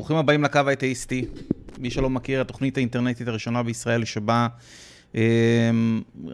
[0.00, 1.24] ברוכים הבאים לקו האתאיסטי.
[1.78, 4.48] מי שלא מכיר, התוכנית האינטרנטית הראשונה בישראל שבה
[5.14, 5.70] אה,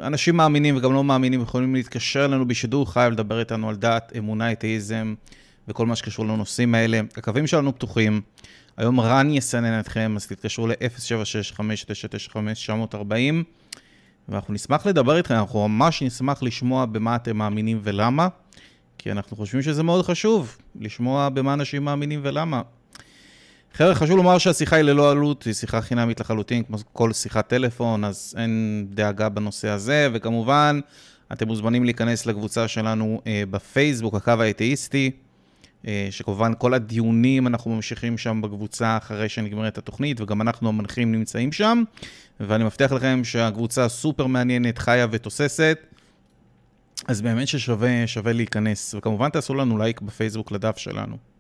[0.02, 4.52] אנשים מאמינים וגם לא מאמינים יכולים להתקשר אלינו בשידור חי ולדבר איתנו על דת, אמונה,
[4.52, 5.14] אתאיזם
[5.68, 7.00] וכל מה שקשור לנושאים האלה.
[7.16, 8.20] הקווים שלנו פתוחים.
[8.76, 12.94] היום רן יסנן אתכם, אז תתקשרו ל-076-5995-940
[14.28, 18.28] ואנחנו נשמח לדבר איתכם, אנחנו ממש נשמח לשמוע במה אתם מאמינים ולמה,
[18.98, 22.62] כי אנחנו חושבים שזה מאוד חשוב, לשמוע במה אנשים מאמינים ולמה.
[23.76, 28.04] חבר'ה, חשוב לומר שהשיחה היא ללא עלות, היא שיחה חינמית לחלוטין, כמו כל שיחת טלפון,
[28.04, 30.80] אז אין דאגה בנושא הזה, וכמובן,
[31.32, 35.10] אתם מוזמנים להיכנס לקבוצה שלנו אה, בפייסבוק, הקו האתאיסטי,
[35.86, 41.52] אה, שכמובן כל הדיונים אנחנו ממשיכים שם בקבוצה אחרי שנגמרת התוכנית, וגם אנחנו המנחים נמצאים
[41.52, 41.82] שם,
[42.40, 45.78] ואני מבטיח לכם שהקבוצה סופר מעניינת, חיה ותוססת,
[47.08, 51.35] אז באמת ששווה להיכנס, וכמובן תעשו לנו לייק בפייסבוק לדף שלנו.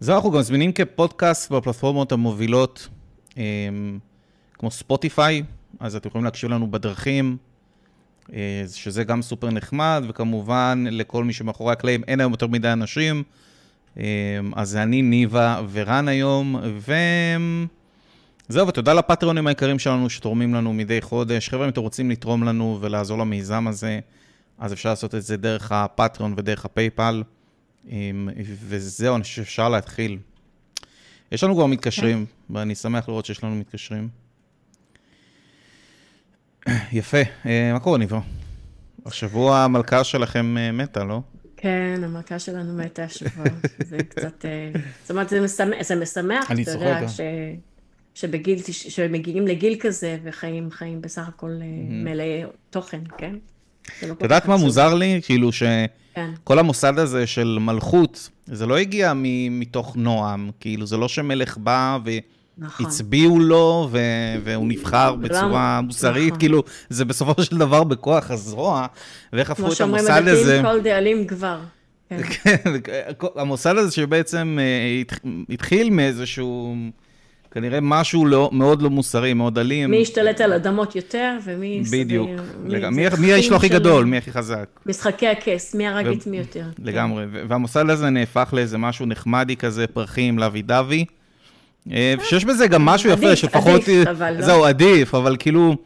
[0.00, 2.88] זהו, אנחנו גם זמינים כפודקאסט בפלטפורמות המובילות,
[3.38, 3.42] אה,
[4.54, 5.42] כמו ספוטיפיי,
[5.80, 7.36] אז אתם יכולים להקשיב לנו בדרכים,
[8.32, 13.22] אה, שזה גם סופר נחמד, וכמובן לכל מי שמאחורי הקלעים, אין היום יותר מדי אנשים,
[13.98, 14.04] אה,
[14.56, 16.56] אז אני, ניבה ורן היום,
[18.48, 21.48] וזהו, ותודה לפטריונים היקרים שלנו שתורמים לנו מדי חודש.
[21.48, 24.00] חבר'ה, אם אתם רוצים לתרום לנו ולעזור למיזם הזה,
[24.58, 27.22] אז אפשר לעשות את זה דרך הפטריון ודרך הפייפל.
[28.42, 30.18] וזהו, אני חושב שאפשר להתחיל.
[31.32, 32.56] יש לנו כבר מתקשרים, כן.
[32.56, 34.08] ואני שמח לראות שיש לנו מתקשרים.
[36.92, 37.22] יפה.
[37.46, 38.20] אה, מה קורה, ניבו?
[39.06, 41.20] השבוע המלכה שלכם אה, מתה, לא?
[41.56, 43.44] כן, המלכה שלנו מתה השבוע.
[43.88, 44.44] זה קצת...
[44.44, 44.70] אה,
[45.02, 47.20] זאת אומרת, זה משמח, זה משמח אתה יודע, ש...
[48.14, 51.50] שבגיל, שמגיעים לגיל כזה וחיים חיים בסך הכל
[51.88, 53.36] מלאי תוכן, כן?
[54.02, 55.20] לא את יודעת מה מוזר לי?
[55.24, 55.62] כאילו ש...
[56.14, 56.30] כן.
[56.48, 59.12] המוסד הזה של מלכות, זה לא הגיע
[59.50, 61.98] מתוך נועם, כאילו, זה לא שמלך בא
[62.58, 63.48] והצביעו נכון.
[63.48, 63.98] לו ו...
[64.44, 66.38] והוא נבחר בצורה מוסרית, נכון.
[66.38, 68.86] כאילו, זה בסופו של דבר בכוח הזרוע,
[69.32, 70.30] ואיך הפכו את המוסד הזה...
[70.30, 71.58] כמו שאומרים, מדכאים כל דאלים כבר.
[72.08, 72.56] כן.
[72.84, 73.02] כן,
[73.36, 75.02] המוסד הזה שבעצם אה,
[75.48, 76.76] התחיל מאיזשהו...
[77.56, 79.90] כנראה משהו לא, מאוד לא מוסרי, מאוד אלים.
[79.90, 81.82] מי ישתלט על אדמות יותר, ומי...
[81.92, 82.30] בדיוק.
[82.64, 82.88] מי, לג...
[82.88, 84.64] מי, מי האיש הכי גדול, מי הכי חזק.
[84.86, 86.64] משחקי הכס, מי הרג את מי יותר.
[86.78, 87.24] לגמרי.
[87.32, 87.46] כן.
[87.48, 91.04] והמוסד הזה נהפך לאיזה משהו נחמדי כזה, פרחים, לוי דווי.
[91.92, 93.82] אה, שיש בזה גם משהו יפה, שפחות...
[93.82, 94.42] עדיף, אבל לא.
[94.42, 95.76] זהו, עדיף, אבל כאילו...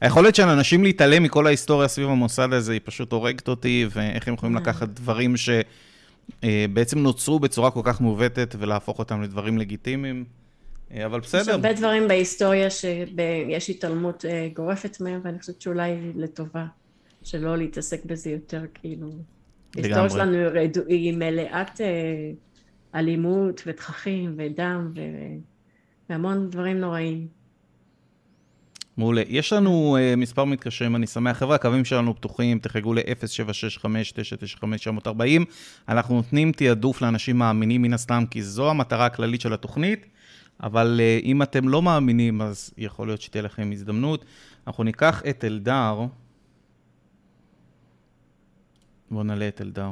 [0.00, 4.34] היכולת של אנשים להתעלם מכל ההיסטוריה סביב המוסד הזה, היא פשוט הורגת אותי, ואיך הם
[4.34, 4.60] יכולים אה.
[4.60, 10.43] לקחת דברים שבעצם אה, נוצרו בצורה כל כך מעוותת ולהפוך אותם לדברים לגיטימיים.
[11.06, 11.40] אבל בסדר.
[11.40, 16.66] יש הרבה דברים בהיסטוריה שיש התעלמות אה, גורפת מהם, ואני חושבת שאולי לטובה,
[17.22, 19.10] שלא להתעסק בזה יותר, כאילו.
[19.76, 20.36] ההיסטוריה שלנו
[20.88, 21.86] היא מלאת אה,
[22.94, 24.92] אלימות ותככים ודם
[26.08, 27.28] והמון דברים נוראים.
[28.96, 29.22] מעולה.
[29.28, 31.38] יש לנו uh, מספר מתקשרים, אני שמח.
[31.38, 35.08] חבר'ה, הקווים שלנו פתוחים, תחייגו ל-0765-995-940.
[35.88, 40.06] אנחנו נותנים תעדוף לאנשים מאמינים מן הסתם, כי זו המטרה הכללית של התוכנית.
[40.62, 44.24] אבל uh, אם אתם לא מאמינים, אז יכול להיות שתהיה לכם הזדמנות.
[44.66, 46.00] אנחנו ניקח את אלדר.
[49.10, 49.90] בואו נעלה את אלדר.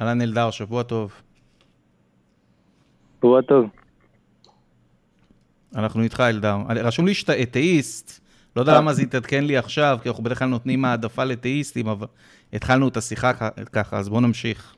[0.00, 1.12] אהלן אלדר, שבוע טוב.
[3.18, 3.70] שבוע טוב.
[5.74, 6.56] אנחנו איתך, אלדר.
[6.68, 8.20] רשום לי שאתה אתאיסט,
[8.56, 12.06] לא יודע למה זה התעדכן לי עכשיו, כי אנחנו בדרך כלל נותנים העדפה לתאיסטים, אבל
[12.52, 13.32] התחלנו את השיחה
[13.72, 14.76] ככה, אז בואו נמשיך.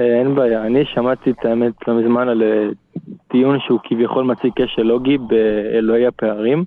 [0.00, 2.68] אה, אין בעיה, אני שמעתי את האמת לא מזמן על אה,
[3.28, 6.64] טיעון שהוא כביכול מציג קשר לוגי באלוהי הפערים,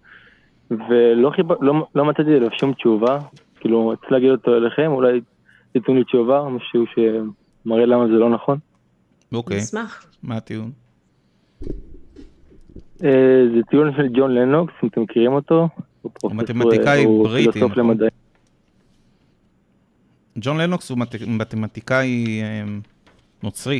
[0.72, 1.52] ולא חיב...
[1.62, 3.20] לא, לא מצאתי עליו שום תשובה,
[3.60, 5.22] כאילו, רציתי להגיד אותו אליכם, אולי
[5.72, 8.58] תיתנו לי תשובה, משהו שמראה למה זה לא נכון.
[9.34, 10.06] אוקיי, נשמח.
[10.24, 10.72] מה הטיעון?
[13.04, 15.70] אה, זה טיעון של ג'ון לנוקס, אם אתם מכירים אותו.
[16.22, 17.98] הוא מתמטיקאי בריטי, נכון?
[20.42, 20.98] ג'ון לנוקס הוא
[21.28, 22.42] מתמטיקאי
[23.44, 23.80] נוצרי.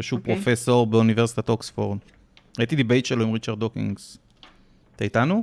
[0.00, 0.20] שהוא okay.
[0.20, 0.34] אוקיי.
[0.34, 1.98] פרופסור באוניברסיטת אוקספורד.
[2.58, 4.18] ראיתי debate שלו עם ריצ'רד דוקינס.
[4.96, 5.42] אתה איתנו?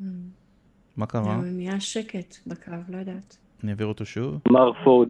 [0.00, 0.04] Mm.
[0.96, 1.36] מה קרה?
[1.36, 3.36] נהיה שקט בקו, לא יודעת.
[3.62, 4.40] אני אעביר אותו שוב.
[4.48, 5.08] מר פורד.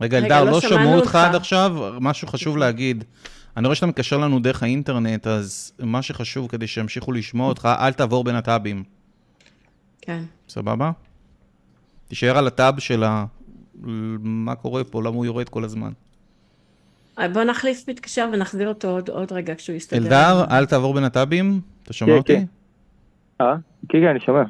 [0.00, 3.04] רגע, אלדר, לא, לא שמעו אותך עד עכשיו, משהו חשוב להגיד.
[3.56, 7.92] אני רואה שאתה מקשר לנו דרך האינטרנט, אז מה שחשוב כדי שימשיכו לשמוע אותך, אל
[7.92, 8.84] תעבור בין הטאבים.
[10.00, 10.22] כן.
[10.48, 10.90] סבבה?
[12.08, 13.24] תישאר על הטאב של ה...
[14.20, 15.92] מה קורה פה, למה הוא יורד כל הזמן.
[17.18, 19.98] אה, בוא נחליף מתקשר ונחזיר אותו עוד, עוד רגע כשהוא יסתדר.
[19.98, 22.36] אלדר, אל תעבור בין הטאבים, אתה שומע כן, אותי?
[22.36, 22.44] כן.
[23.40, 23.54] אה?
[23.88, 24.42] כן, כן, אני שומע.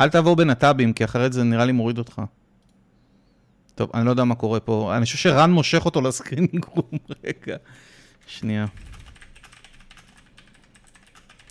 [0.00, 2.22] אל תעבור בין הטאבים, כי אחרת זה נראה לי מוריד אותך.
[3.74, 4.92] טוב, אני לא יודע מה קורה פה.
[4.96, 6.98] אני חושב שרן מושך אותו לסקרינינג רום.
[7.24, 7.56] רגע,
[8.26, 8.66] שנייה.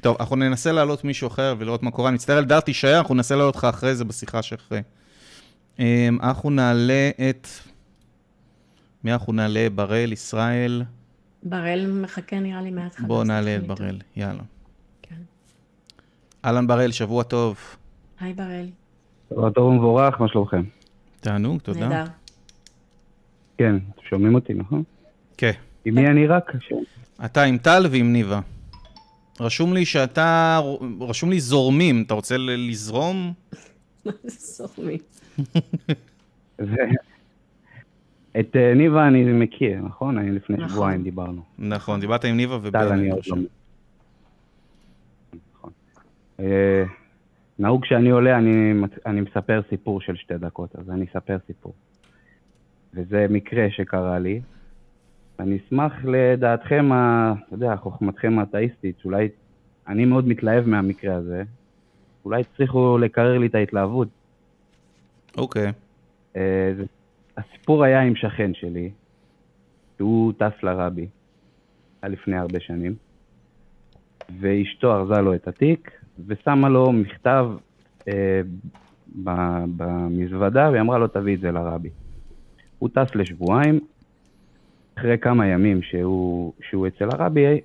[0.01, 2.09] טוב, אנחנו ננסה להעלות מישהו אחר ולראות מה קורה.
[2.09, 4.81] אני מצטער, אלדר, תישאר, אנחנו ננסה להעלות אותך אחרי זה בשיחה שאחרי.
[5.79, 7.47] אמ, אנחנו נעלה את...
[9.03, 9.67] מי אנחנו נעלה?
[9.75, 10.83] בראל, ישראל?
[11.43, 13.07] בראל מחכה נראה לי מההתחלה.
[13.07, 14.43] בואו נעלה את בראל, יאללה.
[15.01, 15.15] כן.
[16.45, 17.57] אהלן בראל, שבוע טוב.
[18.19, 18.65] היי בראל.
[19.29, 20.63] שבוע טוב ומבורך, מה שלומכם?
[21.19, 21.87] תענוג, תודה.
[21.87, 22.11] נהדר.
[23.57, 24.83] כן, אתם שומעים אותי, נכון?
[25.37, 25.51] כן.
[25.85, 26.51] עם מי אני רק?
[27.25, 28.39] אתה עם טל ועם ניבה.
[29.39, 30.59] רשום לי שאתה,
[31.01, 33.33] רשום לי זורמים, אתה רוצה לזרום?
[34.05, 34.99] מה זה זורמים?
[38.39, 40.17] את אה, ניבה אני מכיר, נכון?
[40.17, 40.69] אני לפני נכון.
[40.69, 41.41] שבועיים דיברנו.
[41.59, 42.69] נכון, דיברת עם ניבה ובן.
[42.71, 43.37] טל אני עוד לא...
[45.53, 45.71] נכון.
[46.39, 46.83] אה,
[47.59, 48.73] נהוג כשאני עולה, אני,
[49.05, 51.73] אני מספר סיפור של שתי דקות, אז אני אספר סיפור.
[52.93, 54.41] וזה מקרה שקרה לי.
[55.39, 59.29] אני אשמח לדעתכם, ה- אתה יודע, חוכמתכם האתאיסטית, שאולי
[59.87, 61.43] אני מאוד מתלהב מהמקרה הזה.
[62.25, 64.07] אולי תצליחו לקרר לי את ההתלהבות.
[65.37, 65.71] אוקיי.
[66.35, 66.83] אה, זה-
[67.37, 68.89] הסיפור היה עם שכן שלי,
[69.97, 71.07] שהוא טס לרבי,
[72.01, 72.95] היה לפני הרבה שנים,
[74.39, 75.91] ואשתו ארזה לו את התיק,
[76.27, 77.45] ושמה לו מכתב
[78.07, 78.41] אה,
[79.77, 81.89] במזוודה, והיא אמרה לו, תביא את זה לרבי.
[82.79, 83.79] הוא טס לשבועיים,
[84.97, 87.61] אחרי כמה ימים שהוא, שהוא אצל הרבי,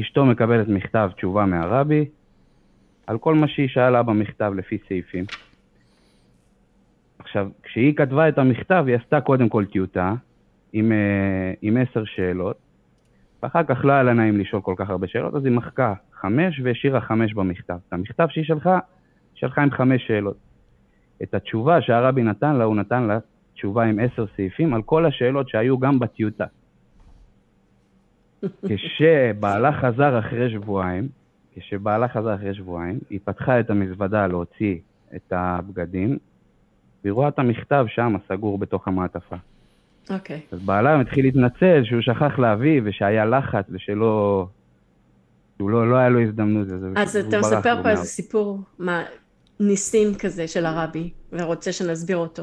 [0.00, 2.04] אשתו מקבלת מכתב תשובה מהרבי,
[3.06, 5.24] על כל מה שהיא שאלה במכתב לפי סעיפים.
[7.30, 10.14] עכשיו, כשהיא כתבה את המכתב, היא עשתה קודם כל טיוטה
[10.72, 12.56] עם, אה, עם עשר שאלות,
[13.42, 16.60] ואחר כך לא היה לה נעים לשאול כל כך הרבה שאלות, אז היא מחקה חמש
[16.64, 17.78] והשאירה חמש במכתב.
[17.88, 18.80] את המכתב שהיא שלחה, היא
[19.34, 20.36] שלחה עם חמש שאלות.
[21.22, 23.18] את התשובה שהרבי נתן לה, הוא נתן לה
[23.54, 26.46] תשובה עם עשר סעיפים על כל השאלות שהיו גם בטיוטה.
[28.68, 31.08] כשבעלה חזר אחרי שבועיים,
[31.54, 34.78] כשבעלה חזר אחרי שבועיים, היא פתחה את המזוודה להוציא
[35.16, 36.18] את הבגדים,
[37.04, 39.36] והיא רואה את המכתב שם, סגור בתוך המעטפה.
[40.10, 40.40] אוקיי.
[40.52, 44.46] אז בעלה התחיל להתנצל שהוא שכח להביא ושהיה לחץ ושלא...
[45.58, 46.66] שהוא לא, לא היה לו הזדמנות.
[46.96, 49.02] אז, אתה מספר פה איזה סיפור, מה,
[49.60, 52.42] ניסים כזה של הרבי, ורוצה שנסביר אותו.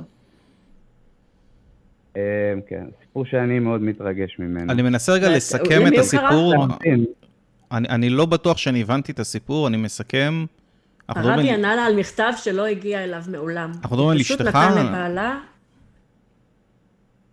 [2.17, 2.21] אה,
[2.67, 4.71] כן, סיפור שאני מאוד מתרגש ממנו.
[4.73, 6.53] אני מנסה רגע ואת- לסכם את הסיפור.
[7.71, 10.45] אני לא בטוח שאני הבנתי את הסיפור, אני מסכם.
[11.09, 13.71] הרבי ענה לה על מכתב שלא הגיע אליו מעולם.
[13.81, 14.55] אנחנו מדברים על פשוט אשתך?
[14.55, 15.37] נתן לבעלה,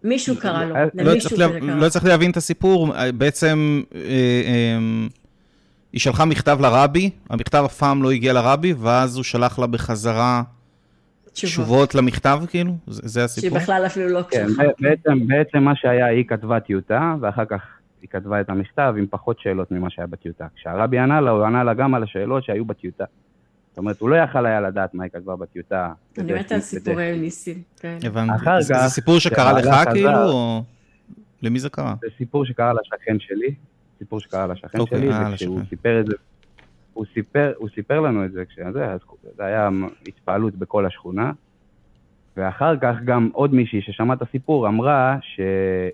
[0.05, 1.75] מישהו קרא לו, לא לא למישהו לה- קרא.
[1.75, 4.79] לא הצלחתי להבין את הסיפור, בעצם אה, אה,
[5.93, 10.43] היא שלחה מכתב לרבי, המכתב אף פעם לא הגיע לרבי, ואז הוא שלח לה בחזרה
[11.33, 11.35] תשובות.
[11.35, 12.77] תשובות למכתב, כאילו?
[12.87, 13.59] זה זה שהיא הסיפור?
[13.59, 14.65] בכלל אפילו לא כן, קשורה.
[14.81, 17.61] בעצם, בעצם מה שהיה, היא כתבה טיוטה, ואחר כך
[18.03, 20.47] היא כתבה את המכתב עם פחות שאלות ממה שהיה בטיוטה.
[20.57, 23.05] כשהרבי ענה לה, הוא ענה לה גם על השאלות שהיו בטיוטה.
[23.75, 25.93] זאת אומרת, הוא לא יכל היה לדעת מה היא כתבה בטיוטה.
[26.19, 27.63] אני מתה על סיפורי ניסים.
[27.77, 27.99] כן.
[28.03, 28.35] הבנתי.
[28.37, 30.63] אחר זה- סיפור שקרה לך, כאילו, או
[31.43, 31.95] למי זה קרה?
[32.01, 33.55] זה סיפור שקרה לשכן שלי,
[33.99, 35.61] סיפור שקרה לשכן אוקיי, שלי, אה, וכשהוא.
[35.69, 36.13] סיפר את זה,
[36.93, 39.01] הוא סיפר, הוא סיפר לנו את זה, כשזה, אז
[39.37, 39.69] זה היה
[40.09, 41.33] התפעלות בכל השכונה,
[42.37, 45.41] ואחר כך גם עוד מישהי ששמע את הסיפור אמרה ש...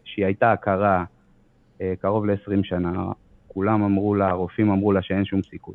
[0.04, 1.04] שהיא הייתה הכרה
[1.80, 2.92] אה, קרוב ל-20 שנה,
[3.48, 5.74] כולם אמרו לה, הרופאים אמרו לה שאין שום סיכוי.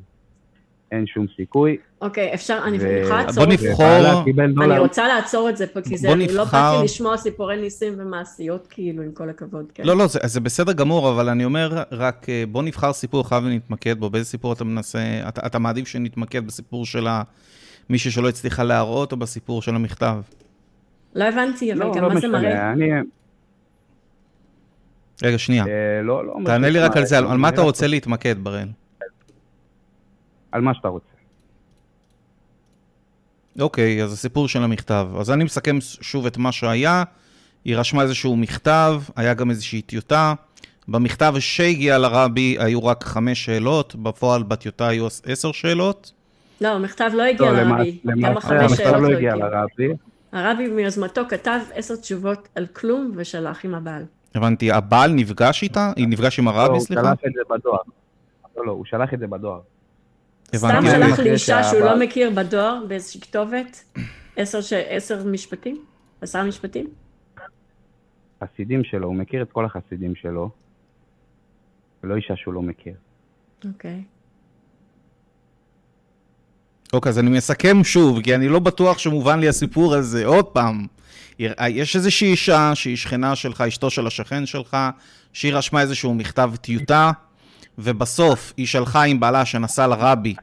[0.96, 1.78] אין שום סיכוי.
[2.02, 3.70] אוקיי, אפשר, אני יכולה לעצור בוא את זה?
[3.70, 4.80] נבחור- ובעלה קיבל אני.
[4.80, 8.68] רוצה לעצור את זה פה, כי זה, בוא אני לא באתי לשמוע סיפורי ניסים ומעשיות,
[8.70, 9.66] כאילו, עם כל הכבוד.
[9.74, 9.84] כן.
[9.84, 13.42] לא, לא, זה, זה בסדר גמור, אבל אני אומר, רק אה, בוא נבחר סיפור אחד
[13.44, 14.10] ונתמקד בו.
[14.10, 17.08] באיזה סיפור אתה מנסה, אתה, אתה מעדיף שנתמקד בסיפור של
[17.90, 20.18] מישהי שלא הצליחה להראות, או בסיפור של המכתב?
[21.16, 22.74] לא הבנתי, אבל לא, גם לא מה זה מראה?
[25.24, 25.66] רגע, שנייה.
[25.68, 26.34] אה, לא, לא...
[26.46, 28.68] תענה לי רק על זה, על, מה אתה רוצה להתמקד, בראל?
[30.56, 31.06] על מה שאתה רוצה.
[33.60, 35.08] אוקיי, אז הסיפור של המכתב.
[35.20, 37.04] אז אני מסכם שוב את מה שהיה.
[37.66, 40.34] היא רשמה איזשהו מכתב, היה גם איזושהי טיוטה.
[40.88, 46.12] במכתב שהגיע לרבי היו רק חמש שאלות, בפועל בטיוטה היו עשר שאלות.
[46.62, 48.30] לא, המכתב לא הגיע לא, לרבי, למעשה-
[48.62, 49.36] המכתב שאלות לא לא הגיע.
[49.36, 49.88] לרבי.
[50.32, 54.04] הרבי מיוזמתו כתב עשר תשובות על כלום ושלח עם הבעל.
[54.36, 55.92] הבנתי, הבעל נפגש איתה?
[55.96, 57.02] היא נפגש עם לא, הרבי, הוא סליחה?
[57.02, 57.78] שלח את זה בדואר.
[58.58, 59.60] לא, לא, הוא שלח את זה בדואר.
[60.56, 60.82] סתם.
[60.86, 63.84] שלח אחרי לאישה שהוא לא מכיר בדואר באיזושהי כתובת,
[64.36, 65.86] עשר ש- עשר משפטים?
[66.22, 66.88] עשרה משפטים?
[68.44, 70.50] חסידים שלו, הוא מכיר את כל החסידים שלו,
[72.04, 72.94] ולא אישה שהוא לא מכיר.
[73.66, 74.04] אוקיי.
[76.94, 80.26] אוקיי, אז אני מסכם שוב, כי אני לא בטוח שמובן לי הסיפור הזה.
[80.26, 80.86] עוד פעם,
[81.40, 84.78] יש איזושהי אישה שהיא שכנה שלך, אשתו של השכן שלך,
[85.34, 87.12] שהיא רשמה איזשהו מכתב טיוטה,
[87.78, 90.36] ובסוף היא שלחה עם בעלה שנסע לרבי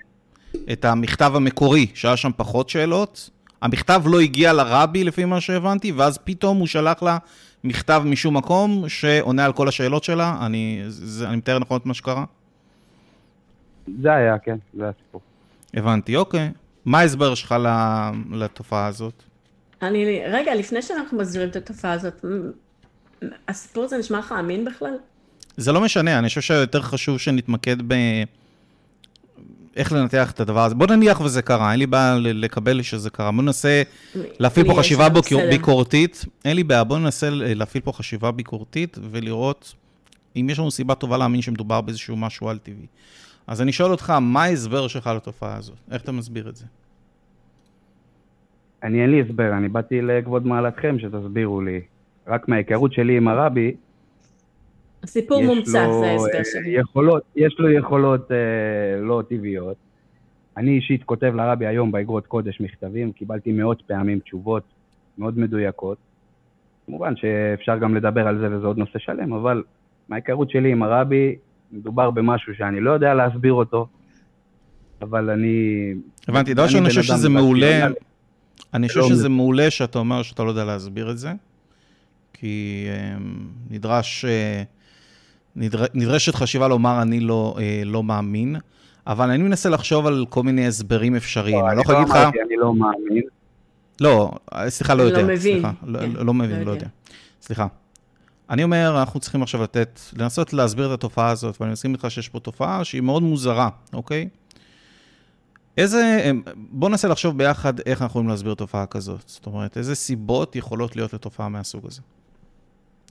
[0.73, 3.31] את המכתב המקורי, שהיה שם פחות שאלות.
[3.62, 7.19] המכתב לא הגיע לרבי, לפי מה שהבנתי, ואז פתאום הוא שלח לה
[7.65, 10.37] מכתב משום מקום שעונה על כל השאלות שלה.
[10.47, 12.25] אני, זה, אני מתאר נכון את מה שקרה?
[14.01, 15.21] זה היה, כן, זה הסיפור.
[15.75, 16.51] הבנתי, אוקיי.
[16.85, 17.55] מה ההסבר שלך
[18.31, 19.23] לתופעה הזאת?
[19.83, 22.25] אני, רגע, לפני שאנחנו מסבירים את התופעה הזאת,
[23.49, 24.95] הסיפור הזה נשמע לך אמין בכלל?
[25.56, 27.94] זה לא משנה, אני חושב שיותר חשוב שנתמקד ב...
[29.76, 30.75] איך לנתח את הדבר הזה.
[30.75, 33.32] בוא נניח וזה קרה, אין לי בעיה לקבל שזה קרה.
[33.32, 33.82] בוא ננסה
[34.14, 35.09] להפעיל פה חשיבה
[35.50, 36.25] ביקורתית.
[36.44, 39.75] אין לי בעיה, בוא ננסה להפעיל פה חשיבה ביקורתית ולראות
[40.37, 42.87] אם יש לנו סיבה טובה להאמין שמדובר באיזשהו משהו על-טבעי.
[43.47, 45.76] אז אני שואל אותך, מה ההסבר שלך לתופעה הזאת?
[45.90, 46.64] איך אתה מסביר את זה?
[48.82, 51.80] אני אין לי הסבר, אני באתי לכבוד מעלתכם שתסבירו לי.
[52.26, 53.75] רק מההיכרות שלי עם הרבי,
[55.02, 56.71] הסיפור מומצא, זה ההסבר אה, שלי.
[56.71, 59.76] יכולות, יש לו יכולות אה, לא טבעיות.
[60.56, 64.62] אני אישית כותב לרבי היום באגרות קודש מכתבים, קיבלתי מאות פעמים תשובות
[65.18, 65.99] מאוד מדויקות.
[66.87, 69.62] כמובן שאפשר גם לדבר על זה וזה עוד נושא שלם, אבל
[70.09, 71.37] מההיכרות שלי עם הרבי,
[71.73, 73.87] מדובר במשהו שאני לא יודע להסביר אותו,
[75.02, 75.92] אבל אני...
[76.28, 77.87] הבנתי, דבר ראשון, אני חושב שזה מעולה,
[78.75, 81.32] אני חושב שזה מעולה שאתה אומר שאתה לא יודע להסביר את זה,
[82.32, 83.16] כי אה,
[83.71, 84.25] נדרש...
[85.56, 85.85] נדר...
[85.94, 88.56] נדרשת חשיבה לומר, אני לא, אה, לא מאמין,
[89.06, 91.59] אבל אני מנסה לחשוב על כל מיני הסברים אפשריים.
[91.61, 92.16] לא, אני לא יכול להגיד לך...
[92.16, 93.23] אני לא מאמין.
[94.00, 94.32] לא,
[94.68, 95.23] סליחה, לא, לא יודע.
[95.23, 95.38] לא מבין.
[95.38, 96.11] סליחה, לא, כן.
[96.11, 96.87] לא, לא מבין, לא, לא יודע.
[97.42, 97.66] סליחה.
[98.50, 102.28] אני אומר, אנחנו צריכים עכשיו לתת, לנסות להסביר את התופעה הזאת, ואני מסכים איתך שיש
[102.28, 104.28] פה תופעה שהיא מאוד מוזרה, אוקיי?
[105.78, 109.23] איזה, בוא ננסה לחשוב ביחד איך אנחנו יכולים להסביר תופעה כזאת.
[109.26, 112.00] זאת אומרת, איזה סיבות יכולות להיות לתופעה מהסוג הזה?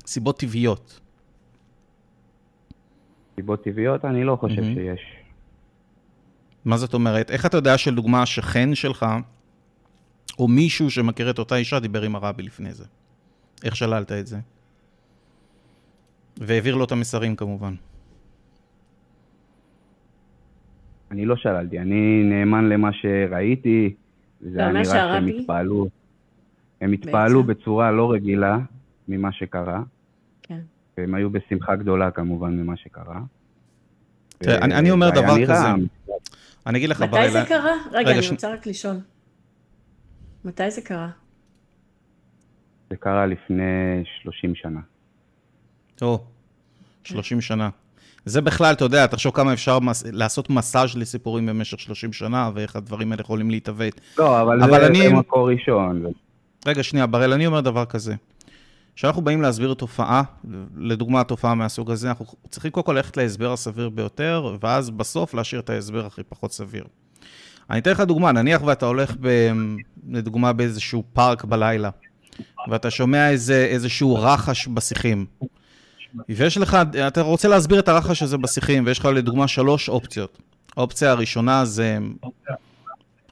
[0.08, 1.00] סיבות טבעיות.
[3.36, 4.06] סיבות טבעיות?
[4.06, 4.76] אני לא חושב mm-hmm.
[4.76, 5.02] שיש.
[6.66, 7.32] מה זאת אומרת?
[7.32, 9.06] איך אתה יודע שלדוגמה השכן שלך,
[10.40, 12.86] או מישהו שמכיר את אותה אישה, דיבר עם הרבי לפני זה?
[13.64, 14.40] איך שללת את זה?
[16.38, 17.74] והעביר לו את המסרים כמובן.
[21.12, 23.94] אני לא שללתי, אני נאמן למה שראיתי,
[24.42, 25.88] וזה היה נראה שהם התפעלו.
[26.82, 28.58] הם התפעלו בצורה לא רגילה
[29.08, 29.84] ממה שקרה.
[31.02, 33.20] והם היו בשמחה גדולה כמובן ממה שקרה.
[34.38, 35.44] תראה, אני, אומר דבר.
[35.44, 35.54] כזה.
[36.68, 37.74] אני אגיד לך, מתי זה קרה?
[37.92, 38.96] רגע, אני רוצה רק לשאול.
[40.46, 41.10] מתי זה קרה?
[42.90, 43.64] זה קרה לפני
[44.22, 44.80] 30 שנה.
[46.02, 46.24] או,
[47.04, 47.70] 30 שנה.
[48.26, 50.04] זה בכלל, אתה יודע, תחשוב כמה אפשר מס...
[50.06, 54.02] לעשות מסאז' לסיפורים במשך 30 שנה, ואיך הדברים האלה יכולים להתעוות.
[54.18, 55.08] לא, אבל, אבל זה, אני...
[55.08, 56.04] זה מקור ראשון.
[56.66, 58.16] רגע, שנייה, בראל, אני אומר דבר כזה.
[58.96, 60.24] כשאנחנו באים להסביר תופעה,
[60.78, 65.62] לדוגמה תופעה מהסוג הזה, אנחנו צריכים קודם כל ללכת להסבר הסביר ביותר, ואז בסוף להשאיר
[65.62, 66.84] את ההסבר הכי פחות סביר.
[67.70, 69.52] אני אתן לך דוגמה, נניח ואתה הולך, ב,
[70.10, 71.90] לדוגמה, באיזשהו פארק בלילה,
[72.70, 75.26] ואתה שומע איזה, איזשהו רחש בשיחים.
[76.30, 80.38] ויש לך, אתה רוצה להסביר את הרחש הזה בשיחים, ויש לך לדוגמה שלוש אופציות.
[80.78, 81.98] האופציה הראשונה זה...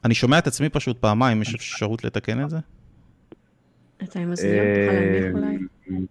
[0.04, 2.58] אני שומע את עצמי פשוט פעמיים, יש אפשרות לתקן את זה?
[4.04, 6.06] אתה עם אוזניות, תוכל להנמיך אולי?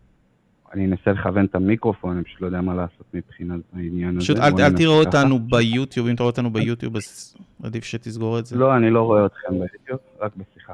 [0.74, 4.20] אני אנסה לכוון את המיקרופון, אני פשוט לא יודע מה לעשות מבחינת העניין הזה.
[4.20, 8.56] פשוט אל תראו אותנו ביוטיוב, אם אתה רואה אותנו ביוטיוב, אז עדיף שתסגור את זה.
[8.56, 10.74] לא, אני לא רואה אתכם ביוטיוב, רק בשיחה.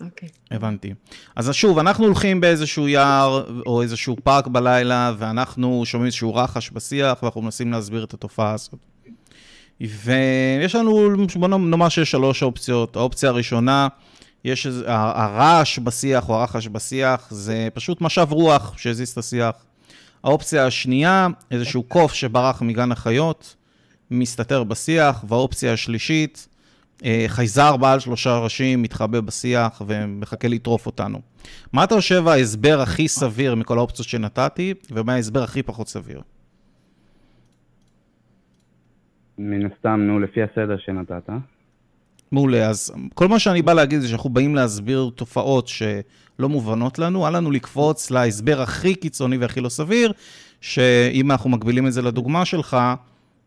[0.00, 0.28] אוקיי.
[0.50, 0.94] הבנתי.
[1.36, 7.22] אז שוב, אנחנו הולכים באיזשהו יער או איזשהו פארק בלילה, ואנחנו שומעים איזשהו רחש בשיח,
[7.22, 8.80] ואנחנו מנסים להסביר את התופעה הזאת.
[9.80, 12.96] ויש לנו, בוא נאמר שיש שלוש אופציות.
[12.96, 13.88] האופציה הראשונה,
[14.44, 19.64] יש איזה, הרעש בשיח או הרחש בשיח זה פשוט משב רוח שהזיז את השיח.
[20.24, 23.56] האופציה השנייה, איזשהו קוף שברח מגן החיות,
[24.10, 26.48] מסתתר בשיח, והאופציה השלישית,
[27.04, 31.20] אה, חייזר בעל שלושה ראשים מתחבא בשיח ומחכה לטרוף אותנו.
[31.72, 36.22] מה אתה חושב ההסבר הכי סביר מכל האופציות שנתתי, ומה ההסבר הכי פחות סביר?
[39.38, 41.30] מן הסתם, נו, לפי הסדר שנתת.
[42.32, 47.26] מעולה, אז כל מה שאני בא להגיד זה שאנחנו באים להסביר תופעות שלא מובנות לנו,
[47.26, 50.12] אל לנו לקפוץ להסבר הכי קיצוני והכי לא סביר,
[50.60, 52.76] שאם אנחנו מגבילים את זה לדוגמה שלך,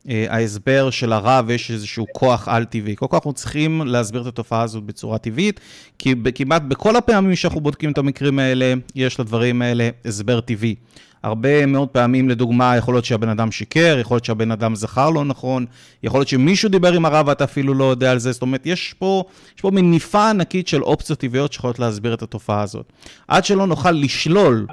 [0.08, 2.96] ההסבר של הרב יש איזשהו כוח על-טבעי.
[2.96, 5.60] כל כך אנחנו צריכים להסביר את התופעה הזאת בצורה טבעית,
[6.00, 10.76] כי כמעט בכל הפעמים שאנחנו בודקים את המקרים האלה, יש לדברים האלה הסבר טבעי.
[11.24, 15.26] הרבה מאוד פעמים, לדוגמה, יכול להיות שהבן אדם שיקר, יכול להיות שהבן אדם זכר לא
[15.26, 15.66] נכון,
[16.04, 18.96] יכול להיות שמישהו דיבר עם הרב ואתה אפילו לא יודע על זה, זאת אומרת, יש
[19.00, 19.24] פה,
[19.56, 22.94] יש פה מניפה ענקית של אופציות טבעיות שיכולות להסביר את התופעה הזאת.
[23.28, 24.66] עד שלא נוכל לשלול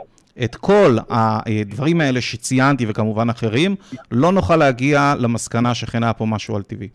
[0.45, 3.77] את כל הדברים האלה שציינתי, וכמובן אחרים,
[4.11, 6.89] לא נוכל להגיע למסקנה שכן היה פה משהו על טבעי.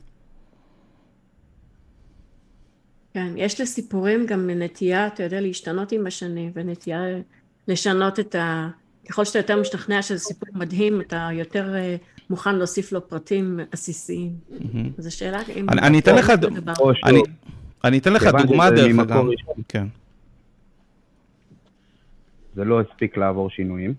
[3.13, 6.99] כן, יש לסיפורים גם נטייה, אתה יודע, להשתנות עם השנים, ונטייה
[7.67, 8.69] לשנות את ה...
[9.09, 11.95] ככל שאתה יותר משתכנע שזה סיפור מדהים, אתה יותר אה,
[12.29, 14.31] מוכן להוסיף לו פרטים עסיסיים.
[14.97, 15.69] אז השאלה אם...
[15.69, 16.31] אני אתן לך...
[17.83, 19.25] אני אתן לך דוגמה דרך אגב.
[22.53, 23.93] זה לא הספיק לעבור שינויים.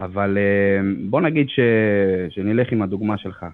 [0.00, 0.80] אבל אה,
[1.10, 1.60] בוא נגיד ש...
[2.30, 3.46] שנלך עם הדוגמה שלך.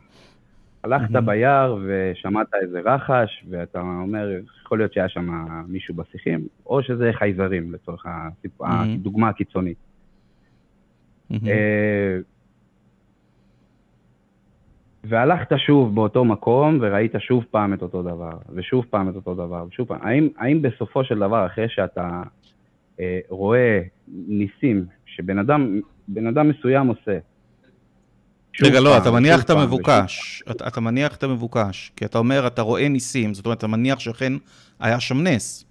[0.84, 1.10] הלכת.
[1.24, 4.28] ביער ושמעת איזה רחש, ואתה אומר,
[4.62, 8.52] יכול להיות שהיה שם מישהו בשיחים, או שזה חייזרים, לצורך הסיפ...
[8.60, 9.76] הדוגמה הקיצונית.
[11.32, 11.34] Mm-hmm.
[15.04, 19.64] והלכת שוב באותו מקום, וראית שוב פעם את אותו דבר, ושוב פעם את אותו דבר,
[19.68, 19.98] ושוב פעם.
[20.02, 22.22] האם, האם בסופו של דבר, אחרי שאתה אה,
[23.28, 25.80] רואה ניסים שבן אדם,
[26.28, 27.18] אדם מסוים עושה.
[28.62, 30.42] רגע, לא, אתה מניח את המבוקש.
[30.50, 31.92] אתה, אתה מניח את המבוקש.
[31.96, 34.32] כי אתה אומר, אתה רואה ניסים, זאת אומרת, אתה מניח שאכן
[34.80, 35.64] היה שם נס.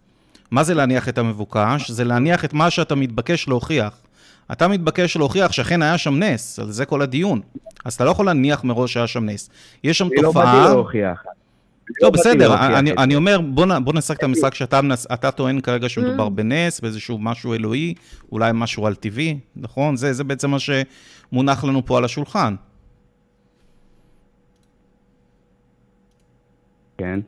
[0.51, 1.91] מה זה להניח את המבוקש?
[1.91, 4.01] זה להניח את מה שאתה מתבקש להוכיח.
[4.51, 7.41] אתה מתבקש להוכיח שאכן היה שם נס, על זה כל הדיון.
[7.85, 9.49] אז אתה לא יכול להניח מראש שהיה שם נס.
[9.83, 10.43] יש שם תופעה...
[10.43, 11.23] אני לא באתי להוכיח.
[12.01, 16.29] לא, בסדר, אני, אני אומר, בוא, בוא נשחק את המשחק שאתה טוען כרגע שמדובר mm.
[16.29, 17.93] בנס, באיזשהו משהו אלוהי,
[18.31, 19.95] אולי משהו על טבעי, נכון?
[19.95, 22.55] זה, זה בעצם מה שמונח לנו פה על השולחן.
[26.97, 27.19] כן.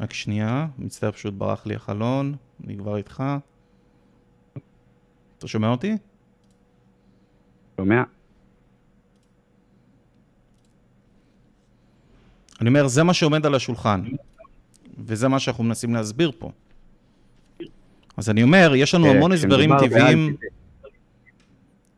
[0.00, 3.22] רק שנייה, מצטער, פשוט ברח לי החלון, אני כבר איתך.
[5.38, 5.96] אתה שומע אותי?
[7.76, 8.02] שומע.
[12.60, 14.02] אני אומר, זה מה שעומד על השולחן,
[14.98, 16.50] וזה מה שאנחנו מנסים להסביר פה.
[18.16, 20.36] אז אני אומר, יש לנו המון הסברים טבעיים.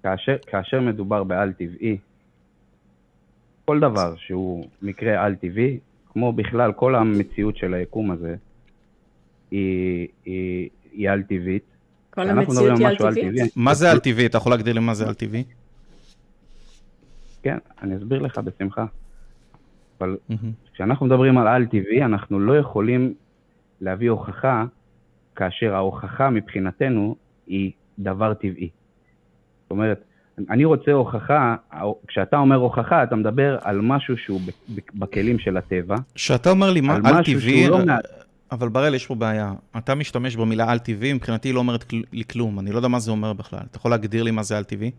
[0.03, 1.99] כאשר, כאשר מדובר בעל טבעי,
[3.65, 5.79] כל דבר שהוא מקרה על טבעי,
[6.13, 8.37] כמו בכלל כל המציאות של היקום הזה,
[9.51, 11.65] היא, היא, היא על טבעית.
[12.11, 13.57] כל המציאות היא על טבעית?
[13.57, 14.27] מה זה על טבעי?
[14.27, 15.45] אתה יכול להגדיר לי מה זה על טבעי?
[17.43, 18.87] כן, אני אסביר לך בשמחה.
[20.01, 20.73] אבל mm-hmm.
[20.75, 23.15] כשאנחנו מדברים על על-טבעי, אנחנו לא יכולים
[23.81, 24.65] להביא הוכחה
[25.37, 28.69] כאשר ההוכחה מבחינתנו היא דבר טבעי.
[29.63, 30.05] זאת אומרת,
[30.51, 31.57] אני רוצה הוכחה,
[32.07, 34.41] כשאתה אומר הוכחה, אתה מדבר על משהו שהוא
[34.95, 35.97] בכלים של הטבע.
[36.15, 37.79] כשאתה אומר לי מה על-טבעי, לא
[38.53, 39.53] אבל בראל, יש פה בעיה.
[39.79, 42.59] אתה משתמש במילה על-טבעי, מבחינתי היא לא אומרת לי כלום.
[42.59, 43.61] אני לא יודע מה זה אומר בכלל.
[43.71, 44.91] אתה יכול להגדיר לי מה זה על-טבעי?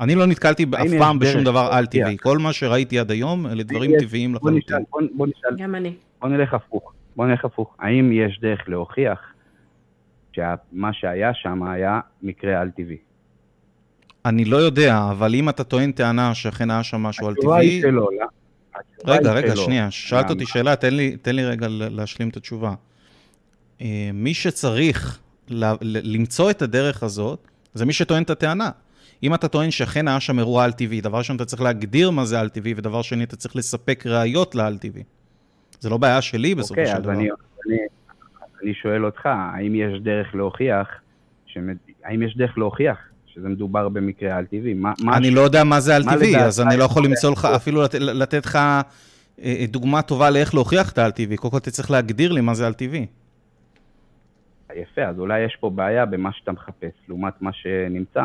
[0.00, 2.16] אני לא נתקלתי אף פעם בשום דבר על-טבעי.
[2.20, 4.76] כל מה שראיתי עד היום, אלה דברים טבעיים לחלוטין.
[5.14, 5.94] בוא נשאל, גם אני.
[6.20, 6.92] בוא נלך הפוך.
[7.16, 7.76] בוא נלך הפוך.
[7.78, 9.18] האם יש דרך להוכיח
[10.32, 12.96] שמה שהיה שם היה מקרה על-טבעי?
[14.24, 17.38] אני לא יודע, אבל אם אתה טוען טענה שאכן היה שם משהו על-טבעי...
[17.38, 18.26] התשובה היא שלא, לא.
[19.04, 22.74] רגע, רגע, שנייה, שאלת אותי שאלה, תן לי, תן לי רגע להשלים את התשובה.
[23.80, 25.18] אה, מי שצריך
[25.82, 28.70] למצוא את הדרך הזאת, זה מי שטוען את הטענה.
[29.22, 32.40] אם אתה טוען שאכן היה שם אירוע על-טבעי, דבר ראשון אתה צריך להגדיר מה זה
[32.40, 35.02] על-טבעי, ודבר שני אתה צריך לספק ראיות לעל-טבעי.
[35.80, 37.12] זה לא בעיה שלי בסופו okay, של דבר.
[37.12, 37.86] אוקיי, אז אני, אני,
[38.62, 40.88] אני שואל אותך, האם יש דרך להוכיח,
[41.46, 41.76] שמד...
[42.04, 44.74] האם יש דרך להוכיח שזה מדובר במקרה על-טבעי?
[45.16, 45.34] אני ש...
[45.34, 47.94] לא יודע מה זה על-טבעי, אז אני לא יכול למצוא לך, אפילו לת...
[47.94, 48.80] לתת לך אה,
[49.38, 51.36] אה, דוגמה טובה לאיך להוכיח את האל-טבעי.
[51.36, 53.06] קודם כל אתה צריך להגדיר לי מה זה על-טבעי.
[54.74, 58.24] יפה, אז אולי יש פה בעיה במה שאתה מחפש, לעומת מה שנמצא.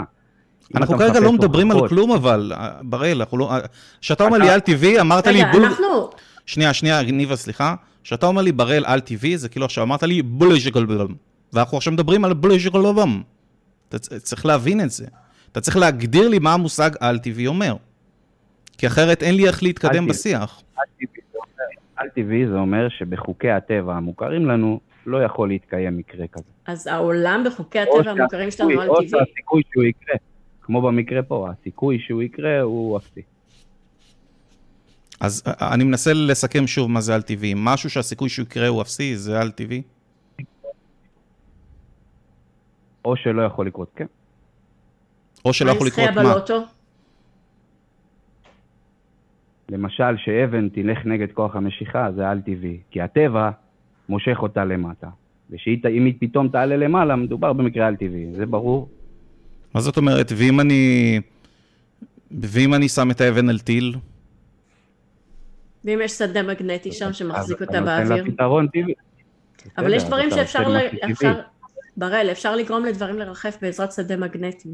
[0.75, 2.51] אנחנו כרגע לא מדברים על כלום, אבל,
[2.81, 3.51] בראל, אנחנו לא...
[4.01, 5.65] כשאתה אומר לי על טבעי, אמרת לי בול...
[5.65, 6.09] אנחנו...
[6.45, 7.75] שנייה, שנייה, ניבה, סליחה.
[8.03, 11.13] כשאתה אומר לי בראל על טבעי, זה כאילו עכשיו אמרת לי בולז'יקל בלם.
[11.53, 13.21] ואנחנו עכשיו מדברים על בולז'יקל בלם.
[13.89, 15.05] אתה צריך להבין את זה.
[15.51, 17.75] אתה צריך להגדיר לי מה המושג על טבעי אומר.
[18.77, 20.61] כי אחרת אין לי איך להתקדם בשיח.
[21.95, 26.43] על טבעי זה אומר שבחוקי הטבע המוכרים לנו, לא יכול להתקיים מקרה כזה.
[26.65, 28.89] אז העולם בחוקי הטבע המוכרים שלנו על טבעי.
[28.89, 30.15] או שהסיכוי שהוא יקרה.
[30.65, 33.21] כמו במקרה פה, הסיכוי שהוא יקרה הוא אפסי.
[35.19, 37.53] אז אה, אני מנסה לסכם שוב מה זה על-טבעי.
[37.57, 39.81] משהו שהסיכוי שהוא יקרה הוא אפסי, זה על-טבעי?
[43.05, 44.05] או שלא יכול לקרות, כן.
[45.45, 46.23] או שלא יכול לקרות מה?
[46.23, 46.63] בלוטו?
[49.69, 53.49] למשל, שאבן תלך נגד כוח המשיכה, זה על טבעי, כי הטבע
[54.09, 55.09] מושך אותה למטה.
[55.49, 58.89] ושאם היא פתאום תעלה למעלה, מדובר במקרה על טבעי, זה ברור.
[59.75, 60.31] מה זאת אומרת?
[60.35, 61.19] ואם אני...
[62.31, 63.95] ואם אני שם את האבן על טיל?
[65.85, 68.25] ואם יש שדה מגנטי שם שמחזיק אותה באוויר?
[69.77, 70.77] אבל יש דברים שאפשר,
[71.11, 71.39] אפשר,
[71.97, 74.69] בראל, אפשר לגרום לדברים לרחף בעזרת שדה מגנטי.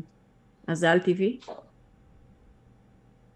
[0.68, 1.40] אז זה על טבעי?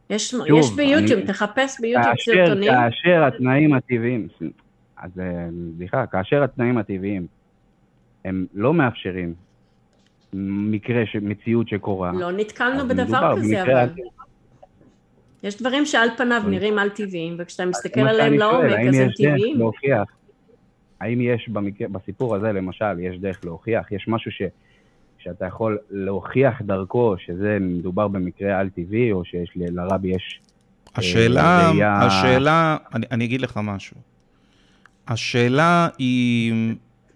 [0.10, 1.28] יש, שוב, יש ביוטיוב, אני...
[1.28, 2.72] תחפש ביוטיוב כאשר, סרטונים.
[2.72, 4.28] כאשר התנאים הטבעיים,
[4.98, 5.12] אז
[5.78, 7.28] סליחה, כאשר התנאים הטבעיים
[8.26, 9.45] הם לא מאפשרים
[10.38, 11.16] מקרה, ש...
[11.16, 12.12] מציאות שקורה.
[12.12, 13.72] לא נתקלנו בדבר כזה, אבל...
[13.72, 13.90] על...
[15.44, 19.58] יש דברים שעל פניו נראים על טבעיים, וכשאתה מסתכל עליהם לעומק, אז הם טבעיים.
[19.58, 20.08] להוכיח,
[21.02, 23.92] האם יש במקרה, בסיפור הזה, למשל, יש דרך להוכיח?
[23.92, 24.42] יש משהו ש...
[25.18, 30.40] שאתה יכול להוכיח דרכו שזה מדובר במקרה על-טבעי, או שיש לרבי יש...
[30.42, 31.94] אה, השאלה, ראייה...
[31.94, 33.98] השאלה, אני, אני אגיד לך משהו.
[35.08, 36.54] השאלה היא,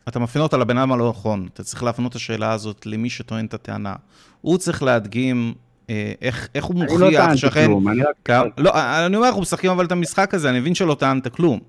[0.10, 3.46] אתה מפנה אותה לבן אדם הלא נכון, אתה צריך להפנות את השאלה הזאת למי שטוען
[3.46, 3.96] את הטענה.
[4.42, 5.54] הוא צריך להדגים
[5.90, 7.00] אה, איך, איך הוא מוכיח שאכן...
[7.00, 8.30] אני לא טענתי כלום, אני רק...
[8.58, 8.72] לא,
[9.06, 11.60] אני אומר, אנחנו משחקים אבל את המשחק הזה, אני מבין שלא טענת כלום.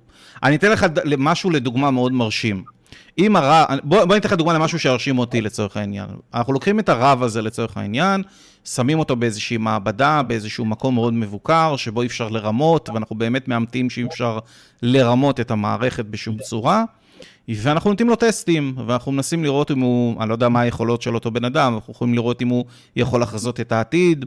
[0.42, 0.87] אני אתן לך
[1.18, 2.64] משהו לדוגמה מאוד מרשים.
[3.18, 6.09] אם הרב, בוא, בוא ניתן לך דוגמה למשהו שירשים אותי לצורך העניין.
[6.35, 8.22] אנחנו לוקחים את הרב הזה לצורך העניין,
[8.64, 13.90] שמים אותו באיזושהי מעבדה, באיזשהו מקום מאוד מבוקר, שבו אי אפשר לרמות, ואנחנו באמת מאמתים
[13.90, 14.38] שאי אפשר
[14.83, 16.85] לרמות את המערכת בשום צורה.
[17.48, 21.14] ואנחנו נותנים לו טסטים, ואנחנו מנסים לראות אם הוא, אני לא יודע מה היכולות של
[21.14, 22.64] אותו בן אדם, אנחנו יכולים לראות אם הוא
[22.96, 24.24] יכול לחזות את העתיד,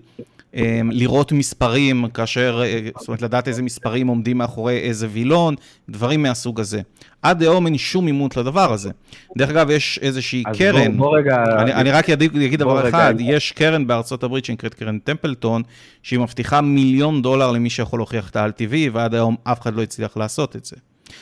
[0.56, 5.56] אמ, לראות מספרים, כאשר, אה, זאת אומרת, לדעת איזה מספרים עומדים מאחורי איזה וילון,
[5.90, 6.82] דברים מהסוג הזה.
[7.22, 8.92] עד היום אין שום אימות לדבר הזה.
[9.38, 11.44] דרך אגב, יש איזושהי קרן, בוא, בוא רגע...
[11.60, 13.36] אני, אני רק אגיד, אגיד דבר אחד, רגע.
[13.36, 15.62] יש קרן בארצות הברית שנקראת קרן טמפלטון,
[16.04, 20.18] שהיא מבטיחה מיליון דולר למי שיכול להוכיח את העל-טבעי, ועד היום אף אחד לא הצליח
[20.18, 20.76] לעשות את זה.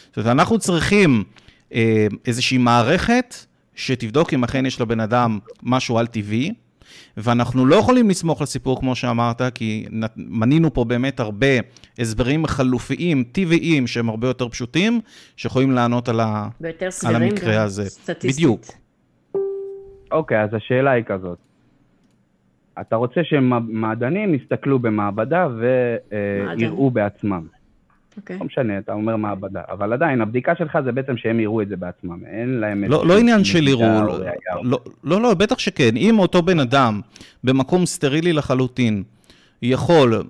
[0.08, 1.24] זאת אומרת, אנחנו צריכים
[2.28, 3.36] איזושהי מערכת
[3.76, 6.54] שתבדוק אם אכן יש לבן אדם משהו על-טבעי,
[7.18, 9.86] ואנחנו לא יכולים לסמוך לסיפור כמו שאמרת, כי
[10.18, 11.48] מנינו פה באמת הרבה
[12.00, 15.00] הסברים חלופיים, טבעיים, שהם הרבה יותר פשוטים,
[15.36, 16.50] שיכולים לענות על, ה...
[17.08, 17.90] על המקרה הזה.
[17.90, 18.36] סטטיסטית.
[18.36, 18.62] בדיוק.
[20.12, 21.38] אוקיי, okay, אז השאלה היא כזאת.
[22.82, 25.48] אתה רוצה שמעדנים יסתכלו במעבדה
[26.58, 27.48] ויראו בעצמם.
[28.18, 28.38] אוקיי.
[28.40, 31.76] לא משנה, אתה אומר מעבדה, אבל עדיין, הבדיקה שלך זה בעצם שהם יראו את זה
[31.76, 32.84] בעצמם, אין להם...
[32.84, 34.04] לא, לא עניין של יראו,
[34.64, 35.98] לא, לא, לא, בטח שכן.
[35.98, 37.02] אם אותו בן אדם,
[37.44, 39.04] במקום סטרילי לחלוטין,
[39.62, 40.24] יכול,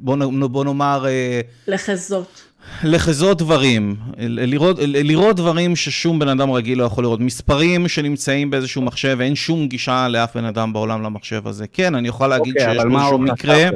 [0.00, 0.16] בוא,
[0.48, 1.06] בוא נאמר...
[1.06, 2.44] אה, לחזות.
[2.84, 7.20] לחזות דברים, לראות, לראות דברים ששום בן אדם רגיל לא יכול לראות.
[7.20, 11.66] מספרים שנמצאים באיזשהו מחשב, אין שום גישה לאף בן אדם בעולם למחשב הזה.
[11.66, 13.70] כן, אני יכול להגיד okay, אוקיי, שיש פה איזשהו מקרה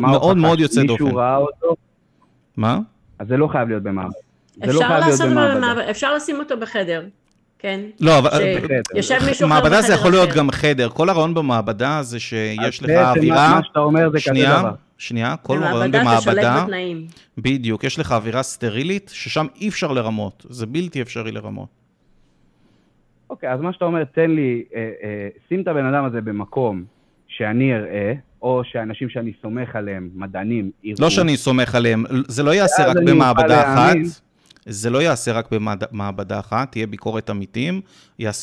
[0.00, 1.04] מאוד מאוד יוצא דופן.
[1.04, 1.76] מישהו ראה אותו?
[2.58, 2.78] מה?
[3.18, 4.10] אז זה לא חייב להיות במעבד.
[4.56, 5.90] לא אפשר, לא לעשות במעבדה.
[5.90, 7.04] אפשר לשים אותו בחדר,
[7.58, 7.80] כן?
[8.00, 8.28] לא, אבל...
[8.94, 10.88] יושב מישהו אחר בחדר מעבדה זה יכול להיות גם חדר.
[10.88, 13.54] כל הרעיון במעבדה זה שיש לך אווירה...
[13.54, 14.72] מה שאתה אומר זה כזה דבר.
[14.98, 16.64] שנייה, כל הרעיון במעבדה...
[17.38, 20.46] בדיוק, יש לך אווירה סטרילית, ששם אי אפשר לרמות.
[20.48, 21.68] זה בלתי אפשרי לרמות.
[23.30, 26.84] אוקיי, אז מה שאתה אומר, תן לי, אה, אה, שים את הבן אדם הזה במקום
[27.28, 30.98] שאני אראה, או שאנשים שאני סומך עליהם, מדענים, יראו...
[31.00, 33.96] לא שאני סומך עליהם, זה לא יעשה רק במעבדה אחת.
[34.66, 37.80] זה לא יעשה רק במעבדה אחת, תהיה ביקורת עמיתים.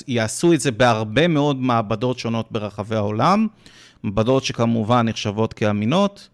[0.08, 3.47] יעשו את זה בהרבה מאוד מעבדות שונות ברחבי העולם,
[4.03, 6.29] מעבדות שכמובן נחשבות כאמינות,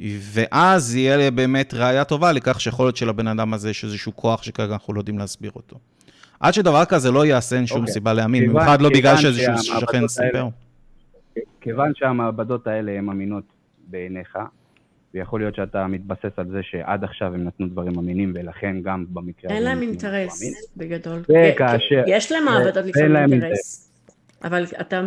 [0.00, 4.72] ואז יהיה באמת ראייה טובה לכך שיכול להיות שלבן אדם הזה יש איזשהו כוח שכרגע
[4.72, 5.76] אנחנו לא יודעים להסביר אותו.
[6.40, 7.80] עד שדבר כזה לא יעשה, אין שום okay.
[7.80, 7.92] אוקיי.
[7.92, 10.48] סיבה להאמין, במיוחד לא בגלל שאיזשהו שכן סיפר.
[11.60, 13.44] כיוון שהמעבדות האלה הן אמינות
[13.86, 14.38] בעיניך,
[15.14, 19.50] ויכול להיות שאתה מתבסס על זה שעד עכשיו הם נתנו דברים אמינים, ולכן גם במקרה
[19.50, 19.54] הזה...
[19.54, 20.42] אין להם אינטרס,
[20.76, 21.18] בגדול.
[21.20, 22.02] וכאשר...
[22.06, 23.92] יש להם מעבדות לפעמים אינטרס,
[24.44, 25.02] אבל אתה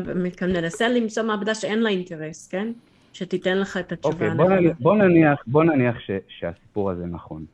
[0.47, 2.71] מנסה למצוא מעבדה שאין לה אינטרס, כן?
[3.13, 4.31] שתיתן לך את התשובה.
[4.39, 7.45] אוקיי, בוא נניח, בוא נניח ש, שהסיפור הזה נכון.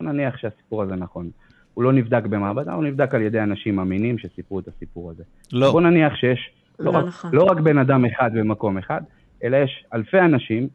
[0.00, 1.30] בוא נניח שהסיפור הזה נכון.
[1.74, 5.22] הוא לא נבדק במעבדה, הוא נבדק על ידי אנשים אמינים שסיפרו את הסיפור הזה.
[5.52, 5.72] לא.
[5.72, 7.30] בוא נניח שיש לא, לא, רק, נכון.
[7.34, 9.00] לא רק בן אדם אחד במקום אחד,
[9.44, 10.68] אלא יש אלפי אנשים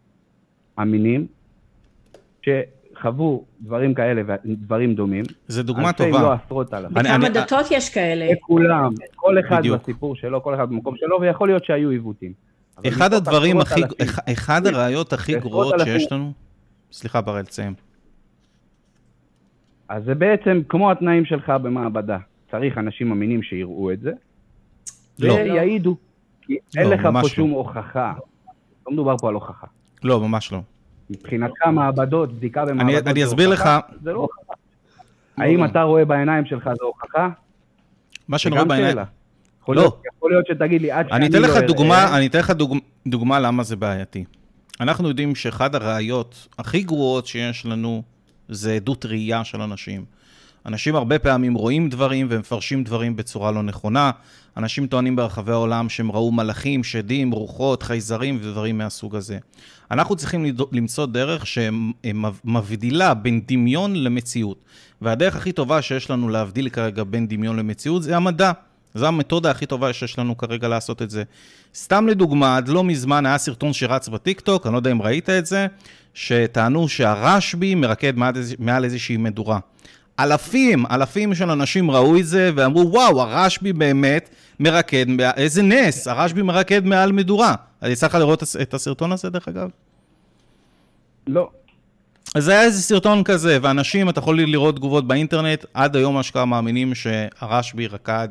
[0.82, 1.28] אמינים
[2.42, 5.24] שחוו דברים כאלה ודברים דומים.
[5.48, 6.10] זה דוגמה טובה.
[6.10, 6.94] אלפי לא עשרות אלפים.
[6.94, 8.32] בכמה דתות יש כאלה?
[8.32, 9.82] לכולם, כל אחד בדיוק.
[9.82, 12.34] בסיפור שלו, כל אחד במקום שלו, ויכול להיות שהיו עיוותים.
[12.88, 16.32] אחד הדברים הכי, אלפים, אחד הראיות הכי גרועות שיש לנו,
[16.92, 17.74] סליחה בראל, תסיים.
[19.90, 22.18] אז זה בעצם כמו התנאים שלך במעבדה.
[22.52, 24.12] צריך אנשים אמינים שיראו את זה,
[25.20, 25.34] לא.
[25.34, 25.96] ויעידו.
[26.42, 27.28] כי אין לא, לך פה לא.
[27.28, 28.14] שום הוכחה.
[28.88, 29.68] לא מדובר פה על הוכחה.
[30.04, 30.62] לא, ממש לא.
[31.10, 33.70] מבחינתך מעבדות, בדיקה במעבדות, אני אסביר לך.
[34.04, 34.54] זה לא הוכחה.
[35.38, 37.30] האם אתה רואה בעיניים שלך זו הוכחה?
[38.28, 38.98] מה שאני רואה בעיניים...
[39.62, 39.82] יכול לא.
[39.82, 41.62] להיות, יכול להיות שתגיד לי, עד שאני לא אראה...
[41.62, 42.78] דוגמה, אני אתן לך דוג...
[43.08, 44.26] דוגמה למה זה בעייתי.
[44.80, 48.04] אנחנו יודעים שאחד הראיות הכי גרועות שיש לנו
[48.50, 50.06] זה עדות ראייה של אנשים.
[50.66, 54.12] אנשים הרבה פעמים רואים דברים ומפרשים דברים בצורה לא נכונה.
[54.58, 59.38] אנשים טוענים ברחבי העולם שהם ראו מלאכים, שדים, רוחות, חייזרים ודברים מהסוג הזה.
[59.92, 64.58] אנחנו צריכים למצוא דרך שמבדילה בין דמיון למציאות.
[65.02, 68.52] והדרך הכי טובה שיש לנו להבדיל כרגע בין דמיון למציאות זה המדע.
[68.96, 71.24] זו המתודה הכי טובה שיש לנו כרגע לעשות את זה.
[71.76, 75.46] סתם לדוגמה, עד לא מזמן היה סרטון שרץ בטיקטוק, אני לא יודע אם ראית את
[75.46, 75.68] זה,
[76.14, 78.14] שטענו שהרשב"י מרקד
[78.60, 79.60] מעל, איזושהי מדורה.
[80.20, 85.06] אלפים, אלפים של אנשים ראו את זה ואמרו, וואו, הרשב"י באמת מרקד,
[85.38, 87.56] איזה נס, הרשב"י מרקד מעל מדורה.
[87.82, 89.70] אז יצא לך לראות את הסרטון הזה, דרך אגב?
[91.28, 91.50] לא.
[92.36, 96.96] אז היה איזה סרטון כזה, ואנשים, אתה יכול לראות תגובות באינטרנט, עד היום אשכרה מאמינים
[96.96, 98.28] שהרשב"י רקד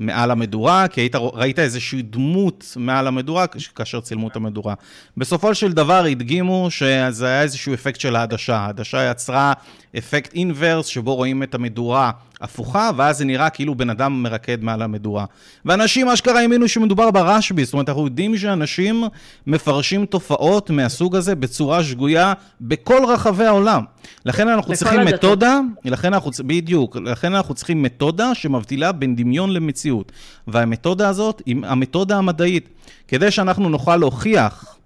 [0.00, 4.74] מעל המדורה, כי היית, ראית איזושהי דמות מעל המדורה כאשר צילמו את המדורה.
[5.16, 8.56] בסופו של דבר הדגימו שזה היה איזשהו אפקט של העדשה.
[8.56, 9.52] העדשה יצרה
[9.98, 14.82] אפקט אינברס, שבו רואים את המדורה הפוכה, ואז זה נראה כאילו בן אדם מרקד מעל
[14.82, 15.24] המדורה.
[15.64, 19.04] ואנשים אשכרה האמינו שמדובר ברשב"י, זאת אומרת, אנחנו יודעים שאנשים
[19.46, 23.82] מפרשים תופעות מהסוג הזה בצורה שגויה בכל רחבי העולם.
[24.26, 25.14] לכן אנחנו צריכים הדתות.
[25.14, 30.12] מתודה, לכן אנחנו, בדיוק, לכן אנחנו צריכים מתודה שמבדילה בין דמיון למציאות.
[30.48, 32.68] והמתודה הזאת היא המתודה המדעית.
[33.08, 34.76] כדי שאנחנו נוכל להוכיח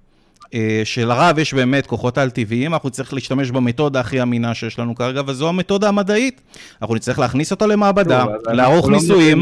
[0.84, 5.48] שלרב יש באמת כוחות על-טבעיים, אנחנו נצטרך להשתמש במתודה הכי אמינה שיש לנו כרגע, וזו
[5.48, 6.40] המתודה המדעית.
[6.82, 9.40] אנחנו נצטרך להכניס אותה למעבדה, לערוך לא ניסויים,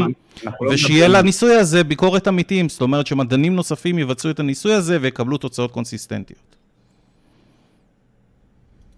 [0.61, 2.69] לא ושיהיה לניסוי הזה ביקורת אמיתיים.
[2.69, 6.55] זאת אומרת שמדענים נוספים יבצעו את הניסוי הזה ויקבלו תוצאות קונסיסטנטיות.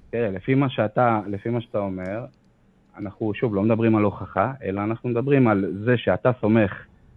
[0.09, 2.25] תראה, לפי מה שאתה, לפי מה שאתה אומר,
[2.97, 6.71] אנחנו שוב לא מדברים על הוכחה, אלא אנחנו מדברים על זה שאתה סומך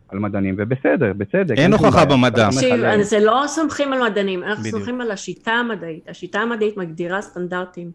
[0.09, 1.59] על מדענים, ובסדר, בצדק.
[1.59, 2.49] אין הוכחה במדע.
[2.51, 4.77] תקשיב, זה לא סומכים על מדענים, אנחנו בדיוק.
[4.77, 6.09] סומכים על השיטה המדעית.
[6.09, 7.91] השיטה המדעית מגדירה סטנדרטים.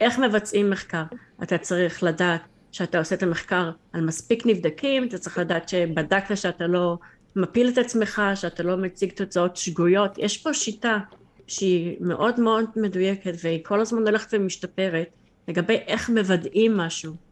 [0.00, 1.02] איך מבצעים מחקר?
[1.42, 2.40] אתה צריך לדעת
[2.72, 6.98] שאתה עושה את המחקר על מספיק נבדקים, אתה צריך לדעת שבדקת שאתה לא
[7.36, 10.18] מפיל את עצמך, שאתה לא מציג תוצאות שגויות.
[10.18, 10.98] יש פה שיטה
[11.46, 15.06] שהיא מאוד מאוד מדויקת, והיא כל הזמן הולכת ומשתפרת,
[15.48, 17.23] לגבי איך מוודאים משהו.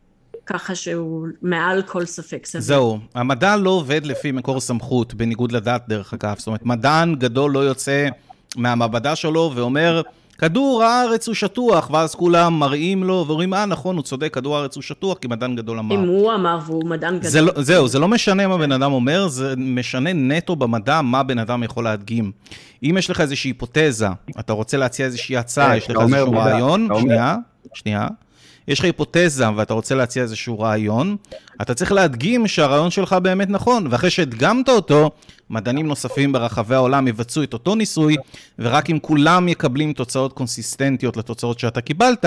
[0.52, 2.62] ככה שהוא מעל כל ספק סביר.
[2.62, 6.34] זהו, המדע לא עובד לפי מקור סמכות, בניגוד לדת דרך אגב.
[6.38, 8.08] זאת אומרת, מדען גדול לא יוצא
[8.56, 10.02] מהמעבדה שלו ואומר,
[10.38, 14.76] כדור הארץ הוא שטוח, ואז כולם מראים לו ואומרים, אה, נכון, הוא צודק, כדור הארץ
[14.76, 15.94] הוא שטוח, כי מדען גדול אמר.
[15.94, 17.30] אם הוא אמר והוא מדען גדול.
[17.30, 21.22] זה לא, זהו, זה לא משנה מה בן אדם אומר, זה משנה נטו במדע מה
[21.22, 22.32] בן אדם יכול להדגים.
[22.82, 24.08] אם יש לך איזושהי היפותזה,
[24.40, 27.36] אתה רוצה להציע איזושהי הצעה, כן, יש לך איזשהו רעיון, שנייה,
[27.74, 28.08] שנייה.
[28.68, 31.16] יש לך היפותזה ואתה רוצה להציע איזשהו רעיון,
[31.62, 35.10] אתה צריך להדגים שהרעיון שלך באמת נכון, ואחרי שהדגמת אותו,
[35.50, 38.16] מדענים נוספים ברחבי העולם יבצעו את אותו ניסוי,
[38.58, 42.24] ורק אם כולם מקבלים תוצאות קונסיסטנטיות לתוצאות שאתה קיבלת,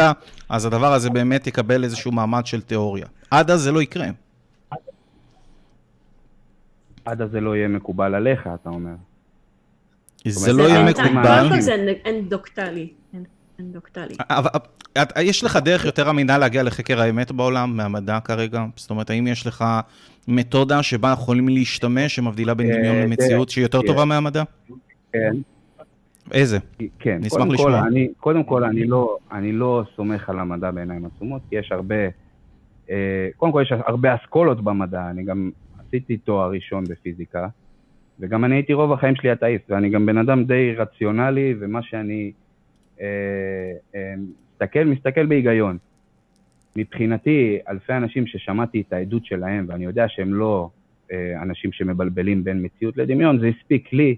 [0.50, 3.06] אז הדבר הזה באמת יקבל איזשהו מעמד של תיאוריה.
[3.32, 4.08] עד אז זה לא יקרה.
[7.06, 8.94] עד אז זה לא יהיה מקובל עליך, אתה אומר.
[10.28, 11.62] זה לא יהיה מקובל.
[11.62, 12.88] זה אנדוקטלי.
[13.60, 14.16] אנדוקטלי.
[15.22, 18.66] יש לך דרך יותר אמינה להגיע לחקר האמת בעולם מהמדע כרגע?
[18.76, 19.66] זאת אומרת, האם יש לך
[20.28, 24.44] מתודה שבה יכולים להשתמש שמבדילה בין אה, דמיון למציאות שהיא יותר טובה מהמדע?
[25.14, 25.36] כן.
[26.32, 26.58] איזה?
[27.00, 27.18] כן.
[27.22, 27.82] נשמח לשמוע.
[28.20, 31.96] קודם כל, לא, אני לא סומך על המדע בעיניים עצומות, כי יש הרבה,
[32.90, 37.48] אה, קודם כל יש הרבה אסכולות במדע, אני גם עשיתי תואר ראשון בפיזיקה,
[38.20, 42.32] וגם אני הייתי רוב החיים שלי אתאיסט, ואני גם בן אדם די רציונלי, ומה שאני...
[43.02, 43.06] אה,
[43.96, 44.14] אה,
[44.54, 45.78] מסתכל, מסתכל בהיגיון.
[46.76, 50.70] מבחינתי, אלפי אנשים ששמעתי את העדות שלהם, ואני יודע שהם לא
[51.12, 54.16] אה, אנשים שמבלבלים בין מציאות לדמיון, זה הספיק לי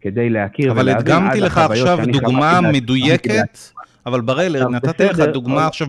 [0.00, 0.72] כדי להכיר.
[0.72, 3.58] אבל הדגמתי לך עכשיו דוגמה מדויקת,
[4.06, 5.86] אבל בראל, נתתי לך דוגמה עכשיו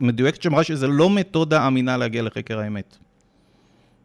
[0.00, 2.96] מדויקת שמראה שזה לא מתודה אמינה להגיע לחקר האמת.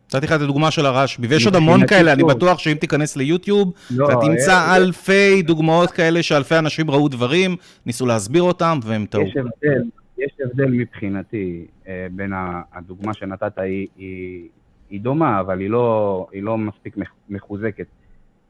[0.07, 3.73] נתתי לך את הדוגמה של הרשב"י, ויש עוד המון כאלה, אני בטוח שאם תיכנס ליוטיוב,
[3.91, 9.21] לא, אתה תמצא אלפי דוגמאות כאלה שאלפי אנשים ראו דברים, ניסו להסביר אותם, והם טעו.
[9.21, 9.83] יש הבדל,
[10.17, 12.33] יש הבדל מבחינתי אה, בין
[12.73, 14.47] הדוגמה שנתת, היא, היא,
[14.89, 16.97] היא דומה, אבל היא לא, היא לא מספיק
[17.29, 17.85] מחוזקת.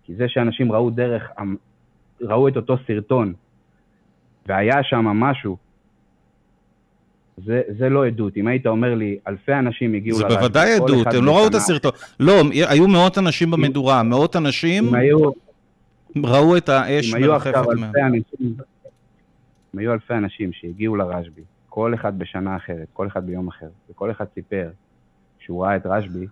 [0.03, 1.23] כי זה שאנשים ראו דרך,
[2.21, 3.33] ראו את אותו סרטון,
[4.47, 5.57] והיה שם משהו
[7.38, 8.38] זה, זה לא עדות.
[8.38, 11.56] אם היית אומר לי, אלפי אנשים הגיעו לרדיו, זה בוודאי עדות, הם לא ראו את
[11.56, 11.91] הסרטון.
[12.19, 15.32] לא, היו מאות אנשים במדורה, מאות אנשים היו,
[16.23, 18.13] ראו את האש מרחפת מהם.
[18.13, 18.21] אם
[19.73, 24.12] אם היו אלפי אנשים שהגיעו לרשב"י, כל אחד בשנה אחרת, כל אחד ביום אחר, וכל
[24.12, 24.69] אחד סיפר
[25.39, 26.28] שהוא ראה את רשב"י,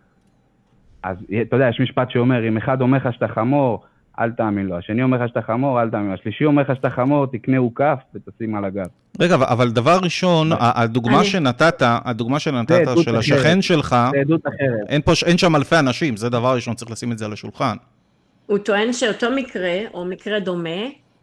[1.03, 3.83] אז אתה יודע, יש משפט שאומר, אם אחד אומר לך שאתה חמור,
[4.19, 4.77] אל תאמין לו.
[4.77, 6.13] השני אומר לך שאתה חמור, אל תאמין לו.
[6.13, 8.85] השלישי אומר לך שאתה חמור, תקנה עוקף ותשים על הגב.
[9.19, 15.03] רגע, אבל דבר ראשון, הדוגמה שנתת, הדוגמה שנתת של השכן שלך, זה עדות אחרת.
[15.25, 17.75] אין שם אלפי אנשים, זה דבר ראשון, צריך לשים את זה על השולחן.
[18.45, 20.69] הוא טוען שאותו מקרה, או מקרה דומה,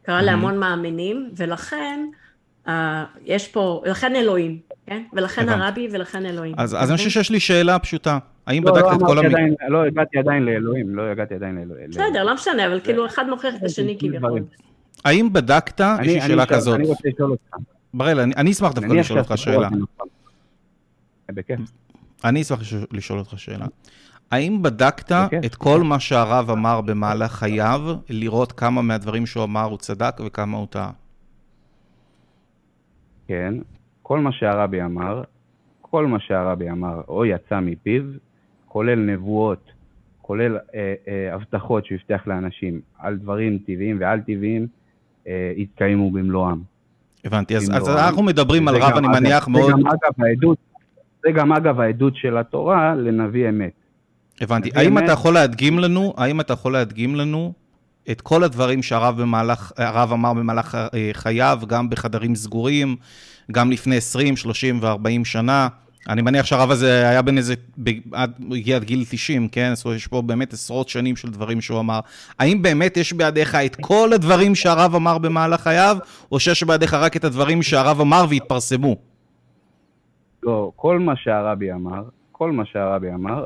[0.03, 2.01] קרה להמון מאמינים, ולכן
[3.25, 5.03] יש פה, לכן אלוהים, כן?
[5.13, 6.55] ולכן הרבי ולכן אלוהים.
[6.59, 8.19] אז אני חושב שיש לי שאלה פשוטה.
[8.47, 9.55] האם בדקת את כל המקרים?
[9.69, 11.91] לא הגעתי עדיין לאלוהים, לא הגעתי עדיין לאלוהים.
[11.91, 14.43] בסדר, לא משנה, אבל כאילו אחד מוכיח את השני כביכול.
[15.05, 16.75] האם בדקת, יש לי שאלה כזאת.
[16.75, 17.57] אני רוצה לשאול אותך.
[17.95, 19.69] בראל, אני אשמח דווקא לשאול אותך שאלה.
[21.33, 21.61] בכיף.
[22.25, 22.61] אני אשמח
[22.93, 23.67] לשאול אותך שאלה.
[24.31, 25.13] האם בדקת
[25.45, 30.57] את כל מה שהרב אמר במהלך חייו, לראות כמה מהדברים שהוא אמר הוא צדק וכמה
[30.57, 30.91] הוא טעה?
[33.29, 33.55] כן,
[34.03, 35.23] כל מה שהרבי אמר,
[35.81, 38.03] כל מה שהרבי אמר או יצא מפיו,
[38.69, 39.71] כולל נבואות,
[40.23, 44.67] כולל אה, אה, הבטחות שהוא הבטיח לאנשים על דברים טבעיים ועל טבעיים,
[45.27, 46.59] אה, התקיימו במלואם.
[47.25, 49.67] הבנתי, אז, אז אנחנו מדברים על רב, אני מניח, מאוד...
[49.67, 50.59] זה גם אגב העדות,
[51.23, 53.73] זה גם אגב העדות של התורה לנביא אמת.
[54.41, 54.71] הבנתי.
[54.75, 55.05] האם אמת...
[55.05, 57.53] אתה יכול להדגים לנו, האם אתה יכול להדגים לנו
[58.11, 62.97] את כל הדברים שהרב במהלך, הרב אמר במהלך אה, חייו, גם בחדרים סגורים,
[63.53, 65.69] גם לפני 20, 30 ו-40 שנה?
[66.09, 67.55] אני מניח שהרב הזה היה בן איזה,
[68.51, 69.75] הגיע עד גיל 90, כן?
[69.75, 72.01] זאת אומרת, יש פה באמת עשרות שנים של דברים שהוא אמר.
[72.39, 75.97] האם באמת יש בידיך את כל הדברים שהרב אמר במהלך חייו,
[76.33, 78.97] או שיש בידיך רק את הדברים שהרב אמר והתפרסמו?
[80.43, 83.45] לא, כל מה שהרבי אמר, כל מה שהרבי אמר,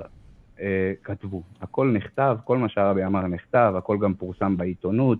[1.04, 1.42] כתבו.
[1.60, 5.18] הכל נכתב, כל מה שהרבי אמר נכתב, הכל גם פורסם בעיתונות,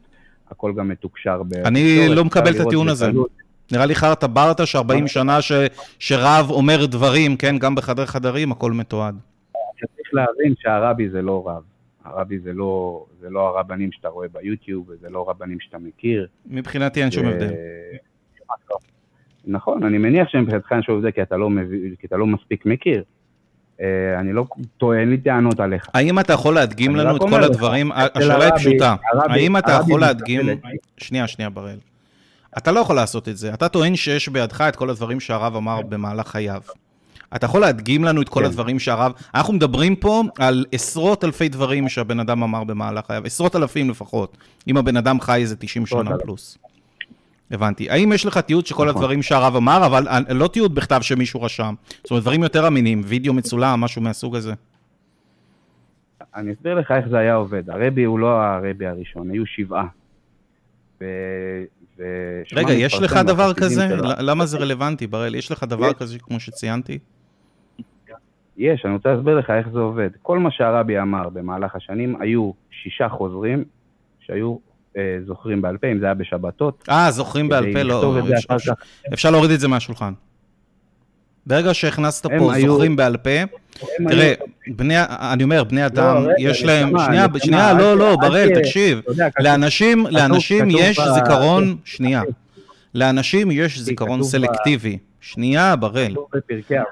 [0.51, 1.55] הכל גם מתוקשר ב...
[1.55, 3.07] אני לא מקבל את הטיעון הזה.
[3.73, 5.53] נראה לי חרטה ברטה ש-40 שנה ש,
[5.99, 9.19] שרב אומר דברים, כן, גם בחדר חדרים, הכל מתועד.
[9.81, 11.63] צריך להבין שהרבי זה לא רב.
[12.05, 16.27] הרבי זה לא, זה לא הרבנים שאתה רואה ביוטיוב, וזה לא רבנים שאתה מכיר.
[16.47, 17.51] מבחינתי אין שום הבדל.
[19.45, 21.49] נכון, אני מניח שמבחינתך אין שום הבדל, כי אתה לא,
[21.99, 23.05] כי אתה לא מספיק מכיר.
[23.81, 24.47] אה, אני לא
[24.79, 25.89] טוען לי טענות עליך.
[25.95, 28.95] האם אתה יכול להדגים לנו את כל הדברים, השאלה היא פשוטה,
[29.29, 30.41] האם אתה יכול להדגים,
[30.99, 31.79] שנייה, שנייה בראל.
[32.59, 33.55] אתה לא יכול לעשות את זה.
[33.55, 36.61] אתה טוען שיש בידך את כל הדברים שהרב אמר במהלך חייו.
[37.37, 38.47] אתה יכול להדגים לנו את כל כן.
[38.47, 39.13] הדברים שהרב...
[39.35, 44.37] אנחנו מדברים פה על עשרות אלפי דברים שהבן אדם אמר במהלך חייו, עשרות אלפים לפחות,
[44.69, 46.59] אם הבן אדם חי איזה 90 שנה פלוס.
[47.51, 47.91] הבנתי.
[47.91, 49.03] האם יש לך תיעוד שכל נכון.
[49.03, 51.75] הדברים שהרב אמר, אבל לא תיעוד בכתב שמישהו רשם?
[52.03, 54.53] זאת אומרת, דברים יותר אמינים, וידאו מצולם, משהו מהסוג הזה.
[56.37, 57.71] אני אסביר לך איך זה היה עובד.
[57.71, 59.87] הרבי הוא לא הרבי הראשון, היו שבעה.
[61.01, 61.05] ו...
[61.99, 62.03] ו...
[62.53, 63.87] רגע, יש לך דבר כזה?
[64.19, 65.35] למה זה רלוונטי, בראל?
[65.35, 66.99] יש לך דבר כזה כמו שציינתי?
[68.57, 70.11] יש, אני רוצה להסביר לך איך זה עובד.
[70.23, 73.65] כל מה שהרבי אמר במהלך השנים, היו שישה חוזרים
[74.21, 74.76] שהיו אה,
[75.27, 76.85] זוכרים בעל פה, אם זה היה בשבתות.
[76.91, 78.21] אה, זוכרים בעל פה, לא...
[79.13, 80.13] אפשר להוריד את זה מהשולחן.
[81.47, 82.73] ברגע שהכנסת פה היו...
[82.73, 83.31] זוכרים בעל פה,
[84.09, 84.77] תראה, היו...
[84.77, 84.95] בני,
[85.33, 88.49] אני אומר, בני לא, אדם, לא, יש רגע, להם, שמה, שנייה, שנייה, לא, לא, בראל,
[88.55, 89.01] תקשיב,
[89.39, 92.23] לאנשים, לאנשים יש זיכרון, שנייה,
[92.95, 94.99] לאנשים יש זיכרון סלקטיבי.
[95.21, 96.15] שנייה, בראל.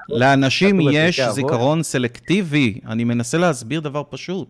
[0.09, 2.79] לאנשים יש זיכרון סלקטיבי.
[2.87, 4.47] אני מנסה להסביר דבר פשוט.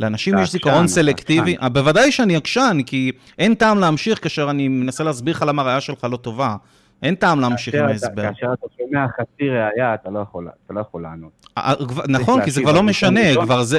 [0.00, 5.04] לאנשים יש זיכרון סלקטיבי, אה, בוודאי שאני עקשן, כי אין טעם להמשיך כאשר אני מנסה
[5.04, 6.56] להסביר לך למה הראייה שלך לא טובה.
[7.02, 8.22] אין טעם להמשיך עם ההסבר.
[8.22, 11.46] כאשר אתה שומע חצי ראייה, אתה לא יכול לא לענות.
[11.58, 11.74] אה, אה,
[12.08, 13.78] נכון, כי זה כבר לא משנה, כבר זה,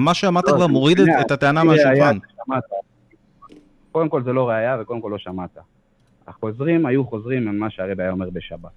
[0.00, 2.18] מה שאמרת לא, כבר מוריד את הטענה מהשולחן.
[3.92, 5.58] קודם כל זה לא ראייה, וקודם כל לא שמעת.
[6.26, 8.70] החוזרים היו חוזרים ממה שהרבי היה אומר בשבת.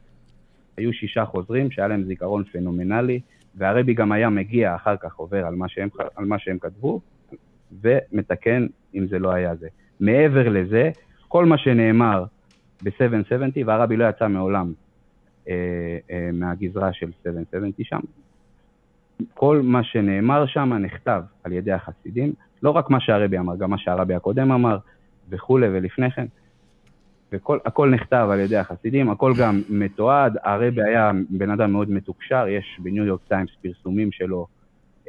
[0.77, 3.19] היו שישה חוזרים שהיה להם זיכרון פנומנלי,
[3.57, 7.01] והרבי גם היה מגיע אחר כך, עובר על מה שהם, על מה שהם כתבו,
[7.81, 8.65] ומתקן
[8.95, 9.67] אם זה לא היה זה.
[9.99, 10.91] מעבר לזה,
[11.27, 12.25] כל מה שנאמר
[12.83, 14.73] ב-770, והרבי לא יצא מעולם
[15.49, 15.53] אה,
[16.11, 17.99] אה, מהגזרה של 770 שם,
[19.33, 22.33] כל מה שנאמר שם נכתב על ידי החסידים,
[22.63, 24.77] לא רק מה שהרבי אמר, גם מה שהרבי הקודם אמר
[25.29, 26.25] וכולי ולפני כן.
[27.32, 32.80] והכל נכתב על ידי החסידים, הכל גם מתועד, הרבי היה בן אדם מאוד מתוקשר, יש
[32.84, 34.48] בניו יורק טיימס פרסומים שלו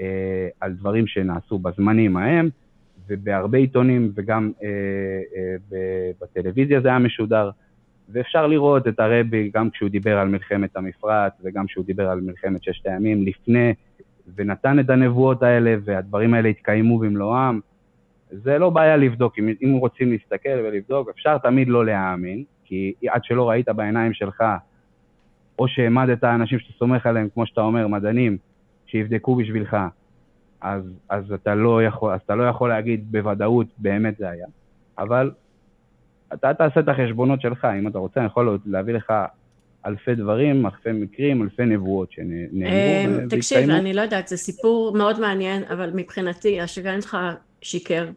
[0.01, 2.49] אה, על דברים שנעשו בזמנים ההם,
[3.09, 4.69] ובהרבה עיתונים וגם אה,
[5.73, 7.51] אה, בטלוויזיה זה היה משודר,
[8.09, 12.62] ואפשר לראות את הרבי גם כשהוא דיבר על מלחמת המפרץ וגם כשהוא דיבר על מלחמת
[12.62, 13.75] ששת הימים לפני,
[14.35, 17.61] ונתן את הנבואות האלה, והדברים האלה התקיימו במלואם.
[18.31, 23.24] זה לא בעיה לבדוק, אם, אם רוצים להסתכל ולבדוק, אפשר תמיד לא להאמין, כי עד
[23.24, 24.45] שלא ראית בעיניים שלך,
[25.59, 28.37] או שהעמדת אנשים שאתה סומך עליהם, כמו שאתה אומר, מדענים,
[28.87, 29.77] שיבדקו בשבילך,
[30.61, 34.47] אז, אז, אתה לא יכול, אז אתה לא יכול להגיד בוודאות באמת זה היה.
[34.99, 35.31] אבל
[36.35, 39.12] אתה תעשה את החשבונות שלך, אם אתה רוצה, אני יכול להביא לך
[39.87, 43.22] אלפי דברים, אלפי מקרים, אלפי נבואות שנאמרו.
[43.22, 47.16] אמ, תקשיב, אני לא יודעת, זה סיפור מאוד מעניין, אבל מבחינתי, השגרן שלך
[47.62, 48.09] שיקר,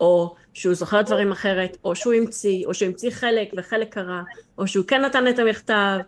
[0.00, 4.22] או שהוא זוכר דברים אחרת, או שהוא המציא, או שהוא המציא חלק וחלק קרה,
[4.58, 5.98] או שהוא כן נתן את המכתב,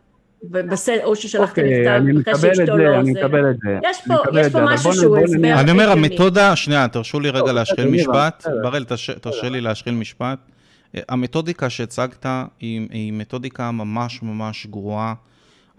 [1.05, 3.01] או ששלחתי אוקיי, מכתב אחרי שאשתו לא...
[3.01, 5.61] אני מקבל את זה, יש פה, יש פה משהו שהוא הסבר.
[5.61, 8.47] אני אומר, המתודה, שנייה, תרשו לי רגע להשחיל משפט.
[8.62, 8.85] בראל,
[9.20, 10.39] תרשה לי להשחיל משפט.
[11.09, 12.26] המתודיקה שהצגת
[12.61, 15.14] היא, היא מתודיקה ממש ממש גרועה.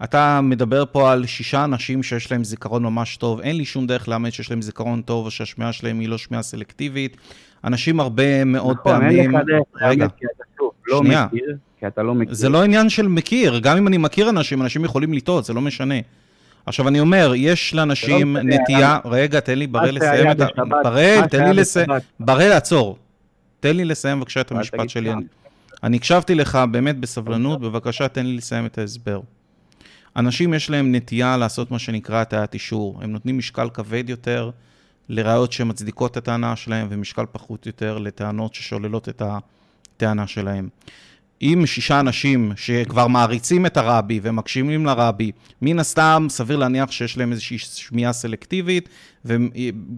[0.04, 4.08] אתה מדבר פה על שישה אנשים שיש להם זיכרון ממש טוב, אין לי שום דרך
[4.08, 7.16] לאמת שיש להם זיכרון טוב או שהשמיעה שלהם היא לא שמיעה סלקטיבית.
[7.64, 9.30] אנשים הרבה מאוד נכון, פעמים...
[9.30, 11.26] נכון, אין לך דרך לאמת כי אתה שוב לא שנייה.
[11.26, 12.34] מכיר, כי אתה לא מכיר.
[12.34, 15.60] זה לא עניין של מכיר, גם אם אני מכיר אנשים, אנשים יכולים לטעות, זה לא
[15.60, 15.94] משנה.
[16.66, 20.46] עכשיו אני אומר, יש לאנשים לא נטייה, רגע, תן לי בראל לסיים את ה...
[20.84, 21.88] בראל, תן לי לסיים,
[22.20, 22.98] בראל, עצור.
[23.60, 25.12] תן לי לסיים בבקשה את המשפט שלי.
[25.12, 25.22] אני,
[25.82, 29.20] אני הקשבתי לך באמת בסבלנות, בבקשה תן לי לסיים את ההסבר.
[30.16, 32.98] אנשים יש להם נטייה לעשות מה שנקרא הטיית אישור.
[33.02, 34.50] הם נותנים משקל כבד יותר
[35.08, 40.68] לראיות שמצדיקות את הטענה שלהם, ומשקל פחות יותר לטענות ששוללות את הטענה שלהם.
[41.42, 47.32] אם שישה אנשים שכבר מעריצים את הרבי ומקשיבים לרבי, מן הסתם סביר להניח שיש להם
[47.32, 48.88] איזושהי שמיעה סלקטיבית,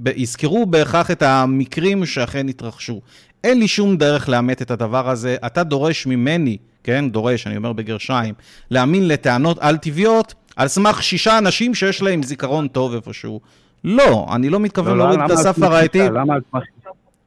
[0.05, 3.01] ויזכרו בהכרח את המקרים שאכן התרחשו.
[3.45, 5.37] אין לי שום דרך לאמת את הדבר הזה.
[5.47, 6.57] אתה דורש ממני,
[6.89, 8.35] כן, דורש, אני אומר בגרשיים,
[8.71, 13.41] להאמין לטענות על-טבעיות על סמך שישה אנשים שיש להם זיכרון טוב איפשהו.
[13.85, 16.03] לא, אני לא מתכוון לא, להוריד את הסף הרעייתי.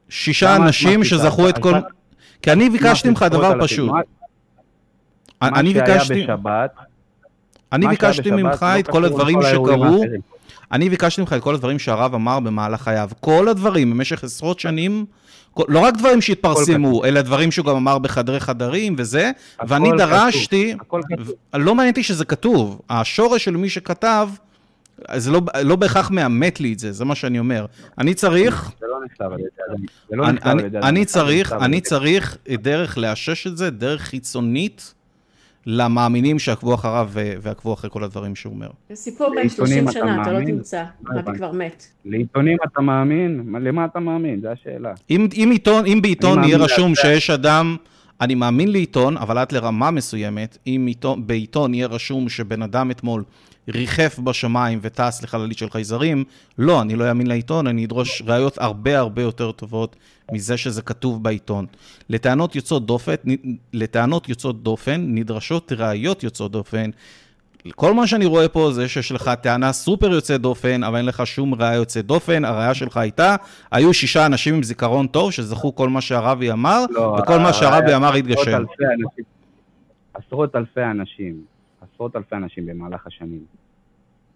[0.08, 1.72] שישה אנשים שזכו את כל...
[2.42, 3.90] כי אני ביקשתי ממך דבר פשוט.
[5.42, 6.26] אני ביקשתי...
[7.72, 10.02] אני ביקשתי ממך את כל הדברים שקרו.
[10.72, 13.10] אני ביקשתי ממך את כל הדברים שהרב אמר במהלך חייו.
[13.20, 15.06] כל הדברים במשך עשרות שנים,
[15.68, 19.30] לא רק דברים שהתפרסמו, אלא דברים שהוא גם אמר בחדרי חדרים וזה,
[19.68, 20.74] ואני דרשתי,
[21.54, 22.80] לא מעניין אותי שזה כתוב.
[22.90, 24.28] השורש של מי שכתב,
[25.16, 27.66] זה לא, לא בהכרח מאמת לי את זה, זה מה שאני אומר.
[27.98, 28.72] אני צריך...
[28.80, 29.48] זה לא נכתב על ידי
[30.10, 30.24] לא
[30.88, 34.94] אני צריך, אני צריך דרך לאשש את זה, דרך חיצונית.
[35.66, 38.70] למאמינים שעקבו אחריו ועקבו אחרי כל הדברים שהוא אומר.
[38.88, 41.86] זה סיפור בן 30 שנה, אתה לא תמצא, רבי כבר מת.
[42.04, 43.54] לעיתונים אתה מאמין?
[43.60, 44.40] למה אתה מאמין?
[44.40, 44.92] זו השאלה.
[45.10, 47.76] אם, אם, עיתון, אם בעיתון יהיה רשום שיש אדם,
[48.20, 53.24] אני מאמין לעיתון, אבל עד לרמה מסוימת, אם עיתון, בעיתון יהיה רשום שבן אדם אתמול
[53.68, 56.24] ריחף בשמיים וטס לחללית של חייזרים,
[56.58, 59.96] לא, אני לא אאמין לעיתון, אני אדרוש ראיות הרבה הרבה יותר טובות
[60.32, 61.66] מזה שזה כתוב בעיתון.
[62.08, 63.14] לטענות יוצאות דופן,
[63.72, 66.90] לטענות יוצאות דופן נדרשות ראיות יוצאות דופן.
[67.70, 71.26] כל מה שאני רואה פה זה שיש לך טענה סופר יוצאת דופן, אבל אין לך
[71.26, 72.44] שום ראיה יוצאת דופן.
[72.44, 73.36] הראיה שלך הייתה,
[73.70, 77.94] היו שישה אנשים עם זיכרון טוב שזכו כל מה שהרבי אמר, לא, וכל מה שהרבי
[77.94, 78.62] אמר התגשם.
[80.14, 81.44] עשרות אלפי אנשים,
[81.80, 83.44] עשרות אלפי אנשים במהלך השנים,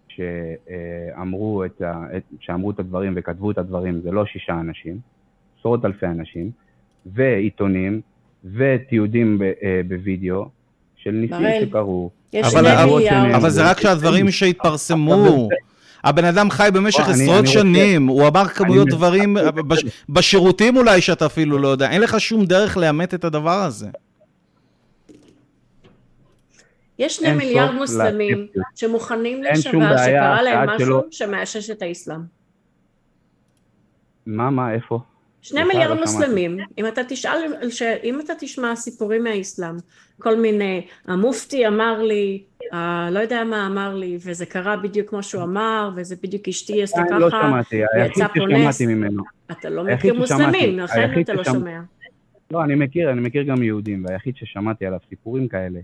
[0.07, 2.03] שאמרו את, ה,
[2.39, 4.99] שאמרו את הדברים וכתבו את הדברים, זה לא שישה אנשים,
[5.59, 6.51] עשרות אלפי אנשים,
[7.05, 8.01] ועיתונים,
[8.43, 10.49] ותיעודים אה, בווידאו
[10.97, 12.09] של ניסים שקרו.
[12.41, 15.49] אבל, אבל, אבל זה רק שהדברים שהתפרסמו.
[16.03, 19.37] הבן אדם חי במשך עשרות שנים, הוא אמר כמויות דברים,
[20.09, 23.87] בשירותים אולי שאתה אפילו לא יודע, אין לך שום דרך לאמת את הדבר הזה.
[26.99, 32.19] יש שני מיליארד מוסלמים שמוכנים להישבע שקרה להם משהו שמאשש את האסלאם.
[34.25, 34.99] מה, מה, איפה?
[35.47, 37.37] שני מיליארד מוסלמים, אם אתה תשאל,
[38.03, 39.75] אם אתה תשמע סיפורים מהאסלאם,
[40.19, 42.43] כל מיני, המופתי אמר לי,
[43.11, 47.01] לא יודע מה אמר לי, וזה קרה בדיוק כמו שהוא אמר, וזה בדיוק אשתי עשתה
[47.09, 49.23] ככה, לא שמעתי, היחיד ששמעתי ממנו.
[49.51, 51.79] אתה לא מכיר מוסלמים, לכן אתה לא שומע.
[52.51, 55.79] לא, אני מכיר, אני מכיר גם יהודים, והיחיד ששמעתי עליו סיפורים כאלה,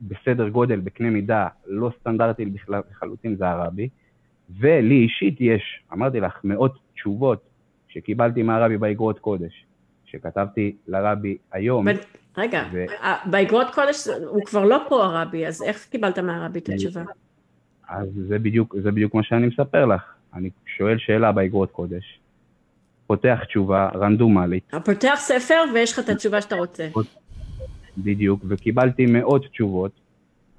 [0.00, 3.88] בסדר גודל, בקנה מידה, לא סטנדרטי בכלל, לחלוטין, זה הרבי.
[4.60, 7.55] ולי אישית יש, אמרתי לך, מאות תשובות
[7.96, 9.64] שקיבלתי מהרבי באגרות קודש,
[10.04, 11.86] שכתבתי לרבי היום.
[12.36, 12.84] רגע, ו...
[13.24, 17.02] באגרות קודש הוא כבר לא פה הרבי, אז איך קיבלת מהרבי את התשובה?
[17.88, 20.02] אז זה בדיוק, זה בדיוק מה שאני מספר לך.
[20.34, 22.20] אני שואל שאלה באגרות קודש,
[23.06, 24.74] פותח תשובה רנדומלית.
[24.84, 26.88] פותח ספר ויש לך את התשובה שאתה רוצה.
[27.98, 29.90] בדיוק, וקיבלתי מאות תשובות.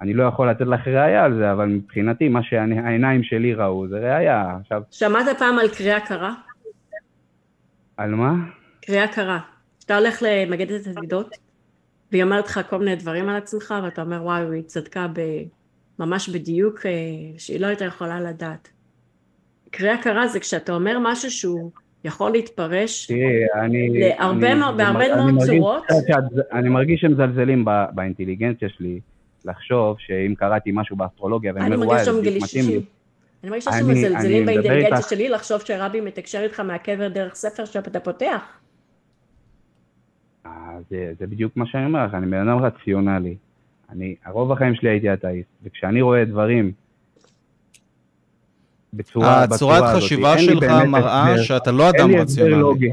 [0.02, 4.00] אני לא יכול לתת לך ראייה על זה, אבל מבחינתי מה שהעיניים שלי ראו זה
[4.00, 4.58] ראייה.
[4.62, 4.82] עכשיו...
[4.92, 6.34] שמעת פעם על קריאה קרה?
[7.98, 8.34] על מה?
[8.82, 9.40] קריאה קרה.
[9.86, 11.36] אתה הולך למגדת הדידות,
[12.12, 15.22] והיא אומרת לך כל מיני דברים על עצמך, ואתה אומר, וואי, היא צדקה ב...
[16.00, 16.92] ממש בדיוק אה,
[17.38, 18.70] שהיא לא הייתה יכולה לדעת.
[19.72, 21.72] קריאה הכרה זה כשאתה אומר משהו שהוא
[22.04, 23.12] יכול להתפרש
[23.94, 25.84] להרבה מאוד, בהרבה מאוד צורות.
[26.54, 29.00] אני מרגיש שמזלזלים באינטליגנציה שלי,
[29.46, 32.82] לחשוב שאם קראתי משהו באסטרולוגיה, ואני אומר, וואי, זה מתאים לי.
[33.44, 38.42] אני מרגישה שמזלזלים באינטליגנציה שלי לחשוב שרבי מתקשר איתך מהקבר דרך ספר שאתה פותח.
[40.46, 40.52] אה,
[40.90, 43.36] זה, זה בדיוק מה שאני אומר לך, אני בן אדם רציונלי.
[43.90, 46.72] אני, הרוב החיים שלי הייתי אתאיסט, וכשאני רואה דברים
[48.94, 52.92] בצורה, הצורת חשיבה שלך מראה הסבר, שאתה לא אדם רציונלי.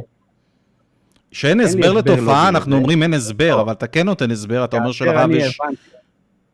[1.32, 5.30] שאין הסבר לתופעה, אנחנו אומרים אין הסבר, אבל אתה כן נותן הסבר, אתה אומר שלרב
[5.30, 5.59] יש...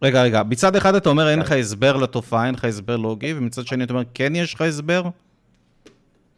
[0.02, 3.66] רגע, רגע, מצד אחד אתה אומר אין לך הסבר לתופעה, אין לך הסבר לוגי, ומצד
[3.66, 5.02] שני אתה אומר כן יש לך הסבר?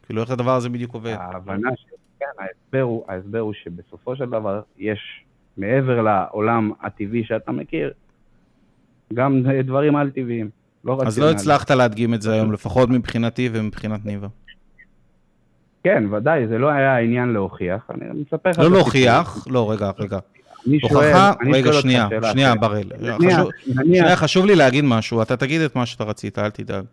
[0.05, 1.15] כאילו איך הדבר הזה בדיוק עובד?
[1.19, 1.85] ההבנה ש...
[2.19, 5.23] כן, ההסבר הוא, ההסבר הוא שבסופו של דבר יש,
[5.57, 7.93] מעבר לעולם הטבעי שאתה מכיר,
[9.13, 10.49] גם דברים על-טבעיים.
[10.85, 14.27] לא אז לא הצלחת להדגים את זה היום, לפחות מבחינתי ומבחינת ניבה.
[15.83, 18.59] כן, ודאי, זה לא היה עניין להוכיח, אני מספר לך...
[18.59, 20.19] לא להוכיח, לא, רגע, רגע.
[20.81, 22.89] הוכחה, רגע, שנייה, שנייה, בראל.
[23.83, 26.83] שנייה, חשוב לי להגיד משהו, אתה תגיד את מה שאתה רצית, אל תדאג.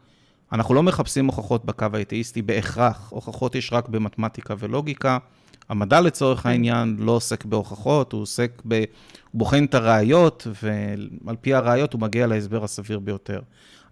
[0.52, 5.18] אנחנו לא מחפשים הוכחות בקו האתאיסטי בהכרח, הוכחות יש רק במתמטיקה ולוגיקה.
[5.68, 8.74] המדע לצורך העניין לא עוסק בהוכחות, הוא עוסק ב...
[8.74, 8.84] הוא
[9.38, 13.40] בוחן את הראיות, ועל פי הראיות הוא מגיע להסבר הסביר ביותר.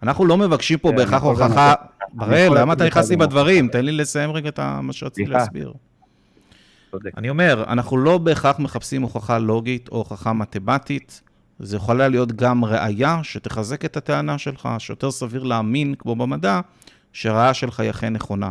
[0.03, 1.73] אנחנו לא מבקשים פה כן, בהכרח הוכחה...
[2.13, 3.67] בראל, למה אתה נכנס לי בדברים?
[3.67, 5.73] תן לי לסיים רגע את מה שרציתי להסביר.
[7.17, 11.21] אני אומר, אנחנו לא בהכרח מחפשים הוכחה לוגית או הוכחה מתמטית.
[11.59, 16.59] זה יכולה להיות גם ראייה שתחזק את הטענה שלך, שיותר סביר להאמין, כמו במדע,
[17.13, 18.49] שהראייה שלך היא אכן נכונה.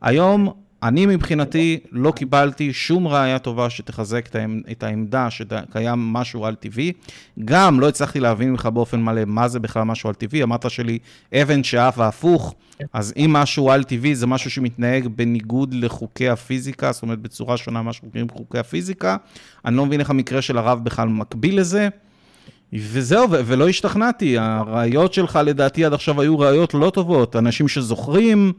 [0.00, 4.28] היום אני מבחינתי לא קיבלתי שום ראייה טובה שתחזק
[4.70, 6.92] את העמדה שקיים משהו על טבעי.
[7.44, 10.42] גם לא הצלחתי להבין ממך באופן מלא מה זה בכלל משהו על טבעי.
[10.42, 10.98] אמרת שלי,
[11.34, 12.54] אבן שאף והפוך,
[12.92, 17.82] אז אם משהו על טבעי זה משהו שמתנהג בניגוד לחוקי הפיזיקה, זאת אומרת בצורה שונה
[17.82, 19.16] ממה שקוראים חוקי הפיזיקה.
[19.64, 21.88] אני לא מבין איך המקרה של הרב בכלל מקביל לזה.
[22.72, 24.38] וזהו, ולא השתכנעתי.
[24.38, 27.36] הראיות שלך לדעתי עד עכשיו היו ראיות לא טובות.
[27.36, 28.52] אנשים שזוכרים...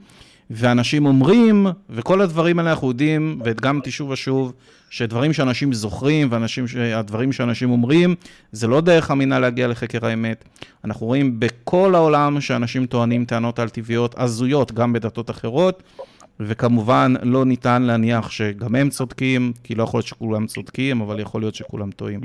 [0.55, 4.53] ואנשים אומרים, וכל הדברים האלה אנחנו יודעים, והדגמתי שוב ושוב,
[4.89, 8.15] שדברים שאנשים זוכרים, והדברים שאנשים אומרים,
[8.51, 10.43] זה לא דרך אמינה להגיע לחקר האמת.
[10.85, 15.83] אנחנו רואים בכל העולם שאנשים טוענים טענות על טבעיות הזויות, גם בדתות אחרות,
[16.39, 21.41] וכמובן לא ניתן להניח שגם הם צודקים, כי לא יכול להיות שכולם צודקים, אבל יכול
[21.41, 22.21] להיות שכולם טועים.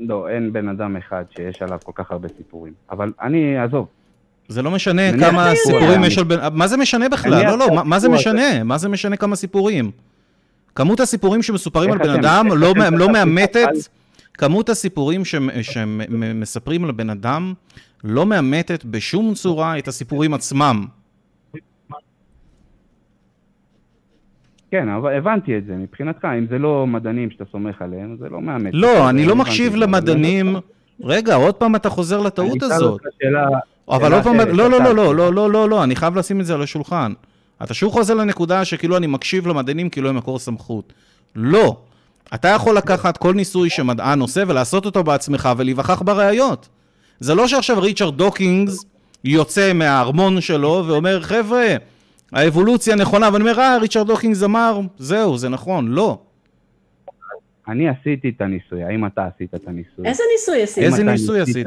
[0.00, 2.72] לא, אין בן אדם אחד שיש עליו כל כך הרבה סיפורים.
[2.90, 3.86] אבל אני, עזוב,
[4.48, 6.36] זה לא משנה כמה סיפורים יש על בן...
[6.52, 7.44] מה זה משנה בכלל?
[7.46, 8.64] לא, לא, מה זה משנה?
[8.64, 9.90] מה זה משנה כמה סיפורים?
[10.74, 13.68] כמות הסיפורים שמסופרים על בן אדם לא, לא מאמתת,
[14.34, 17.52] כמות הסיפורים שמספרים על בן אדם
[18.04, 20.86] לא מאמתת בשום צורה את הסיפורים עצמם.
[24.70, 25.72] כן, אבל הבנתי את זה.
[25.72, 28.70] מבחינתך, אם זה לא מדענים שאתה סומך עליהם, זה לא מאמת.
[28.72, 30.56] לא, אני לא מקשיב למדענים.
[31.00, 33.00] רגע, עוד פעם אתה חוזר לטעות הזאת.
[33.88, 36.46] אבל לא, פעם, לא, לא, לא, לא, לא, לא, לא, לא, אני חייב לשים את
[36.46, 37.12] זה על השולחן.
[37.62, 40.92] אתה שוב חוזר לנקודה שכאילו אני מקשיב למדענים כאילו הם מקור סמכות.
[41.36, 41.76] לא.
[42.34, 46.68] אתה יכול לקחת כל ניסוי שמדען עושה ולעשות אותו בעצמך ולהיווכח בראיות.
[47.20, 48.84] זה לא שעכשיו ריצ'רד דוקינס
[49.24, 51.66] יוצא מהארמון שלו ואומר, חבר'ה,
[52.32, 55.88] האבולוציה נכונה, ואני אומר, אה, ריצ'רד דוקינס אמר, זהו, זה נכון.
[55.88, 56.18] לא.
[57.68, 60.06] אני עשיתי את הניסוי, האם אתה עשית את הניסוי?
[60.06, 60.84] איזה ניסוי עשית?
[60.84, 61.66] איזה ניסוי עשית?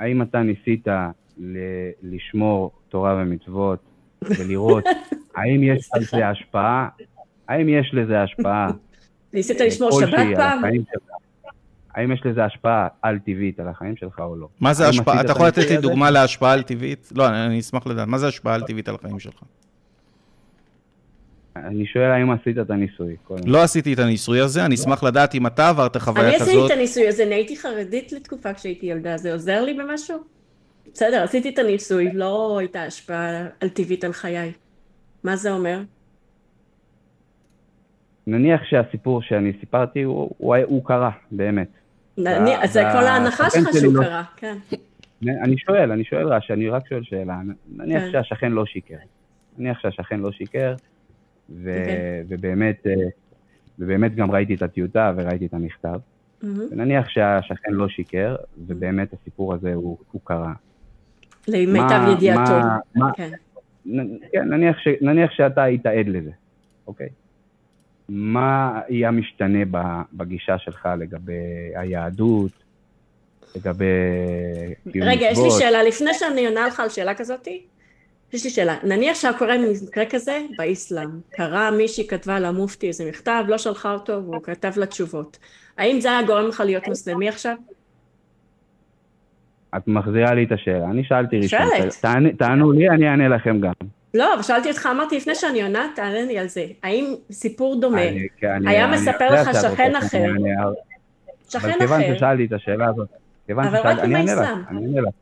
[0.00, 0.86] האם אתה ניסית
[1.38, 3.78] ל- לשמור תורה ומצוות
[4.22, 4.84] ולראות
[5.36, 6.88] האם יש לזה השפעה?
[7.48, 8.70] האם יש לזה השפעה?
[9.32, 10.62] ניסית לשמור שבת פעם?
[11.94, 14.48] האם יש לזה השפעה על-טבעית על החיים שלך או לא?
[14.60, 15.20] מה זה השפעה?
[15.20, 17.12] אתה יכול לתת לי דוגמה להשפעה על-טבעית?
[17.14, 18.08] לא, אני אשמח לדעת.
[18.08, 19.42] מה זה השפעה על-טבעית על החיים שלך?
[21.56, 23.16] אני שואל האם עשית את הניסוי.
[23.46, 26.48] לא עשיתי את הניסוי הזה, אני אשמח לדעת אם אתה עברת חוויה כזאת.
[26.48, 30.18] אני עשיתי את הניסוי הזה, אני הייתי חרדית לתקופה כשהייתי ילדה, זה עוזר לי במשהו?
[30.94, 34.52] בסדר, עשיתי את הניסוי, לא הייתה השפעה על טבעית על חיי.
[35.24, 35.80] מה זה אומר?
[38.26, 41.68] נניח שהסיפור שאני סיפרתי הוא, הוא, הוא קרה, באמת.
[42.62, 44.04] אז זה כל ההנחה שלך שהוא לא...
[44.04, 44.56] קרה, כן.
[45.22, 47.40] אני שואל, אני שואל רעש, אני רק שואל שאלה.
[47.76, 48.12] נניח כן.
[48.12, 48.94] שהשכן לא שיקר.
[49.58, 50.74] נניח שהשכן לא שיקר,
[51.50, 51.80] ו- okay.
[51.80, 52.24] אוקיי.
[52.28, 52.94] ובאמת, אה,
[53.78, 55.98] ובאמת גם ראיתי את הטיוטה וראיתי את המכתב.
[56.42, 56.46] Mm-hmm.
[56.70, 58.36] ונניח שהשכן לא שיקר,
[58.66, 60.52] ובאמת הסיפור הזה הוא, הוא קרה.
[61.48, 62.60] למיטב ידיעתו.
[63.16, 63.30] כן.
[63.86, 66.30] נ, כן, נניח, ש, נניח שאתה היית עד לזה,
[66.86, 67.08] אוקיי?
[68.08, 69.58] מה יהיה משתנה
[70.12, 72.52] בגישה שלך לגבי היהדות,
[73.56, 73.84] לגבי?
[74.86, 77.62] רגע, יש לי שאלה, לפני שאני עונה לך על שאלה כזאתי,
[78.32, 83.58] יש לי שאלה, נניח שקורה מקרה כזה באסלאם, קרה מישהי כתבה למופתי איזה מכתב, לא
[83.58, 85.38] שלחה אותו והוא כתב לה תשובות,
[85.78, 87.56] האם זה היה גורם לך להיות מוסלמי עכשיו?
[89.76, 91.58] את מחזירה לי את השאלה, אני שאלתי ראשון,
[92.38, 93.72] תענו לי, אני אענה לכם גם.
[94.14, 96.66] לא, אבל שאלתי אותך, אמרתי, לפני שאני עונה, תענה לי על זה.
[96.82, 98.00] האם סיפור דומה
[98.42, 100.24] היה מספר לך שכן אחר?
[101.48, 101.68] שכן אחר.
[101.68, 103.08] אבל כיוון ששאלתי את השאלה הזאת,
[103.46, 105.14] כיוון ששאלתי, אני אענה לך, אני אענה לך.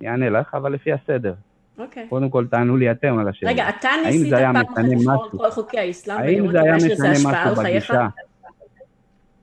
[0.00, 1.34] אני אענה לך, אבל לפי הסדר.
[1.78, 2.06] אוקיי.
[2.08, 3.50] קודם כל תענו לי אתם על השאלה.
[3.50, 8.08] רגע, אתה ניסית פעם אחת לשמור כל חוקי האסלאם, האם זה היה משנה משהו בגישה?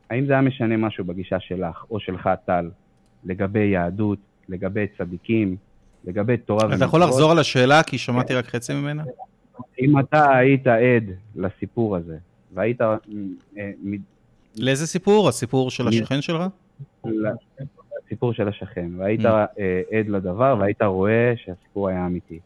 [0.10, 2.70] האם זה היה משנה משהו בגישה שלך, או שלך, טל,
[3.26, 4.20] לגבי יהדות,
[4.50, 5.56] לגבי צדיקים,
[6.06, 6.78] לגבי תורה ומצוות?
[6.78, 9.04] אתה יכול לחזור על השאלה, כי שמעתי רק חצי ממנה?
[9.80, 11.04] אם אתה היית עד
[11.36, 12.18] לסיפור הזה,
[12.54, 12.82] והיית...
[12.82, 13.72] אה,
[14.58, 15.30] לאיזה סיפור?
[15.30, 16.44] הסיפור של השכן שלך?
[18.06, 19.46] הסיפור של השכן, והיית אה,
[20.00, 22.40] עד לדבר, והיית רואה שהסיפור היה אמיתי.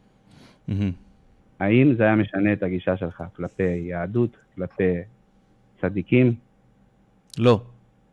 [1.60, 4.93] האם זה היה משנה את הגישה שלך כלפי יהדות, כלפי
[5.82, 6.34] צדיקים?
[7.38, 7.62] לא.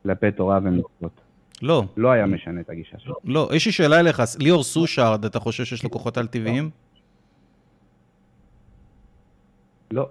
[0.02, 1.20] כלפי תורה ומצוות?
[1.62, 1.84] לא.
[1.96, 3.14] לא היה משנה את הגישה שלך.
[3.24, 6.70] לא, יש לי שאלה אליך, ליאור סושארד, אתה חושב שיש לו כוחות על-טבעיים?
[9.90, 10.08] לא.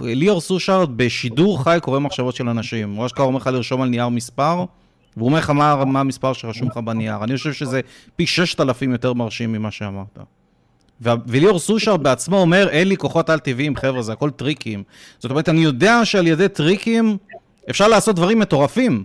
[0.00, 2.94] ליאור סושארד בשידור חי קורא מחשבות של אנשים.
[2.94, 4.64] הוא אשכרה אומר לך לרשום על נייר מספר,
[5.18, 7.24] והוא אומר לך מה, מה המספר שרשום לך בנייר.
[7.24, 7.80] אני חושב שזה
[8.16, 10.18] פי ששת אלפים יותר מרשים ממה שאמרת.
[11.00, 14.82] וליאור סושר בעצמו אומר, אין לי כוחות על-טבעיים, חבר'ה, זה הכל טריקים.
[15.18, 17.16] זאת אומרת, אני יודע שעל ידי טריקים
[17.70, 19.04] אפשר לעשות דברים מטורפים.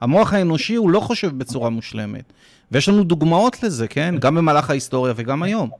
[0.00, 2.32] המוח האנושי הוא לא חושב בצורה מושלמת.
[2.72, 4.14] ויש לנו דוגמאות לזה, כן?
[4.18, 5.70] גם במהלך ההיסטוריה וגם היום.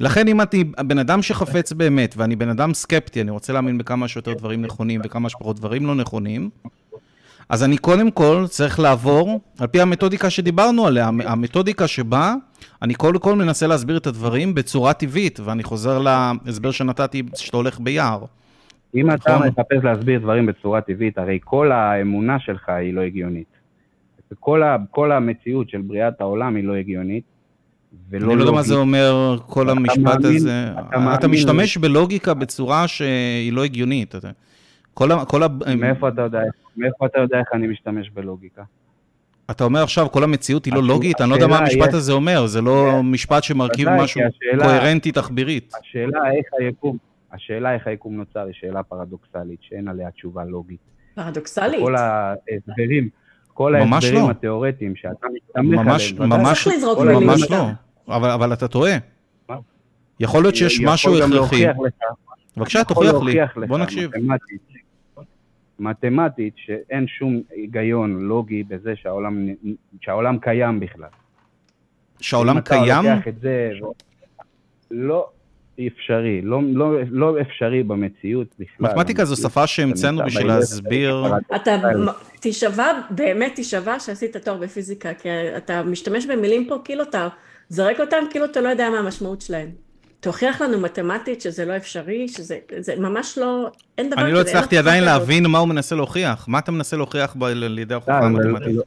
[0.00, 4.08] לכן אם אני בן אדם שחפץ באמת, ואני בן אדם סקפטי, אני רוצה להאמין בכמה
[4.08, 6.50] שיותר דברים נכונים וכמה שפחות דברים לא נכונים,
[7.48, 12.34] אז אני קודם כל צריך לעבור, על פי המתודיקה שדיברנו עליה, המתודיקה שבה
[12.82, 17.80] אני קודם כל מנסה להסביר את הדברים בצורה טבעית, ואני חוזר להסבר שנתתי שאתה הולך
[17.80, 18.24] ביער.
[18.94, 19.48] אם אתה נכון?
[19.48, 23.52] מחפש להסביר דברים בצורה טבעית, הרי כל האמונה שלך היא לא הגיונית.
[24.40, 27.24] כל, ה, כל המציאות של בריאת העולם היא לא הגיונית.
[28.10, 30.68] ולא אני לא יודע מה זה אומר, כל המשפט מאמין, הזה.
[30.88, 34.14] אתה, אתה משתמש בלוגיקה בצורה שהיא לא הגיונית.
[34.94, 35.24] כל ה...
[35.24, 35.46] כל ה...
[35.76, 36.40] מאיפה אתה יודע,
[36.76, 38.62] מאיפה אתה יודע איך אני משתמש בלוגיקה?
[39.50, 41.20] אתה אומר עכשיו, כל המציאות היא לא לוגית?
[41.20, 44.20] אני לא יודע מה המשפט הזה אומר, זה לא משפט שמרכיב משהו
[44.58, 45.74] קוהרנטי תחבירית.
[45.80, 46.96] השאלה איך היקום,
[47.32, 50.80] השאלה איך היקום נוצר היא שאלה פרדוקסלית, שאין עליה תשובה לוגית.
[51.14, 51.80] פרדוקסלית?
[51.80, 53.08] כל ההסברים,
[53.54, 54.30] כל ההסברים לא.
[54.30, 55.88] התיאורטיים שאתה מסתמך עליהם.
[55.88, 57.66] ממש, ממש לא,
[58.08, 58.92] אבל אתה טועה.
[60.20, 61.64] יכול להיות שיש משהו הכרחי.
[62.56, 64.10] בבקשה, תוכיח לי, בוא נקשיב.
[65.82, 69.48] מתמטית שאין שום היגיון לוגי בזה שהעולם,
[70.00, 71.08] שהעולם קיים בכלל.
[72.20, 73.06] שהעולם קיים?
[73.06, 73.70] אם אתה לוקח את זה,
[74.90, 75.28] לא
[75.86, 78.90] אפשרי, לא, לא, לא אפשרי במציאות בכלל.
[78.90, 81.24] מתמטיקה זו שפה שהמצאנו בשביל להסביר...
[81.56, 81.76] אתה
[82.40, 87.28] תישבע, באמת תישבע שעשית תואר בפיזיקה, כי אתה משתמש במילים פה כאילו אתה
[87.68, 89.68] זורק אותם כאילו אתה לא יודע מה המשמעות שלהם.
[90.22, 94.26] תוכיח לנו מתמטית שזה לא אפשרי, שזה זה ממש לא, אין דבר כזה.
[94.26, 96.48] אני לא הצלחתי עדיין להבין מה הוא מנסה להוכיח.
[96.48, 98.74] מה אתה מנסה להוכיח על ידי ההוכחה אה, המתמטית?
[98.76, 98.82] לא-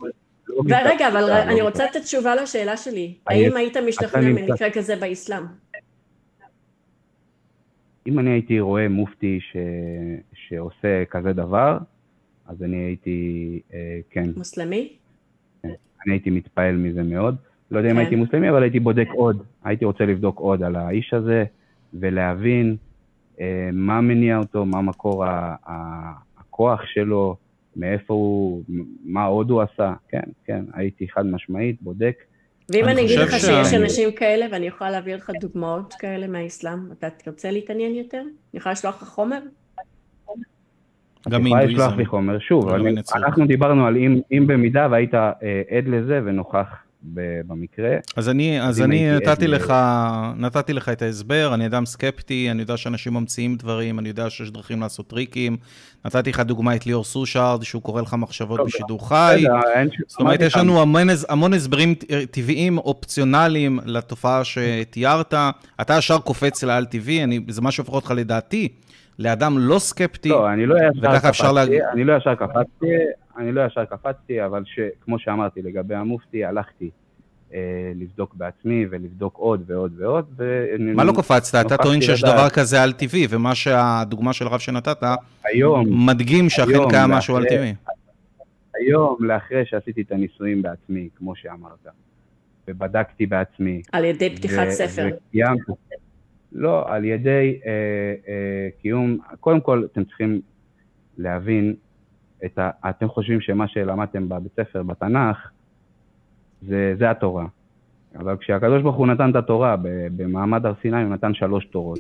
[0.50, 3.14] לא רגע, אבל אה, אני רוצה לתת תשובה לשאלה שלי.
[3.28, 5.44] האם היית משתכנע ממקרה כזה באסלאם?
[8.08, 9.40] אם אני הייתי רואה מופתי
[10.34, 11.78] שעושה כזה דבר,
[12.48, 14.30] אז אני הייתי, אה, כן.
[14.36, 14.94] מוסלמי?
[15.64, 15.70] כן.
[16.06, 17.36] אני הייתי מתפעל מזה מאוד.
[17.76, 18.20] לא יודע אם הייתי כן.
[18.20, 19.44] מוסלמי, אבל הייתי בודק עוד.
[19.64, 21.44] הייתי רוצה לבדוק עוד על האיש הזה,
[21.94, 22.76] ולהבין
[23.40, 27.36] אה, מה מניע אותו, מה מקור ה- ה- הכוח שלו,
[27.76, 28.64] מאיפה הוא,
[29.06, 29.94] מה עוד הוא עשה.
[30.10, 32.16] כן, כן, הייתי חד משמעית, בודק.
[32.70, 33.42] ואם אני אגיד לך ש...
[33.42, 38.22] שיש אנשים כאלה, ואני יכולה להביא לך דוגמאות כאלה מהאסלאם, אתה תרצה להתעניין יותר?
[38.22, 39.40] אני יכולה לשלוח לך חומר?
[41.30, 41.72] גם מאינדואיזם.
[41.72, 42.40] יכולה לשלוח לי חומר.
[42.40, 45.32] שוב, אני, אנחנו דיברנו על אם, אם במידה והיית אה,
[45.78, 47.98] עד לזה ונוכח במקרה.
[48.16, 49.74] אז אני, אז אני נתתי לך,
[50.38, 54.52] נתתי לך את ההסבר, אני אדם סקפטי, אני יודע שאנשים ממציאים דברים, אני יודע שיש
[54.52, 55.58] דרכים לעשות טריקים.
[56.06, 59.44] נתתי לך דוגמא את ליאור סושארד, שהוא קורא לך מחשבות בשידור חי.
[60.08, 61.96] זאת אומרת, יש לנו המון, המון הסברים
[62.32, 65.34] טבעיים, אופציונליים לתופעה שתיארת.
[65.82, 68.70] אתה ישר קופץ לעל טבעי, אני, זה מה שהופך אותך לדעתי.
[69.20, 71.64] לאדם לא סקפטי, לא, אני לא ישר קפצתי, לה...
[71.92, 72.86] אני לא ישר קפצתי,
[73.38, 76.90] אני לא ישר קפצתי, אבל ש, כמו שאמרתי לגבי המופתי, הלכתי,
[77.54, 77.60] אה,
[77.96, 80.26] לבדוק בעצמי ולבדוק עוד ועוד ועוד.
[80.38, 80.66] ו...
[80.80, 81.66] מה לא קפצת?
[81.66, 82.36] אתה טוען שיש לדעת.
[82.36, 85.04] דבר כזה על טבעי, ומה שהדוגמה של הרב שנתת,
[85.46, 87.74] היום, מדגים שאכן קיים משהו על לאחרי- טבעי.
[88.76, 91.88] היום, לאחרי שעשיתי את הניסויים בעצמי, כמו שאמרת,
[92.68, 95.10] ובדקתי בעצמי, על ידי פתיחת ו- ספר.
[95.30, 95.72] וקיימתי,
[96.58, 97.72] לא, על ידי אה,
[98.28, 100.42] אה, קיום, קודם כל אתם צריכים
[101.18, 101.76] להבין,
[102.46, 105.38] את ה, אתם חושבים שמה שלמדתם בבית ספר, בתנ"ך,
[106.68, 107.46] זה, זה התורה.
[108.16, 112.00] אבל כשהקדוש ברוך הוא נתן את התורה, ב- במעמד הר סיני הוא נתן שלוש תורות.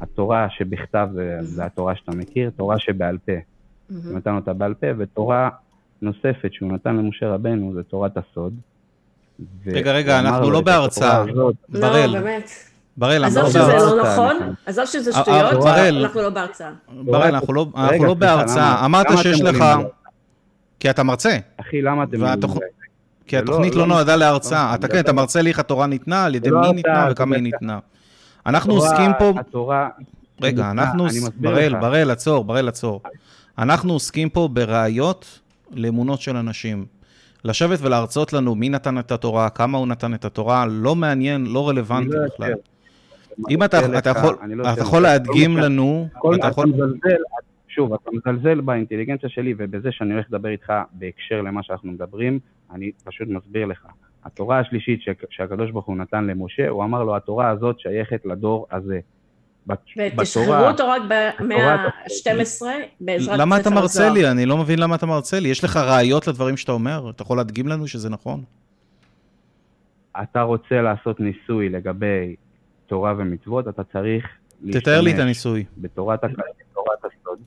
[0.00, 4.16] התורה שבכתב זה, זה התורה שאתה מכיר, תורה שבעל פה, הוא מהמם.
[4.16, 5.50] נתן אותה בעל פה, ותורה
[6.02, 8.54] נוספת שהוא נתן למשה רבנו זה תורת הסוד.
[9.66, 11.20] רגע, רגע, הוא אנחנו לא בהרצאה.
[11.20, 12.50] הזאת, בראל, לא, באמת.
[12.98, 13.94] בראל, עזוב אנחנו לא שזה בהרצאה.
[13.96, 14.54] לא נכון, נכון.
[14.66, 15.66] עזוב שזה אה, שטויות.
[16.04, 16.70] אנחנו לא בהרצאה.
[16.88, 17.66] בראל, אנחנו לא
[18.00, 18.84] לא בהרצאה.
[18.84, 19.64] אמרת שיש לך...
[20.80, 21.38] כי אתה מרצה.
[21.60, 22.16] אחי, למה אתם...
[23.26, 24.18] כי לא- התוכנית לא לא נועדה נכון.
[24.20, 24.70] להרצאה.
[24.70, 27.36] לא, אתה כן, אתה מרצה לי איך התורה ניתנה, על ידי לא מי ניתנה וכמה
[27.36, 27.78] היא ניתנה.
[28.46, 29.32] אנחנו עוסקים פה...
[29.40, 29.88] התורה...
[30.42, 31.06] רגע, אנחנו...
[31.36, 31.74] בראל.
[31.80, 33.00] בראל, עצור, בראל, עצור.
[33.58, 35.40] אנחנו עוסקים פה בראיות
[35.70, 36.86] לאמונות של אנשים.
[37.44, 41.68] לשבת ולהרצות לנו מי נתן את התורה, כמה הוא נתן את התורה, לא מעניין, לא
[41.68, 42.52] רלוונטי לא בכלל.
[43.50, 44.80] אם אתה, לא אתה יוצר יכול, לא אתה.
[44.80, 46.66] יכול להדגים לנו, כל אתה אתה יכול...
[46.66, 47.16] מזלזל,
[47.68, 52.38] שוב, אתה מזלזל באינטליגנציה שלי ובזה שאני הולך לדבר איתך בהקשר למה שאנחנו מדברים,
[52.72, 53.86] אני פשוט מסביר לך.
[54.24, 58.66] התורה השלישית ש- שהקדוש ברוך הוא נתן למשה, הוא אמר לו, התורה הזאת שייכת לדור
[58.72, 59.00] הזה.
[59.96, 61.90] ותשחררו אותו רק במאה בתורה-
[62.66, 62.66] ה-12
[63.00, 64.10] בעזרת למה אתה מרצה.
[64.10, 64.30] לי?
[64.30, 65.48] אני לא מבין למה אתה מרצה לי.
[65.48, 67.10] יש לך ראיות לדברים שאתה אומר?
[67.10, 68.42] אתה יכול להדגים לנו שזה נכון?
[70.22, 72.34] אתה רוצה לעשות ניסוי לגבי
[72.88, 74.26] תורה ומצוות, אתה צריך
[74.72, 75.64] תתאר לי את להשתמש הניסוי.
[75.78, 77.38] בתורת הסוד.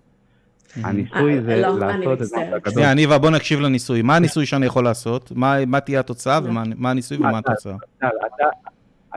[0.76, 2.28] הניסוי אה, זה לא, אני לעשות את.
[2.28, 4.02] שהקדוש שנייה, ניבה, בוא נקשיב לניסוי.
[4.02, 5.32] מה הניסוי שאני יכול לעשות?
[5.32, 7.76] מה מה תהיה התוצאה ומה מה הניסוי ומה התוצאה?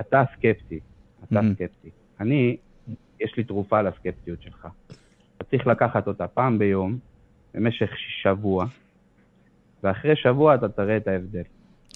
[0.00, 0.80] אתה, סקפטי,
[1.24, 1.40] אתה.
[1.54, 1.90] סקפטי.
[2.20, 2.56] אני,
[3.20, 4.68] יש לי תרופה לסקפטיות שלך.
[5.36, 6.98] אתה צריך לקחת אותה פעם ביום,
[7.54, 7.90] במשך
[8.22, 8.66] שבוע,
[9.82, 11.42] ואחרי שבוע אתה תראה את ההבדל.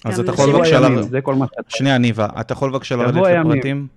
[0.05, 1.01] אז גם אתה יכול בבקשה...
[1.01, 1.61] זה כל מה שאתה...
[1.67, 3.15] שנייה, ניבה, אתה יכול בבקשה לרדת.
[3.15, 3.87] לפרטים?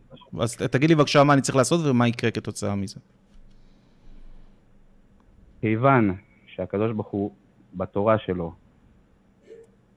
[0.40, 3.00] אז תגיד לי בבקשה מה אני צריך לעשות ומה יקרה כתוצאה מזה.
[5.60, 6.14] כיוון
[6.46, 7.30] שהקדוש ברוך הוא
[7.74, 8.52] בתורה שלו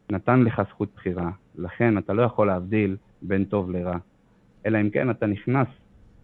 [0.09, 3.97] נתן לך זכות בחירה, לכן אתה לא יכול להבדיל בין טוב לרע,
[4.65, 5.67] אלא אם כן אתה נכנס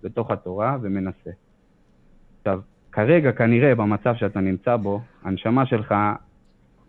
[0.03, 1.31] לתוך התורה ומנסה.
[2.39, 2.59] עכשיו,
[2.91, 5.93] כרגע כנראה במצב שאתה נמצא בו, הנשמה שלך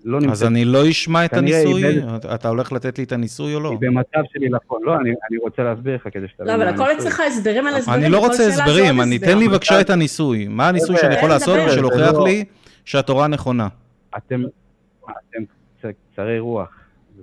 [0.04, 1.84] לא נמצאת, אז אני לא אשמע את הניסוי?
[1.84, 3.70] איבד- אתה הולך לתת לי את הניסוי או לא?
[3.70, 4.82] היא במצב שלי נכון.
[4.84, 6.92] לא, אני, אני רוצה להסביר לך כדי שתבין לא, אבל הכל.
[6.98, 8.02] אצלך הסברים על הסברים.
[8.02, 9.18] אני לא רוצה הסברים, אני.
[9.18, 10.48] תן לי בבקשה את הניסוי.
[10.48, 12.44] מה הניסוי שאני יכול לעשות להוכיח לא- לי
[12.84, 13.68] שהתורה נכונה?
[14.16, 14.42] אתם,
[15.04, 15.42] אתם
[15.82, 16.68] קצ- קצרי רוח,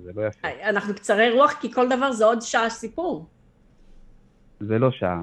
[0.04, 0.48] זה לא יפה.
[0.68, 3.26] אנחנו קצרי רוח, כי כל דבר זה עוד שעה סיפור.
[4.60, 5.22] זה לא שעה.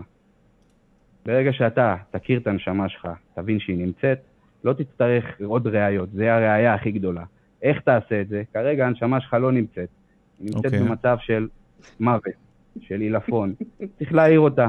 [1.26, 4.18] ברגע שאתה תכיר את הנשמה שלך, תבין שהיא נמצאת,
[4.64, 7.24] לא תצטרך עוד ראיות, זה הראייה הכי גדולה.
[7.62, 8.44] איך תעשה את זה?
[8.54, 9.90] כרגע הנשמה שלך לא נמצאת.
[10.40, 10.80] היא נמצאת אוקיי.
[10.80, 11.48] במצב של
[12.00, 12.24] מוות,
[12.80, 13.54] של עילפון.
[13.98, 14.68] צריך להעיר אותה.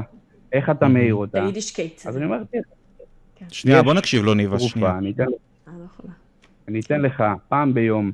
[0.51, 1.41] איך אתה מעיר אותה?
[1.41, 2.01] ביידישקייט.
[2.07, 2.63] אז אני אומר, תראה,
[3.49, 4.87] שנייה, יש בוא נקשיב לו, ניבה, שנייה.
[4.87, 5.23] תרופה, אני אתן,
[5.67, 6.09] אה, לא.
[6.67, 8.11] אני אתן לך פעם ביום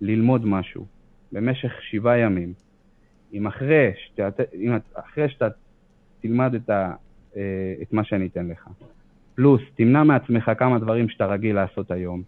[0.00, 0.86] ללמוד משהו
[1.32, 2.52] במשך שבעה ימים.
[3.32, 5.48] אם אחרי שאתה, אם אחרי שאתה
[6.20, 6.92] תלמד את, ה,
[7.36, 8.68] אה, את מה שאני אתן לך,
[9.34, 12.22] פלוס תמנע מעצמך כמה דברים שאתה רגיל לעשות היום,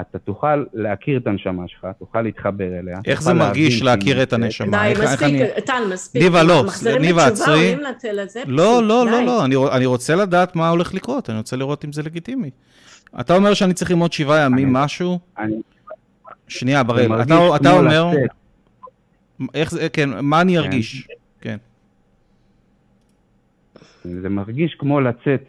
[0.00, 2.98] אתה תוכל להכיר את הנשמה שלך, תוכל להתחבר אליה.
[3.04, 4.32] איך זה מרגיש להכיר את.
[4.32, 4.70] הנשמה?
[4.70, 6.22] די, מספיק, טל, מספיק.
[6.22, 6.64] ניבה, לא,
[7.00, 7.76] ניבה, עצרי.
[8.46, 9.06] לא, לא.
[9.06, 12.50] לא, לא, אני, אני רוצה לדעת מה הולך לקרות, אני רוצה לראות אם זה לגיטימי.
[13.20, 15.18] אתה אומר שאני צריך ללמוד שבעה ימים משהו?
[15.38, 15.60] אני-
[16.48, 18.10] שנייה, בראל, אתה, אומר.
[19.54, 21.08] איך זה, כן, מה אני ארגיש?
[21.40, 21.56] כן.
[24.04, 25.42] זה מרגיש כמו לצאת,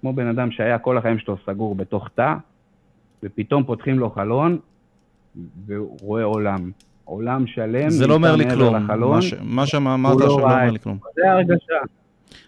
[0.00, 2.34] כמו בן אדם שהיה כל החיים שלו סגור בתוך תא,
[3.22, 4.58] ופתאום פותחים לו חלון,
[5.66, 6.70] והוא רואה עולם.
[7.04, 8.76] עולם שלם, זה לא אומר לי כלום.
[8.76, 9.20] לחלון.
[9.42, 10.98] מה שאמרת לא עכשיו לא אומר לי כלום.
[11.14, 11.74] זה ההרגשה.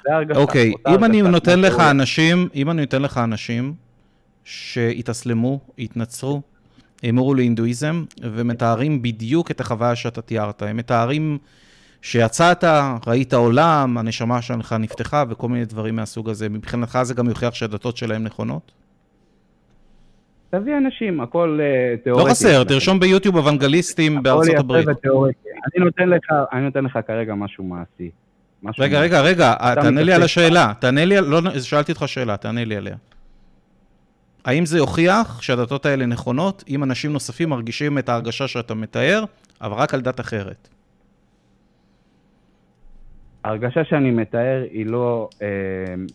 [0.04, 0.40] זה ההרגשה.
[0.40, 3.74] אוקיי, אם אני הרגשה, נותן לך אנשים, אם אני נותן לך אנשים
[4.44, 6.42] שהתאסלמו, התנצרו,
[7.02, 10.62] המרו להינדואיזם, ומתארים בדיוק את החוויה שאתה תיארת.
[10.62, 11.38] הם מתארים
[12.02, 12.64] שיצאת,
[13.06, 16.48] ראית עולם, הנשמה שלך נפתחה וכל מיני דברים מהסוג הזה.
[16.48, 18.72] מבחינתך זה גם יוכיח שהדתות שלהם נכונות?
[20.50, 22.24] תביא אנשים, הכל אה, תיאורטי.
[22.24, 24.88] לא חסר, תרשום ביוטיוב אוונגליסטים בארצות הברית.
[24.88, 28.10] אני נותן לך, אני נותן לך כרגע משהו מעשי.
[28.62, 29.08] משהו רגע, מעשי.
[29.08, 30.72] רגע, רגע, אתה תענה לי על השאלה.
[30.78, 32.96] תענה לי, על- לא, שאלתי אותך שאלה, תענה לי עליה.
[34.44, 39.24] האם זה יוכיח שהדתות האלה נכונות, אם אנשים נוספים מרגישים את ההרגשה שאתה מתאר,
[39.60, 40.68] אבל רק על דת אחרת?
[43.44, 45.46] ההרגשה שאני מתאר היא לא אה,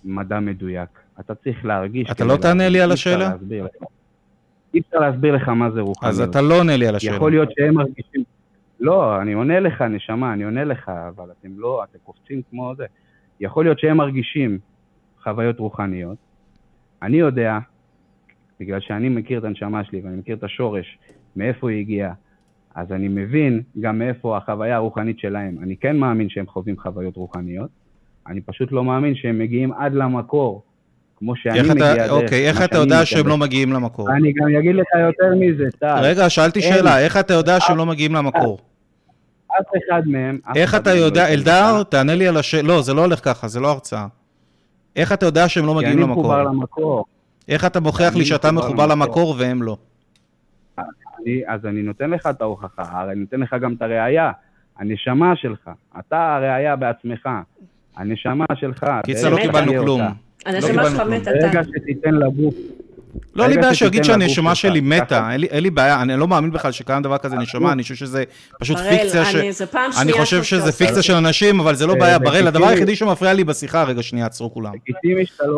[0.04, 0.90] מדע מדויק.
[1.20, 2.08] אתה צריך להרגיש...
[2.12, 3.32] אתה לא תענה לי על השאלה?
[4.74, 6.14] אי אפשר להסביר לך מה זה רוחניות.
[6.14, 7.16] אז אתה לא עונה לי על השאלה.
[7.16, 8.24] יכול להיות שהם מרגישים...
[8.80, 12.86] לא, אני עונה לך, נשמה, אני עונה לך, אבל אתם לא, אתם קופצים כמו זה.
[13.40, 14.60] יכול להיות שהם מרגישים
[15.24, 16.18] חוויות רוחניות.
[17.02, 17.60] אני יודע,
[18.60, 20.98] בגלל שאני מכיר את הנשמה שלי ואני מכיר את השורש,
[21.36, 22.14] מאיפה היא הגיעה,
[22.76, 25.58] אז אני מבין גם מאיפה החוויה הרוחנית שלהם.
[25.64, 27.70] אני כן מאמין שהם חווים חוויות רוחניות,
[28.28, 30.64] אני פשוט לא מאמין שהם מגיעים עד למקור,
[31.24, 32.12] כמו שאני מגיע דרך.
[32.12, 34.12] אוקיי, איך אתה יודע שהם לא מגיעים למקור?
[34.12, 36.00] אני גם אגיד לך יותר מזה, טל.
[36.02, 38.60] רגע, שאלתי שאלה, איך אתה יודע שהם לא מגיעים למקור?
[39.48, 40.40] אף אחד מהם...
[40.56, 43.60] איך אתה יודע, לא אלדר, תענה לי על השאלה, לא, זה לא הולך ככה, זה
[43.60, 44.08] לא הרצאה.
[44.96, 46.24] איך אתה יודע שהם לא מגיעים למקור?
[46.24, 47.06] כי אני מחובר למקור.
[47.48, 49.78] איך אתה מוכיח לי שאתה מחובר למקור והם לא?
[50.78, 54.32] אני, אז אני נותן לך את ההוכחה, הרי אני נותן לך גם את הראייה.
[54.80, 55.70] הנשמה שלך,
[56.00, 57.30] אתה הראייה בעצמך.
[57.96, 58.86] הנשמה שלך.
[59.06, 60.02] קיצר, לא קיבלנו כלום.
[60.46, 61.32] הנשמה שלך מתה.
[61.42, 62.56] ברגע שתיתן לגוף
[63.36, 66.72] לא, אין לי בעיה שיגיד שהנשמה שלי מתה, אין לי בעיה, אני לא מאמין בכלל
[66.72, 68.24] שקיים דבר כזה נשמה, אני חושב שזה
[68.60, 69.36] פשוט פיקציה ש...
[70.02, 72.20] אני חושב שזה פיקציה של אנשים, אבל זה לא בעיה.
[72.20, 74.74] בראל, הדבר היחידי שמפריע לי בשיחה, רגע, שנייה, עצרו כולם.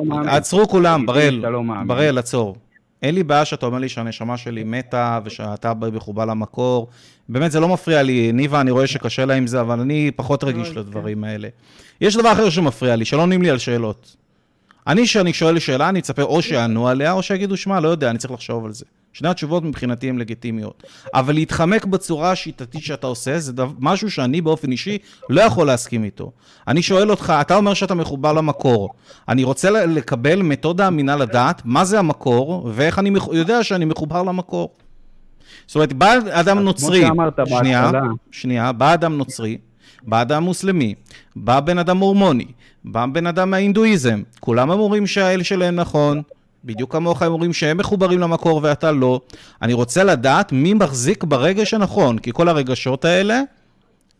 [0.09, 2.55] לא עצרו כולם, בראל, לא בראל, עצור.
[3.03, 6.87] אין לי בעיה שאתה אומר לי שהנשמה שלי מתה ושאתה מחובר למקור.
[7.29, 8.31] באמת, זה לא מפריע לי.
[8.31, 10.69] ניבה, אני רואה שקשה לה עם זה, אבל אני פחות רגיש.
[10.69, 11.47] לדברים האלה.
[12.01, 14.15] יש דבר אחר שמפריע לי, שלא עונים לי על שאלות.
[14.87, 18.17] אני, כשאני שואל שאלה, אני אצפה או שיענו עליה, או שיגידו, שמע, לא יודע, אני
[18.17, 18.85] צריך לחשוב על זה.
[19.13, 20.83] שני התשובות מבחינתי הן לגיטימיות.
[21.13, 24.97] אבל להתחמק בצורה השיטתית שאתה עושה, זה דבר, משהו שאני באופן אישי
[25.29, 26.31] לא יכול להסכים איתו.
[26.67, 28.89] אני שואל אותך, אתה אומר שאתה מחובר למקור.
[29.29, 34.69] אני רוצה לקבל מתודה אמינה לדעת מה זה המקור, ואיך אני יודע שאני מחובר למקור.
[35.67, 37.05] זאת אומרת, בא אדם נוצרי,
[37.45, 37.91] שנייה,
[38.31, 39.57] שנייה, בא אדם נוצרי,
[40.03, 40.95] בא אדם מוסלמי,
[41.35, 42.45] בא בן אדם מורמוני,
[42.85, 46.21] בא בן אדם מההינדואיזם, כולם אומרים שהאל שלהם נכון,
[46.65, 49.21] בדיוק כמוך הם אומרים שהם מחוברים למקור ואתה לא.
[49.61, 53.41] אני רוצה לדעת מי מחזיק ברגש הנכון, כי כל הרגשות האלה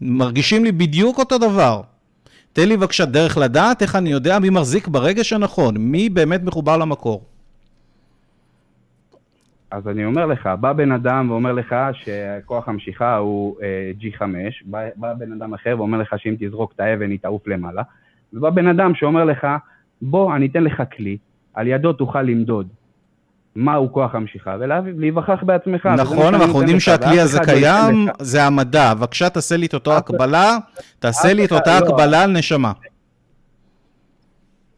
[0.01, 1.81] מרגישים לי בדיוק אותו דבר.
[2.53, 6.77] תן לי בבקשה דרך לדעת איך אני יודע מי מחזיק ברגש הנכון, מי באמת מחובר
[6.77, 7.23] למקור.
[9.71, 14.21] אז אני אומר לך, בא בן אדם ואומר לך שכוח המשיכה הוא אה, G5,
[14.65, 17.83] בא, בא בן אדם אחר ואומר לך שאם תזרוק את האבן היא תעוף למעלה,
[18.33, 19.47] ובא בן אדם שאומר לך,
[20.01, 21.17] בוא, אני אתן לך כלי,
[21.53, 22.67] על ידו תוכל למדוד
[23.55, 25.85] מהו כוח המשיכה, ולהיווכח בעצמך.
[25.97, 28.93] נכון, אנחנו יודעים שהכלי הזה קיים, זה המדע.
[28.93, 30.57] בבקשה, תעשה לי את אותו הקבלה,
[30.99, 31.85] תעשה לי את אותה לא.
[31.85, 32.71] הקבלה על נשמה.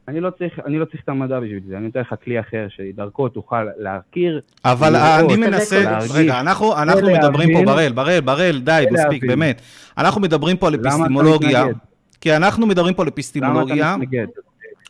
[0.08, 2.68] אני לא צריך, אני לא צריך את המדע בשביל זה, אני נותן לך כלי אחר
[2.70, 4.41] שדרכו תוכל להכיר.
[4.66, 9.62] אבל אני מנסה, רגע, אנחנו, אנחנו מדברים פה, בראל, בראל, בראל, די, מספיק, באמת.
[9.97, 11.66] אנחנו מדברים פה על אפיסטימולוגיה.
[12.22, 13.76] כי אנחנו מדברים פה על אפיסטימולוגיה.
[13.76, 14.28] למה אתה מתנגד?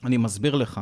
[0.06, 0.82] אני מסביר לך.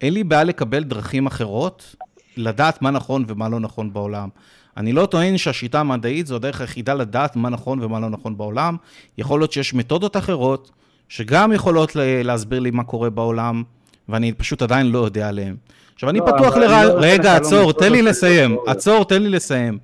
[0.00, 1.96] אין לי בעיה לקבל דרכים אחרות,
[2.36, 4.28] לדעת מה נכון ומה לא נכון בעולם.
[4.76, 8.76] אני לא טוען שהשיטה המדעית זו הדרך היחידה לדעת מה נכון ומה לא נכון בעולם.
[9.18, 10.70] יכול להיות שיש מתודות אחרות,
[11.10, 13.62] שגם יכולות להסביר לי מה קורה בעולם,
[14.08, 15.56] ואני פשוט עדיין לא יודע עליהן.
[15.94, 16.84] עכשיו, אני לא, פתוח לרע...
[16.84, 18.56] לא רגע, עצור, תן לי לסיים.
[18.66, 19.78] עצור, תן לי לסיים.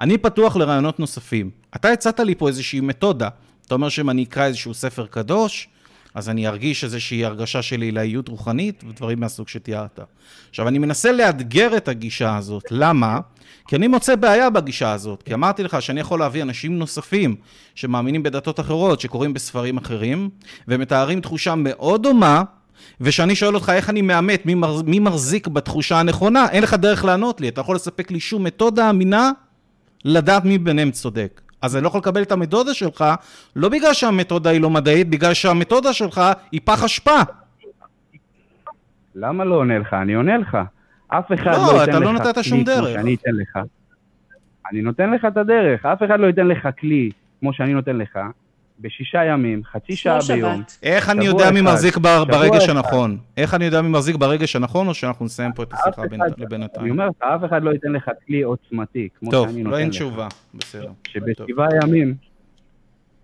[0.00, 1.50] אני פתוח לרעיונות נוספים.
[1.76, 3.28] אתה הצעת לי פה איזושהי מתודה.
[3.66, 5.68] אתה אומר שאם אני אקרא איזשהו ספר קדוש,
[6.14, 10.00] אז אני ארגיש איזושהי הרגשה של עילאיות רוחנית ודברים מהסוג שתיארת.
[10.50, 12.62] עכשיו, אני מנסה לאתגר את הגישה הזאת.
[12.70, 13.20] למה?
[13.68, 15.22] כי אני מוצא בעיה בגישה הזאת.
[15.22, 17.36] כי אמרתי לך שאני יכול להביא אנשים נוספים
[17.74, 20.30] שמאמינים בדתות אחרות, שקוראים בספרים אחרים,
[20.68, 22.42] ומתארים תחושה מאוד דומה,
[23.00, 27.04] וכשאני שואל אותך איך אני מאמת, מי, מר, מי מחזיק בתחושה הנכונה, אין לך דרך
[27.04, 27.48] לענות לי.
[27.48, 29.30] אתה יכול לספק לי שום מתודה אמינה
[30.04, 31.40] לדעת מי ביניהם צודק.
[31.62, 33.04] אז אני לא יכול לקבל את המתודה שלך,
[33.56, 36.20] לא בגלל שהמתודה היא לא מדעית, בגלל שהמתודה שלך
[36.52, 37.18] היא פח אשפה.
[39.14, 39.94] למה לא עונה לך?
[39.94, 40.58] אני עונה לך.
[41.08, 43.58] אף אחד לא, לא ייתן לא לך כלי כמו שאני אתן לך.
[44.72, 47.10] אני נותן לך את הדרך, אף אחד לא ייתן לך כלי
[47.40, 48.18] כמו שאני נותן לך,
[48.80, 50.62] בשישה ימים, חצי שעה ביום.
[50.82, 53.18] איך אני יודע מי מחזיק ברגש הנכון?
[53.36, 56.02] איך אני יודע מי מחזיק ברגש הנכון, או שאנחנו נסיים פה את השיחה
[56.38, 56.84] לבינתיים?
[56.84, 59.64] אני אומר לך, אף אחד לא ייתן לך כלי עוצמתי, כמו שאני נותן לך.
[59.64, 60.90] טוב, לא אין תשובה, בסדר.
[61.08, 62.14] שבשבעה ימים,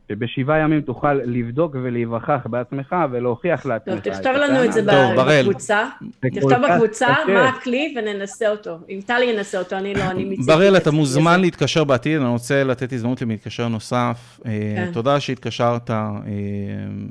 [0.09, 3.95] שבשבעה ימים תוכל לבדוק ולהיווכח בעצמך ולהוכיח לעצמך.
[4.05, 4.83] טוב, תכתוב לנו את זה
[5.17, 5.85] בקבוצה.
[6.21, 8.79] תכתוב בקבוצה מה הכלי וננסה אותו.
[8.89, 10.57] אם טלי ינסה אותו, אני לא, אני מציעה.
[10.57, 14.41] בראל, אתה מוזמן להתקשר בעתיד, אני רוצה לתת הזדמנות למתקשר נוסף.
[14.47, 14.91] אה, כן.
[14.93, 16.11] תודה שהתקשרת, אה,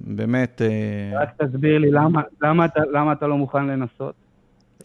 [0.03, 0.61] באמת...
[0.61, 1.91] אה, רק תסביר לי
[2.93, 4.26] למה אתה לא מוכן לנסות.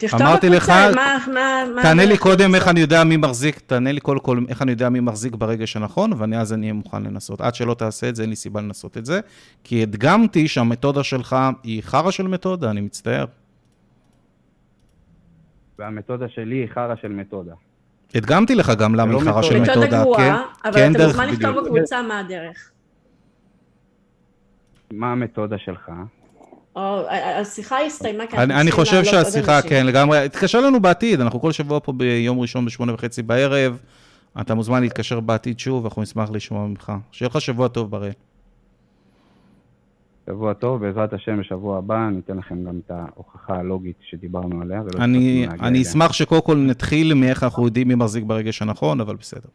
[0.06, 0.90] תכתוב אמרתי לך, מה-
[1.34, 2.68] מה- מה תענה לי קודם איך.
[2.68, 6.12] אני יודע מי מחזיק, תענה לי קודם כל איך אני יודע מי מחזיק ברגש הנכון,
[6.16, 7.40] ואז אני אהיה מוכן לנסות.
[7.40, 9.20] עד שלא תעשה את זה, אין לי סיבה לנסות את זה,
[9.64, 13.24] כי הדגמתי שהמתודה שלך היא חרא של מתודה, אני מצטער.
[15.78, 17.54] והמתודה שלי היא חרא של מתודה.
[18.14, 19.80] הדגמתי לך גם למה לא היא חרא של מתודה.
[19.80, 20.02] מתודה.
[20.02, 20.18] גרועה,
[20.62, 21.64] כן, אבל כן, אתה דרך מוזמן לכתוב.
[21.64, 22.70] בקבוצה מה הדרך.
[24.92, 25.90] מה המתודה שלך?
[26.76, 27.08] או,
[27.40, 29.70] השיחה הסתיימה כי אנחנו אני, אני חושב שהשיחה, אנשים.
[29.70, 33.78] כן, לגמרי, תתקשר לנו בעתיד, אנחנו כל שבוע פה ביום ראשון בשמונה וחצי בערב,
[34.40, 36.92] אתה מוזמן להתקשר בעתיד שוב, אנחנו נשמח לשמוע ממך.
[37.12, 38.10] שיהיה לך שבוע טוב, בראל.
[40.26, 44.82] שבוע טוב, בעזרת השם, בשבוע הבא ניתן לכם גם את ההוכחה הלוגית שדיברנו עליה.
[44.98, 45.82] אני, אני.
[45.82, 49.48] אשמח שקודם כל נתחיל מאיך אנחנו יודעים מי מחזיק ברגש הנכון, אבל בסדר.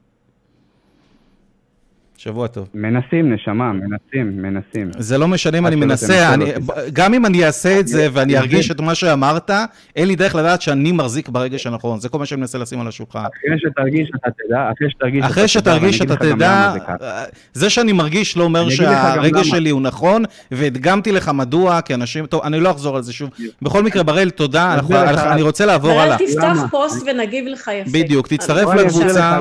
[2.17, 2.67] שבוע טוב.
[2.73, 4.91] מנסים, נשמה, מנסים, מנסים.
[4.97, 6.73] זה לא משנה אם אני מנסה, תנסה, אני, לא.
[6.93, 8.71] גם אם אני אעשה את זה אני- ואני אני ארגיש.
[8.71, 9.51] את מה שאמרת,
[9.95, 11.99] אין לי דרך לדעת שאני מחזיק ברגש הנכון.
[11.99, 13.19] זה כל מה שאני מנסה לשים על השולחן.
[13.19, 17.23] אחרי שתרגיש אתה תדע, אחרי שתרגיש אתה תדע, אחרי שתרגיש אתה תדע, זה ככה.
[17.53, 19.47] זה שאני מרגיש לא אומר אני שהרגש.
[19.49, 23.29] שלי הוא נכון, והדגמתי לך מדוע, כי אנשים, טוב, אני לא אחזור על זה שוב.
[23.61, 25.31] בכל מקרה, בראל, תודה, אני.
[25.31, 26.17] אני רוצה לעבור הלאה.
[26.17, 26.67] תפתח למה?
[26.69, 27.89] פוסט ונגיב לך יפה.
[27.93, 29.39] בדיוק, תצטרף אני לקבוצה.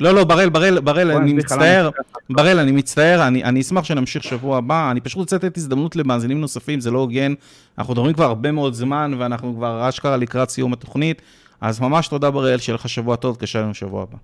[0.00, 2.20] לא, לא, בראל, בראל, בראל, אני למה מצטער.
[2.30, 6.40] בראל, אני מצטער, אני, אני אשמח שנמשיך שבוע הבא, אני פשוט רוצה לתת הזדמנות למאזינים
[6.40, 7.34] נוספים, זה לא הוגן,
[7.78, 11.22] אנחנו מדברים כבר הרבה מאוד זמן, ואנחנו כבר אשכרה לקראת סיום התוכנית,
[11.60, 14.16] אז ממש תודה בראל, שיהיה לך שבוע טוב, תקשר לנו שבוע הבא.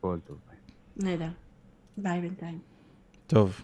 [0.00, 0.36] כל טוב.
[0.96, 1.28] נהדר.
[1.96, 2.58] ביי בינתיים.
[3.26, 3.60] טוב.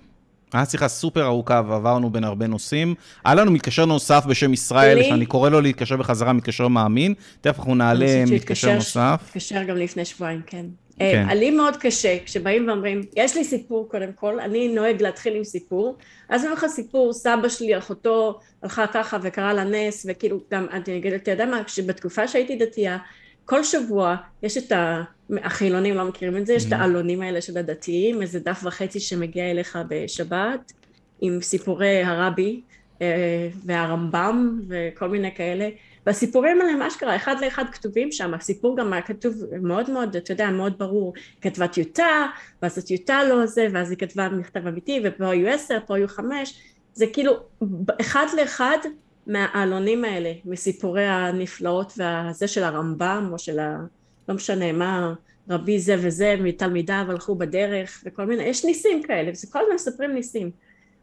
[0.53, 2.95] הייתה שיחה סופר ארוכה ועברנו בין הרבה נושאים.
[3.25, 5.03] היה לנו מתקשר נוסף בשם ישראל?
[5.03, 7.15] שאני קורא לו להתקשר בחזרה, מתקשר מאמין.
[7.41, 9.23] תכף אנחנו נעלה אני חושבת מתקשר נוסף.
[9.29, 10.67] התקשר גם לפני שבועיים, כן.
[10.99, 11.27] כן.
[11.29, 15.45] אה, לי מאוד קשה, כשבאים ואומרים, יש לי סיפור קודם כל, אני נוהג להתחיל עם
[15.45, 15.97] סיפור,
[16.29, 20.67] אז אני אומר לך סיפור, סבא שלי, אחותו, הלכה ככה וקרה לה נס, וכאילו גם,
[20.71, 22.99] אני אגיד, אתה יודע מה, כשבתקופה שהייתי דתייה,
[23.45, 25.03] כל שבוע יש את ה...
[25.43, 29.51] החילונים לא מכירים את זה, יש את העלונים האלה של הדתיים, איזה דף וחצי שמגיע
[29.51, 30.73] אליך בשבת,
[31.21, 32.61] עם סיפורי הרבי
[33.03, 35.69] אה, והרמב"ם וכל מיני כאלה,
[36.09, 40.33] והסיפורים האלה, מה שקרה, אחד לאחד כתובים שם, הסיפור גם היה כתוב מאוד מאוד, אתה
[40.33, 42.27] יודע, מאוד ברור, כתבה טיוטה,
[42.63, 46.63] ואז הטיוטה לא זה, ואז היא כתבה מכתב אמיתי, ופה היו עשר, פה היו חמש,
[46.95, 47.33] זה כאילו
[48.01, 48.79] אחד לאחד
[49.27, 53.79] מהעלונים האלה, מסיפורי הנפלאות והזה של הרמב"ם, או של ה...
[54.29, 55.15] לא משנה מה,
[55.51, 60.15] רבי זה וזה, מתלמידיו הלכו בדרך, וכל מיני, יש ניסים כאלה, וזה כל הזמן מספרים
[60.15, 60.51] ניסים.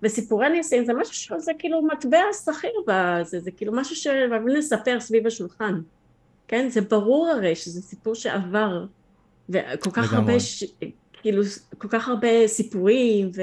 [0.03, 5.27] וסיפורי ניסים זה משהו שזה כאילו מטבע שכיר בזה, זה כאילו משהו שאוהבים לספר סביב
[5.27, 5.81] השולחן,
[6.47, 6.69] כן?
[6.69, 8.85] זה ברור הרי שזה סיפור שעבר,
[9.49, 10.17] וכל כך לגמרי.
[10.17, 10.63] הרבה, ש...
[11.13, 11.43] כאילו,
[11.77, 13.41] כל כך הרבה סיפורים ו...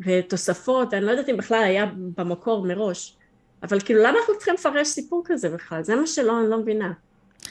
[0.00, 1.86] ותוספות, אני לא יודעת אם בכלל היה
[2.16, 3.16] במקור מראש,
[3.62, 5.82] אבל כאילו למה אנחנו צריכים לפרש סיפור כזה בכלל?
[5.82, 6.92] זה מה שלא, אני לא מבינה.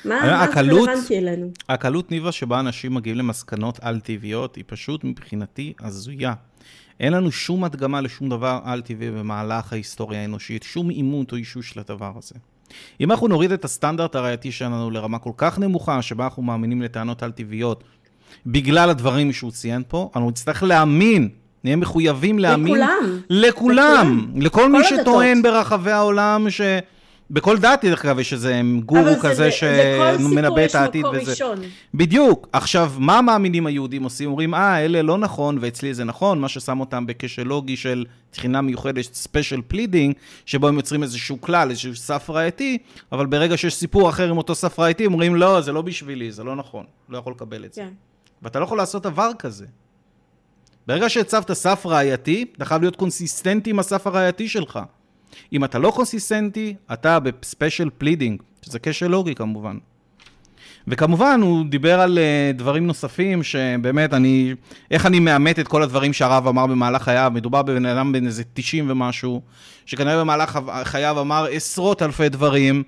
[0.05, 1.51] מה, הקלות- רלוונטי אלינו?
[1.69, 6.33] הקלות ניבה שבה אנשים מגיעים למסקנות על-טבעיות היא פשוט מבחינתי הזויה.
[6.99, 12.11] אין לנו שום הדגמה לשום דבר על-טבעי במהלך ההיסטוריה האנושית, שום עימות או אישוש לדבר
[12.17, 12.35] הזה.
[13.01, 17.23] אם אנחנו נוריד את הסטנדרט הראייתי שלנו לרמה כל כך נמוכה, שבה אנחנו מאמינים לטענות
[17.23, 17.83] על-טבעיות,
[18.45, 21.29] בגלל הדברים שהוא ציין פה, אנחנו נצטרך להאמין,
[21.63, 23.19] נהיה מחויבים להאמין לכולם.
[23.29, 24.99] לכולם, לכל מי הדתות.
[25.01, 26.61] שטוען ברחבי העולם ש...
[27.31, 29.49] בכל דת, דרך אגב, יש איזה גורו אבל זה- כזה זה-
[29.97, 31.31] לכל סיפור שמנבא יש את העתיד מקור וזה.
[31.31, 31.59] ראשון.
[31.93, 32.47] בדיוק.
[32.53, 34.29] עכשיו, מה המאמינים היהודים עושים?
[34.29, 38.61] אומרים, אה, אלה לא נכון, ואצלי זה נכון, מה ששם אותם בקשר לוגי של תחינה
[38.61, 40.13] מיוחדת, special pleading,
[40.45, 42.77] שבו הם יוצרים איזשהו כלל, איזשהו סף ראייתי,
[43.11, 46.43] אבל ברגע שיש סיפור אחר עם אותו סף ראייתי, אומרים, לא, זה לא בשבילי, זה
[46.43, 47.81] לא נכון, לא יכול לקבל את זה.
[47.81, 47.89] כן.
[48.41, 49.65] ואתה לא יכול לעשות דבר כזה.
[50.87, 54.79] ברגע שהצבת סף ראייתי, אתה חייב להיות קונסיסטנטי עם הסף הראייתי שלך.
[55.53, 59.77] אם אתה לא קונסיסטנטי, אתה ב special pleading, שזה כשל לוגי כמובן.
[60.87, 64.53] וכמובן, הוא דיבר על אה, דברים נוספים, שבאמת, אני...
[64.91, 67.31] איך אני מאמת את כל הדברים שהרב אמר במהלך חייו?
[67.33, 69.41] מדובר בבן אדם בן איזה 90 ומשהו,
[69.85, 72.83] שכנראה במהלך חייו אמר עשרות אלפי דברים,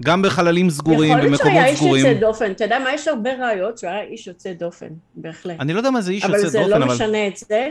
[0.00, 2.06] גם בחללים סגורים, יכול להיות שהוא במקומות היה איש סגורים.
[2.06, 5.60] יוצא דופן, אתה יודע מה, יש הרבה ראיות שהוא היה איש יוצא דופן, בהחלט.
[5.60, 6.94] אני לא יודע מה זה איש אבל יוצא זה דופן, לא אבל...
[6.94, 7.68] משנה את זה,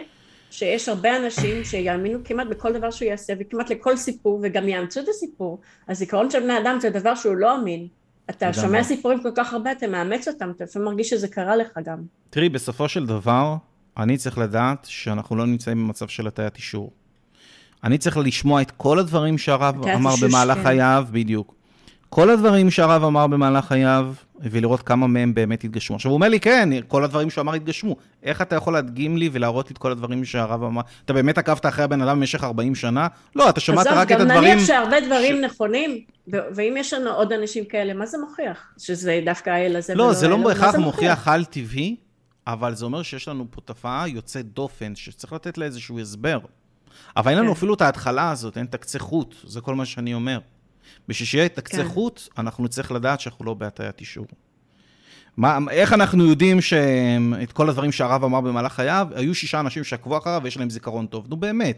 [0.54, 5.08] שיש הרבה אנשים שיאמינו כמעט בכל דבר שהוא יעשה, וכמעט לכל סיפור, וגם יאמצו את
[5.10, 5.60] הסיפור.
[5.90, 7.88] הזיכרון של בני אדם זה דבר שהוא לא אמין.
[8.30, 8.54] אתה.
[8.54, 11.98] שומע סיפורים כל כך הרבה, אתה מאמץ אותם, אתה לפעמים מרגיש שזה קרה לך גם.
[12.30, 13.56] תראי, בסופו של דבר,
[13.98, 16.92] אני צריך לדעת שאנחנו לא נמצאים במצב של הטיית אישור.
[17.84, 20.64] אני צריך לשמוע את כל הדברים שהרב אמר במהלך כן.
[20.64, 21.56] חייו, בדיוק.
[22.14, 25.96] כל הדברים שהרב אמר במהלך חייו, ולראות כמה מהם באמת התגשמו.
[25.96, 27.96] עכשיו, הוא אומר לי, כן, כל הדברים שהוא אמר התגשמו.
[28.24, 30.82] איך אתה יכול להדגים לי ולהראות לי את כל הדברים שהרב אמר?
[31.06, 33.08] אתה באמת עקבת אחרי הבן אדם במשך 40 שנה?
[33.36, 34.30] לא, אתה שמעת רק את הדברים...
[34.30, 35.46] עזוב, גם נניח שהרבה דברים ש...
[35.46, 38.74] נכונים, ואם יש לנו עוד אנשים כאלה, מה זה מוכיח?
[38.78, 41.96] שזה דווקא האל הזה לא, זה לא בהכרח מוכיח על טבעי,
[42.48, 46.40] אבל זה אומר שיש לנו פה תופעה יוצאת דופן, שצריך לתת לה איזשהו הסבר.
[47.18, 47.58] אבל אין לנו כן.
[47.58, 50.40] אפילו את ההתחלה הזאת, אין את הקצה חוט, זה כל מה שאני אומר.
[51.08, 51.88] בשביל שיהיה את הקצה כן.
[51.88, 54.26] חוט, אנחנו נצטרך לדעת שאנחנו לא בהטיית אישור.
[55.38, 60.18] מה, איך אנחנו יודעים שאת כל הדברים שהרב אמר במהלך חייו, היו שישה אנשים שעקבו
[60.18, 61.78] אחריו ויש להם זיכרון טוב, נו באמת.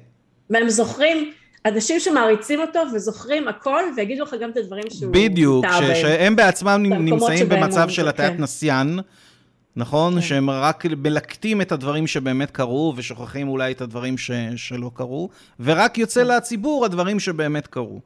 [0.49, 1.31] והם זוכרים,
[1.65, 5.13] אנשים שמעריצים אותו וזוכרים הכל, ויגידו לך גם את הדברים שהוא...
[5.13, 8.43] בדיוק, ש- שהם בעצמם נמצאים במצב של הטיית כן.
[8.43, 8.99] נסיין,
[9.75, 10.15] נכון?
[10.15, 10.21] כן.
[10.21, 15.29] שהם רק מלקטים את הדברים שבאמת קרו, ושוכחים אולי את הדברים ש- שלא קרו,
[15.59, 16.27] ורק יוצא כן.
[16.27, 17.99] לציבור הדברים שבאמת קרו.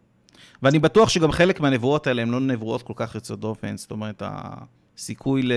[0.64, 4.24] ואני בטוח שגם חלק מהנבואות האלה הן לא נבואות כל כך יוצאות דופן, זאת אומרת,
[4.26, 5.53] הסיכוי ל...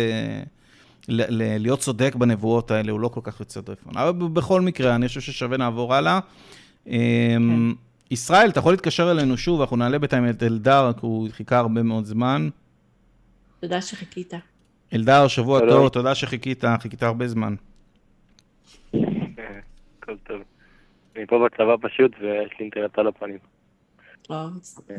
[1.09, 1.23] ל...
[1.43, 1.59] ל...
[1.59, 3.99] להיות צודק בנבואות האלה הוא לא כל כך יוצא דופן.
[3.99, 6.21] אבל בכל מקרה, אני חושב ששווה נעבור הלאה.
[6.85, 6.93] כן.
[8.11, 11.83] ישראל, אתה יכול להתקשר אלינו שוב, אנחנו נעלה בינתיים את אלדר, כי הוא חיכה הרבה
[11.83, 12.49] מאוד זמן.
[13.61, 14.35] תודה שחיכית.
[14.95, 17.55] אלדר, שבוע טוב, תודה שחיכית, חיכית הרבה זמן.
[18.93, 20.43] הכל טוב.
[21.17, 23.39] אני פה בצבא פשוט, ויש לי אינטרנט על הפנים.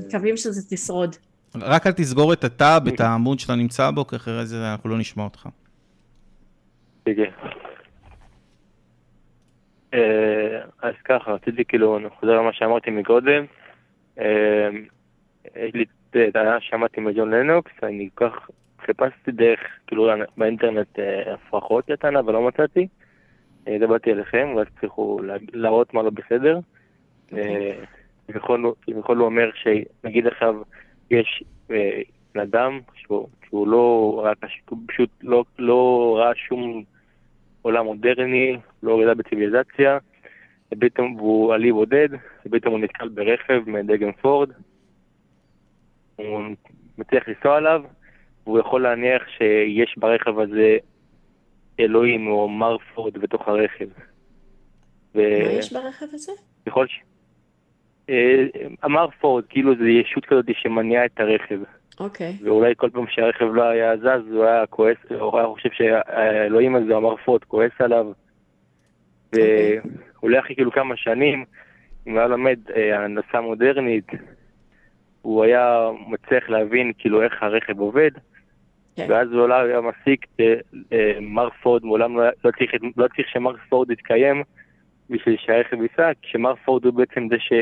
[0.08, 1.16] מקווים שזה תשרוד.
[1.56, 4.98] רק אל תסגור את הטאב, את העמוד שאתה נמצא בו, כי אחרי זה אנחנו לא
[4.98, 5.48] נשמע אותך.
[7.06, 7.32] כן.
[10.82, 13.46] אז ככה, רציתי כאילו, אני חוזר למה שאמרתי מקודם.
[14.20, 14.70] אה,
[15.56, 15.86] יש לי
[16.32, 18.50] טענה שמעתי מג'ון לנוקס, אני כל כך
[18.86, 22.88] חיפשתי דרך, כאילו באינטרנט אה, הפרחות לטענה, אבל לא מצאתי.
[23.64, 25.20] דיברתי אליכם, ואז צריכו
[25.54, 26.60] להראות מה לא בסדר.
[28.28, 30.56] כביכול הוא אומר שנגיד עכשיו
[31.12, 32.02] יש אה,
[32.36, 34.34] בן אדם שהוא, שהוא לא ראה,
[34.88, 36.84] פשוט לא, לא ראה שום
[37.62, 39.98] עולם מודרני, לא גדל בציוויליזציה,
[40.72, 42.10] ופתאום הוא עלי בודד,
[42.46, 44.50] ופתאום הוא נתקל ברכב מדגם פורד,
[46.16, 46.42] הוא
[46.98, 47.84] מצליח לנסוע עליו,
[48.44, 50.78] והוא יכול להניח שיש ברכב הזה
[51.80, 53.88] אלוהים או מר פורד בתוך הרכב.
[55.16, 55.20] ו...
[55.20, 56.32] מה יש ברכב הזה?
[56.66, 57.00] ככל ש...
[58.10, 58.46] אה,
[58.86, 61.60] אמר פורד, כאילו זה ישות כזאת שמניעה את הרכב.
[62.00, 62.38] אוקיי.
[62.40, 62.46] Okay.
[62.46, 66.98] ואולי כל פעם שהרכב לא היה זז, הוא היה כועס, או היה חושב שהאלוהים הזה,
[66.98, 68.12] אמר פורד, כועס עליו.
[69.34, 69.80] אוקיי.
[70.22, 71.46] ואולי אחרי כאילו כמה שנים,
[72.08, 74.08] אם הוא היה לומד אה, הנדסה מודרנית,
[75.22, 78.12] הוא היה מצליח להבין כאילו איך הרכב עובד.
[78.16, 78.20] Okay.
[78.96, 79.06] כן.
[79.10, 83.56] ואז הוא אולי היה מסיק שמר אה, פורד מעולם לא, לא צריך, לא צריך שמר
[83.70, 84.44] פורד יתקיים
[85.10, 87.54] בשביל שהרכב ייסע, כשמר פורד הוא בעצם זה ש...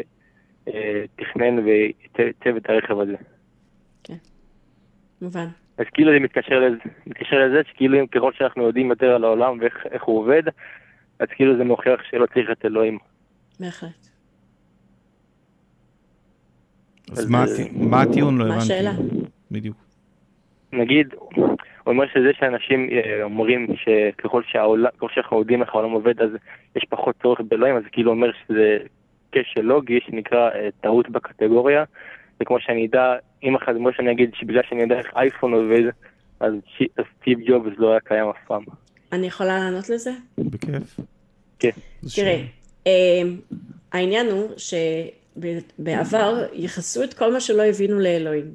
[1.16, 3.16] תכנן ועיצב את הרכב הזה.
[4.03, 4.18] כן,
[5.22, 5.47] מובן.
[5.78, 10.03] אז כאילו זה מתקשר לזה, מתקשר לזה שכאילו ככל שאנחנו יודעים יותר על העולם ואיך
[10.03, 10.43] הוא עובד,
[11.20, 12.97] אז כאילו זה מוכיח שלא צריך את אלוהים.
[13.59, 14.07] בהחלט.
[17.12, 17.30] אז
[17.74, 18.38] מה הטיעון?
[18.38, 18.57] לא הבנתי.
[18.57, 18.91] מה השאלה?
[19.51, 19.78] בדיוק.
[20.74, 24.41] נגיד, הוא אומר שזה שאנשים אה, אומרים שככל
[25.14, 26.30] שאנחנו יודעים איך העולם עובד, אז
[26.76, 28.78] יש פחות צורך באלוהים, אז כאילו אומר שזה
[29.32, 31.84] כשל לוגי שנקרא uh, טעות בקטגוריה,
[32.41, 35.84] וכמו שאני אדע, אם אחד, כמו שאני אגיד שבגלל שאני יודע איך אייפון עובד,
[36.39, 36.53] אז
[37.19, 38.63] סטיב ג'ובס לא היה קיים אף פעם.
[39.11, 40.11] אני יכולה לענות לזה?
[40.38, 40.99] בכיף.
[41.59, 41.69] כן.
[42.15, 42.43] תראה,
[42.84, 42.89] uh,
[43.91, 48.45] העניין הוא שבעבר ייחסו את כל מה שלא הבינו לאלוהים.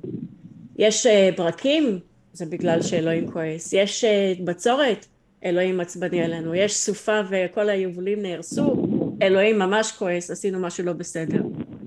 [0.78, 1.98] יש uh, ברקים,
[2.32, 3.72] זה בגלל שאלוהים כועס.
[3.72, 5.06] יש uh, בצורת,
[5.44, 6.54] אלוהים עצבני עלינו.
[6.54, 8.75] יש סופה וכל היבולים נהרסו,
[9.22, 11.42] אלוהים ממש כועס, עשינו משהו לא בסדר.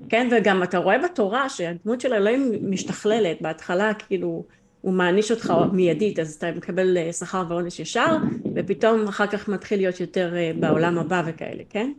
[0.08, 4.44] כן, וגם אתה רואה בתורה שהדמות של אלוהים משתכללת, בהתחלה כאילו
[4.80, 8.16] הוא מעניש אותך מיידית, אז אתה מקבל אה, שכר ועונש ישר,
[8.54, 11.92] ופתאום אחר כך מתחיל להיות יותר אה, בעולם הבא וכאלה, כן?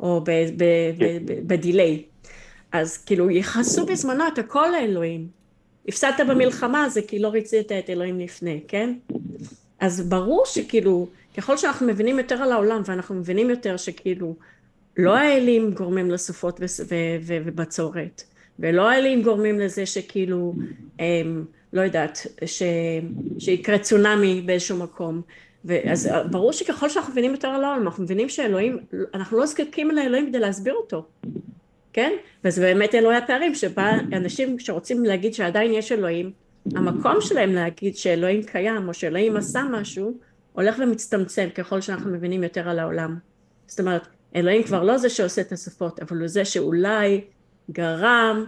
[0.00, 0.24] או
[1.46, 2.02] בדיליי.
[2.72, 5.28] אז כאילו ייחסו בזמנו את הכל לאלוהים.
[5.88, 8.94] הפסדת במלחמה זה כי לא ריצית את אלוהים לפני, כן?
[9.80, 14.34] אז ברור שכאילו, ככל שאנחנו מבינים יותר על העולם ואנחנו מבינים יותר שכאילו
[14.96, 16.60] לא האלים גורמים לסופות
[17.26, 18.22] ובצורת,
[18.58, 20.54] ולא האלים גורמים לזה שכאילו,
[20.98, 22.62] הם, לא יודעת, ש,
[23.38, 25.22] שיקרה צונאמי באיזשהו מקום.
[25.90, 28.78] אז ברור שככל שאנחנו מבינים יותר על העולם, אנחנו מבינים שאלוהים,
[29.14, 31.06] אנחנו לא זקוקים לאלוהים כדי להסביר אותו,
[31.92, 32.12] כן?
[32.44, 36.32] וזה באמת אלוהי הפערים, שבה אנשים שרוצים להגיד שעדיין יש אלוהים,
[36.74, 40.12] המקום שלהם להגיד שאלוהים קיים, או שאלוהים עשה משהו,
[40.52, 43.16] הולך ומצטמצם ככל שאנחנו מבינים יותר על העולם.
[43.66, 44.06] זאת אומרת,
[44.36, 47.20] אלוהים כבר לא זה שעושה את השפות, אבל הוא זה שאולי
[47.70, 48.44] גרם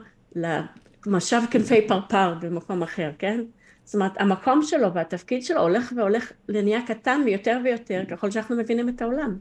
[1.07, 3.41] משב כנפי פרפר במקום אחר, כן?
[3.85, 8.89] זאת אומרת, המקום שלו והתפקיד שלו הולך והולך לנהיה קטן יותר ויותר ככל שאנחנו מבינים
[8.89, 9.37] את העולם.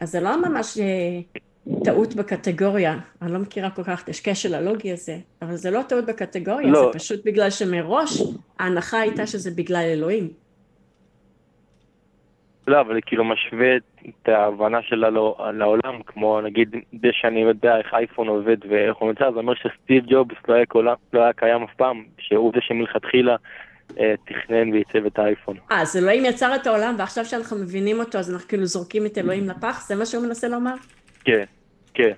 [0.00, 1.42] אז זה לא ממש אה,
[1.84, 6.06] טעות בקטגוריה, אני לא מכירה כל כך את השקשל הלוגי הזה, אבל זה לא טעות
[6.06, 6.90] בקטגוריה, לא.
[6.92, 8.22] זה פשוט בגלל שמראש
[8.58, 10.43] ההנחה הייתה שזה בגלל אלוהים.
[12.66, 13.76] לא, אבל כאילו משווה
[14.08, 16.68] את ההבנה שלה לא, לעולם, כמו נגיד
[17.02, 20.66] זה שאני יודע איך אייפון עובד ואיך הוא נמצא, זה אומר שסטיב ג'ובס לא היה,
[20.66, 23.36] קולה, לא היה קיים אף פעם, שהוא זה שמלכתחילה
[24.00, 25.56] אה, תכנן וייצב את האייפון.
[25.72, 29.18] אה, אז אלוהים יצר את העולם ועכשיו שאנחנו מבינים אותו אז אנחנו כאילו זורקים את
[29.18, 29.86] אלוהים לפח?
[29.86, 30.74] זה מה שהוא מנסה לומר?
[31.24, 31.44] כן,
[31.94, 32.12] כן.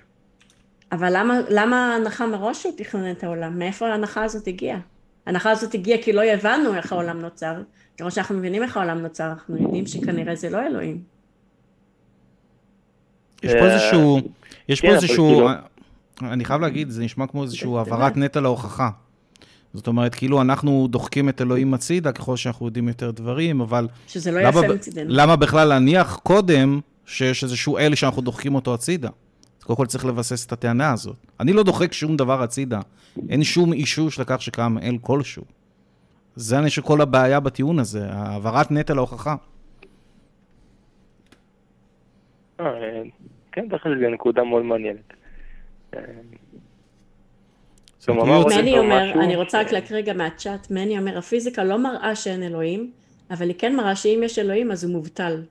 [0.91, 3.59] אבל למה, למה ההנחה מראש שהוא תכנן את העולם?
[3.59, 4.79] מאיפה ההנחה הזאת הגיעה?
[5.25, 7.53] ההנחה הזאת הגיעה כי לא הבנו איך העולם נוצר.
[7.97, 11.03] כמו שאנחנו מבינים איך העולם נוצר, אנחנו יודעים שכנראה זה לא אלוהים.
[13.43, 14.19] יש פה איזשהו,
[14.69, 15.49] יש פה כן, איזשהו, כאילו-
[16.21, 18.89] אני חייב להגיד, זה נשמע כמו איזשהו העברת נטל ההוכחה.
[19.73, 23.87] זאת אומרת, כאילו אנחנו דוחקים את אלוהים הצידה ככל שאנחנו יודעים יותר דברים, אבל...
[24.07, 25.05] שזה לא יפה מצידנו.
[25.13, 29.09] למה בכלל להניח קודם שיש איזשהו אל שאנחנו דוחקים אותו הצידה?
[29.63, 31.15] קודם כל צריך לבסס את הטענה הזאת.
[31.39, 32.79] אני לא דוחק שום דבר הצידה.
[33.29, 35.43] אין שום אישוש לכך שקם אל כלשהו.
[36.39, 39.35] זה אני שכל הבעיה בטיעון הזה, העברת נטל ההוכחה.
[42.59, 43.01] אה,
[43.51, 45.13] כן, בהחלט זו נקודה מאוד מעניינת.
[48.07, 52.91] מני אומר, אני רוצה רק להקריא רגע מהצ'אט, מני אומר, הפיזיקה לא מראה שאין אלוהים,
[53.31, 55.41] אבל היא כן מראה שאם יש אלוהים אז הוא מובטל.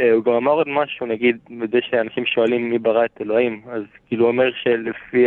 [0.00, 3.82] אה, הוא גם אמר עוד משהו, נגיד, בזה שאנשים שואלים מי ברא את אלוהים, אז
[4.06, 5.26] כאילו הוא אומר שלפי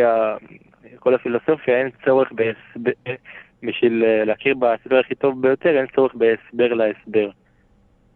[1.00, 2.92] כל הפילוסופיה אין צורך בהסבר,
[3.64, 7.30] בשביל אה, להכיר בהסבר הכי טוב ביותר, אין צורך בהסבר להסבר.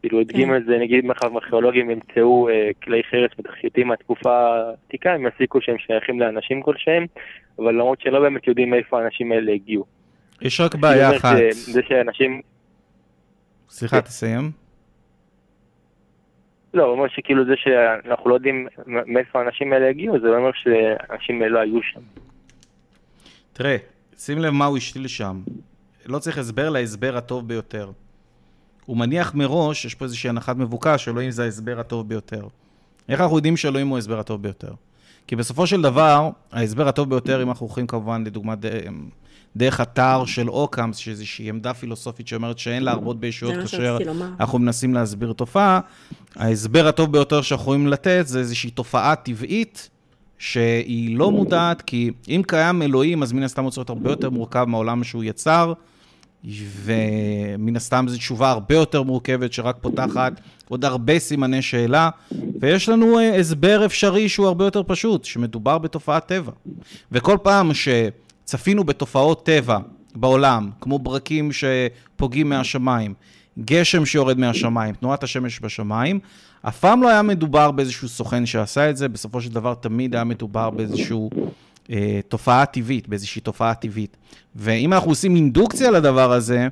[0.01, 0.55] כאילו הדגים כן.
[0.55, 5.77] את זה, נגיד מחר ארכיאולוגים ימצאו אה, כלי חרס ותכשיטים מהתקופה העתיקה, הם יסיקו שהם
[5.77, 7.05] שייכים לאנשים כלשהם,
[7.59, 9.85] אבל למרות שלא באמת יודעים מאיפה האנשים האלה הגיעו.
[10.41, 11.37] יש רק בעיה אחת.
[11.51, 12.41] זה שאנשים...
[13.69, 14.51] סליחה, תסיים.
[16.73, 21.41] לא, הוא אומר שכאילו זה שאנחנו לא יודעים מאיפה האנשים האלה הגיעו, זה אומר שאנשים
[21.41, 22.01] האלה לא היו שם.
[23.53, 23.77] תראה,
[24.17, 25.41] שים לב מה הוא השתיל שם.
[26.05, 27.91] לא צריך הסבר להסבר הטוב ביותר.
[28.85, 32.47] הוא מניח מראש, יש פה איזושהי הנחת מבוקה, שאלוהים זה ההסבר הטוב ביותר.
[33.09, 34.73] איך אנחנו יודעים שאלוהים הוא ההסבר הטוב ביותר?
[35.27, 38.55] כי בסופו של דבר, ההסבר הטוב ביותר, אם אנחנו הולכים כמובן לדוגמה
[39.55, 43.97] דרך אתר של אוקאמס, שאיזושהי עמדה פילוסופית שאומרת שאין להרבות בישויות כאשר
[44.39, 45.79] אנחנו מנסים להסביר תופעה,
[46.35, 49.89] ההסבר הטוב ביותר שאנחנו יכולים לתת זה איזושהי תופעה טבעית
[50.41, 54.29] שהיא לא מודעת, כי אם קיים אלוהים, אז מן הסתם הוא צריך להיות הרבה יותר
[54.29, 55.73] מורכב מהעולם שהוא יצר,
[56.83, 62.09] ומן הסתם זו תשובה הרבה יותר מורכבת שרק פותחת עוד הרבה סימני שאלה,
[62.59, 66.51] ויש לנו uh, הסבר אפשרי שהוא הרבה יותר פשוט, שמדובר בתופעת טבע.
[67.11, 69.77] וכל פעם שצפינו בתופעות טבע
[70.15, 73.13] בעולם, כמו ברקים שפוגעים מהשמיים,
[73.59, 76.19] גשם שיורד מהשמיים, תנועת השמש בשמיים,
[76.67, 80.23] אף פעם לא היה מדובר באיזשהו סוכן שעשה את זה, בסופו של דבר תמיד היה
[80.23, 81.29] מדובר באיזשהו
[81.91, 84.17] אה, תופעה טבעית, באיזושהי תופעה טבעית.
[84.55, 86.67] ואם אנחנו עושים אינדוקציה לדבר הזה,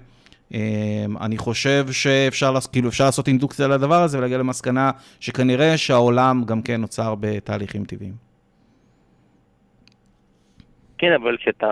[0.53, 6.61] אה, אני חושב שאפשר כאילו אפשר לעשות אינדוקציה לדבר הזה ולהגיע למסקנה שכנראה שהעולם גם
[6.61, 8.29] כן נוצר בתהליכים טבעיים.
[10.97, 11.67] כן, אבל כשאתה,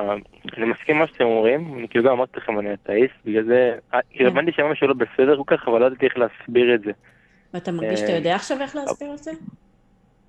[0.57, 3.73] אני מסכים עם מה שאתם אומרים, אני כאילו גם אמרתי לכם אני אתאיסט, בגלל זה,
[3.93, 4.29] אה, כאילו.
[4.29, 6.91] הבנתי שמשהו לא בסדר כל כך, אבל לא ידעתי איך להסביר את זה.
[7.53, 9.31] ואתה מרגיש שאתה אה, יודע עכשיו איך להסביר את זה?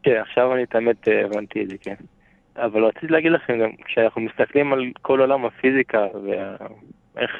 [0.03, 1.95] כן, עכשיו אני את האמת אה, הבנתי את זה, כן.
[2.57, 7.33] אבל רציתי להגיד לכם גם, כשאנחנו מסתכלים על כל עולם הפיזיקה, ואיך,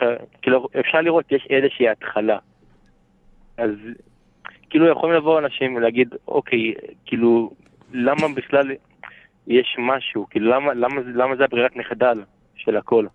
[0.43, 2.39] כאילו, אפשר לראות, יש איזושהי התחלה.
[3.57, 3.71] אז
[4.71, 6.75] כאילו יכולים לבוא אנשים ולהגיד, אוקיי,
[7.07, 7.51] כאילו,
[7.93, 8.71] למה בכלל
[9.47, 10.27] יש משהו?
[10.31, 12.23] כאילו, למה, למה, למה זה הברירת מחדל
[12.57, 13.07] של הכל?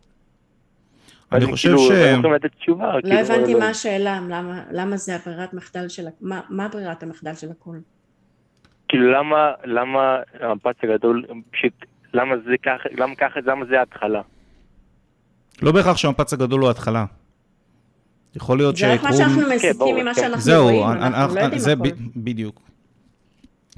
[1.34, 1.92] אני חושב כאילו, ש...
[2.36, 2.96] לתת תשובה.
[2.96, 6.06] לא כאילו, הבנתי מה השאלה, למה, למה זה הברירת מחדל של...
[6.22, 7.78] מה, מה ברירת המחדל של הכל?
[8.88, 11.74] כאילו למה, למה המפץ הגדול, פשוט,
[12.14, 14.22] למה זה ככה, למה ככה, למה זה ההתחלה?
[15.62, 17.06] לא בהכרח שהמפץ הגדול הוא ההתחלה.
[18.36, 18.96] יכול להיות שיקרו...
[18.96, 21.74] זה רק מה שאנחנו כן, מסיקים ממה שאנחנו רואים, אנחנו לא יודעים זה.
[22.16, 22.62] בדיוק.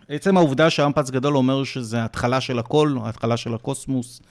[0.10, 4.22] עצם העובדה שהמפץ גדול אומר שזה התחלה של הכל, התחלה של הקוסמוס.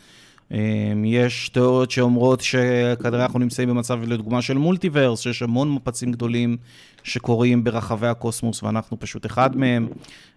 [0.54, 6.56] אמ, יש תיאוריות שאומרות שכנראה אנחנו נמצאים במצב לדוגמה של מולטיברס, שיש המון מפצים גדולים
[7.04, 9.88] שקורים ברחבי הקוסמוס, ואנחנו פשוט אחד מהם.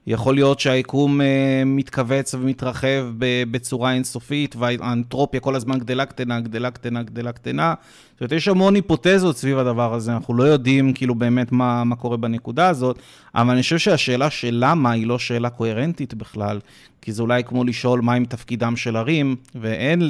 [0.08, 3.06] יכול להיות שהיקום אה, מתכווץ ומתרחב
[3.52, 7.74] בצורה אינסופית, והאנטרופיה כל הזמן גדלה קטנה, גדלה קטנה, גדלה קטנה.
[8.12, 11.96] זאת אומרת, יש המון היפותזות סביב הדבר הזה, אנחנו לא יודעים כאילו באמת מה, מה
[11.96, 13.00] קורה בנקודה הזאת,
[13.36, 16.60] אבל אני חושב שהשאלה של למה היא לא שאלה קוהרנטית בכלל,
[17.02, 20.02] כי זה אולי כמו לשאול מהם תפקידם של ערים, ואין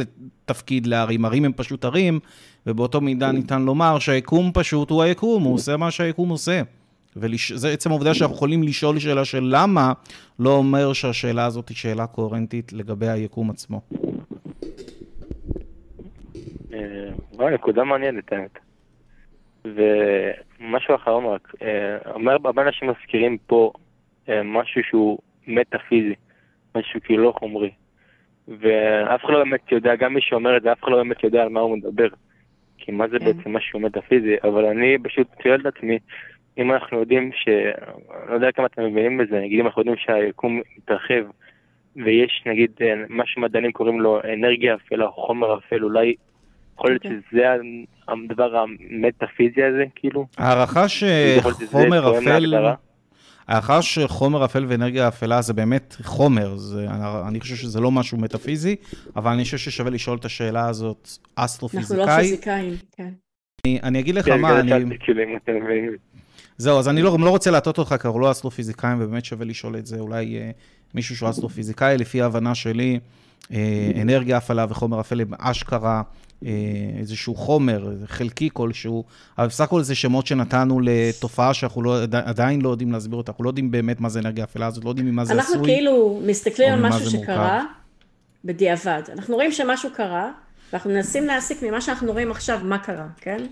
[0.45, 2.19] תפקיד לערים, ערים הם פשוט ערים,
[2.67, 6.61] ובאותו מידה ניתן לומר שהיקום פשוט הוא היקום, הוא עושה מה שהיקום עושה.
[7.15, 9.93] וזה עצם העובדה שאנחנו יכולים לשאול שאלה של למה,
[10.39, 13.81] לא אומר שהשאלה הזאת היא שאלה קוהרנטית לגבי היקום עצמו.
[16.73, 18.59] אה, וואי, נקודה מעניינת, האמת.
[19.65, 21.97] ומשהו אחרון רק, אה,
[22.45, 23.71] הרבה אנשים מזכירים פה
[24.29, 26.13] אה, משהו שהוא מטאפיזי,
[26.75, 27.71] משהו כאילו לא חומרי.
[28.47, 31.41] ואף אחד לא באמת יודע, גם מי שאומר את זה, אף אחד לא באמת יודע
[31.41, 32.07] על מה הוא מדבר.
[32.87, 33.25] כי מה זה כן.
[33.25, 35.99] בעצם משהו מטאפיזי, אבל אני פשוט שואל את עצמי,
[36.57, 37.47] אם אנחנו יודעים ש...
[38.29, 41.23] לא יודע כמה אתם מבינים בזה, נגיד אם אנחנו יודעים שהיקום מתרחב,
[41.95, 42.71] ויש נגיד
[43.09, 46.15] מה שמדענים קוראים לו אנרגיה אפלה או חומר אפל, אולי
[46.73, 47.19] יכול להיות אוקיי.
[47.31, 47.55] שזה
[48.07, 50.25] הדבר המטאפיזי הזה, כאילו?
[50.37, 52.55] ההערכה שחומר אפל...
[53.47, 56.87] ההערכה שחומר אפל ואנרגיה אפלה זה באמת חומר, זה,
[57.27, 58.75] אני חושב שזה לא משהו מטאפיזי,
[59.15, 62.01] אבל אני חושב ששווה לשאול את השאלה הזאת אסטרופיזיקאי.
[62.01, 63.09] אנחנו לא פיזיקאים, כן.
[63.65, 64.97] אני, אני אגיד לך כן, מה, אני...
[64.99, 65.21] כאילו,
[66.57, 69.77] זהו, אז אני לא, לא רוצה להטעות אותך, כי אנחנו לא אסטרופיזיקאים, ובאמת שווה לשאול
[69.77, 70.51] את זה, אולי אה,
[70.93, 72.99] מישהו שהוא אסטרופיזיקאי, לפי ההבנה שלי,
[73.53, 76.01] אה, אנרגיה אפלה וחומר אפל הם אשכרה
[76.99, 79.03] איזשהו חומר, חלקי כלשהו,
[79.37, 83.43] אבל בסך הכל זה שמות שנתנו לתופעה שאנחנו לא, עדיין לא יודעים להסביר אותה, אנחנו
[83.43, 85.53] לא יודעים באמת מה זה אנרגיה אפלה הזאת, לא יודעים ממה זה עשוי.
[85.53, 87.63] אנחנו כאילו מסתכלים על משהו שקרה
[88.45, 89.01] בדיעבד.
[89.13, 90.31] אנחנו רואים שמשהו קרה,
[90.73, 93.45] ואנחנו מנסים להסיק ממה שאנחנו רואים עכשיו מה קרה, כן?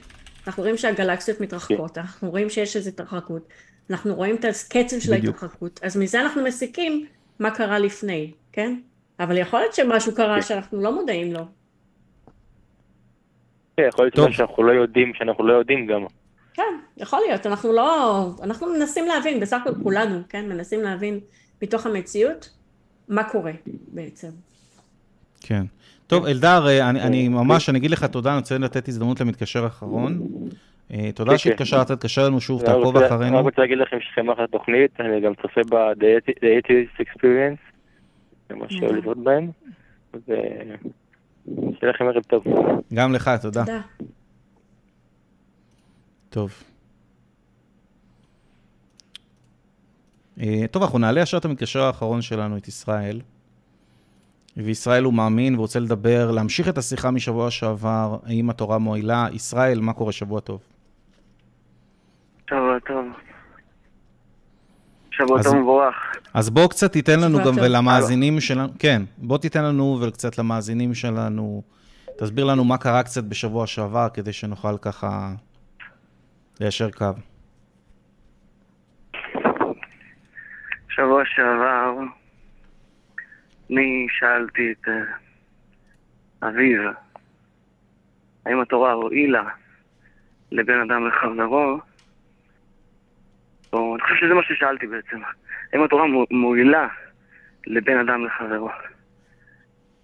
[0.48, 3.48] אנחנו רואים שהגלקסיות מתרחקות, אנחנו רואים שיש איזו התרחקות,
[3.90, 7.06] אנחנו רואים את הקצב של ההתרחקות, אז מזה אנחנו מסיקים
[7.40, 8.76] מה קרה לפני, כן?
[9.20, 11.46] אבל יכול להיות שמשהו קרה שאנחנו לא מודעים לו.
[13.78, 16.06] כן, יכול להיות שאנחנו לא יודעים, שאנחנו לא יודעים גם.
[16.54, 16.64] כן,
[16.98, 21.20] יכול להיות, אנחנו לא, אנחנו מנסים להבין, בסך הכל כולנו, כן, מנסים להבין
[21.62, 22.50] מתוך המציאות
[23.10, 23.52] מה קורה
[23.88, 24.28] בעצם.
[25.42, 25.64] כן.
[26.08, 29.64] טוב, אלדר, אה, אני, אני ממש, אני אגיד לך תודה, אני רוצה לתת הזדמנות למתקשר
[29.64, 30.20] האחרון.
[30.94, 31.38] אה, תודה כן, כן.
[31.38, 33.38] שהתקשרת, תתקשר לנו שוב, תעקוב אחרינו.
[33.38, 37.76] אני רוצה להגיד לכם ששם אחת התוכנית, אני גם צופה ב-The Experience,
[38.50, 39.52] זה מה שאוהב לראות בהם,
[41.46, 42.44] שיהיה לכם ערב טוב.
[42.94, 43.66] גם לך, תודה.
[43.66, 43.82] תודה.
[46.30, 46.54] טוב.
[50.40, 53.22] אה, טוב, אנחנו נעלה ישר את המתקשר האחרון שלנו, את ישראל.
[54.58, 59.28] וישראל הוא מאמין ורוצה לדבר, להמשיך את השיחה משבוע שעבר, האם התורה מועילה.
[59.34, 60.12] ישראל, מה קורה?
[60.12, 60.62] שבוע טוב.
[62.50, 63.05] שבוע טוב.
[65.18, 65.96] שבוע טוב מבורך.
[66.34, 71.64] אז בוא קצת תיתן לנו גם ולמאזינים שלנו, כן, בוא תיתן לנו וקצת למאזינים שלנו,
[72.18, 75.32] תסביר לנו מה קרה קצת בשבוע שעבר, כדי שנוכל ככה
[76.60, 77.06] ליישר קו.
[80.90, 81.94] שבוע שעבר
[83.72, 86.82] אני שאלתי את אה, אביב,
[88.46, 89.44] האם התורה הועילה
[90.52, 91.80] לבן אדם לחברו,
[93.76, 95.20] או אני חושב שזה מה ששאלתי בעצם,
[95.74, 96.88] האם התורה מועילה
[97.68, 98.70] לבן אדם לחברו.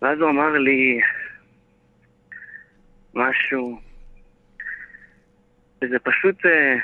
[0.02, 1.02] ואז הוא אמר לי
[3.14, 3.82] משהו,
[5.84, 6.76] שזה פשוט אה,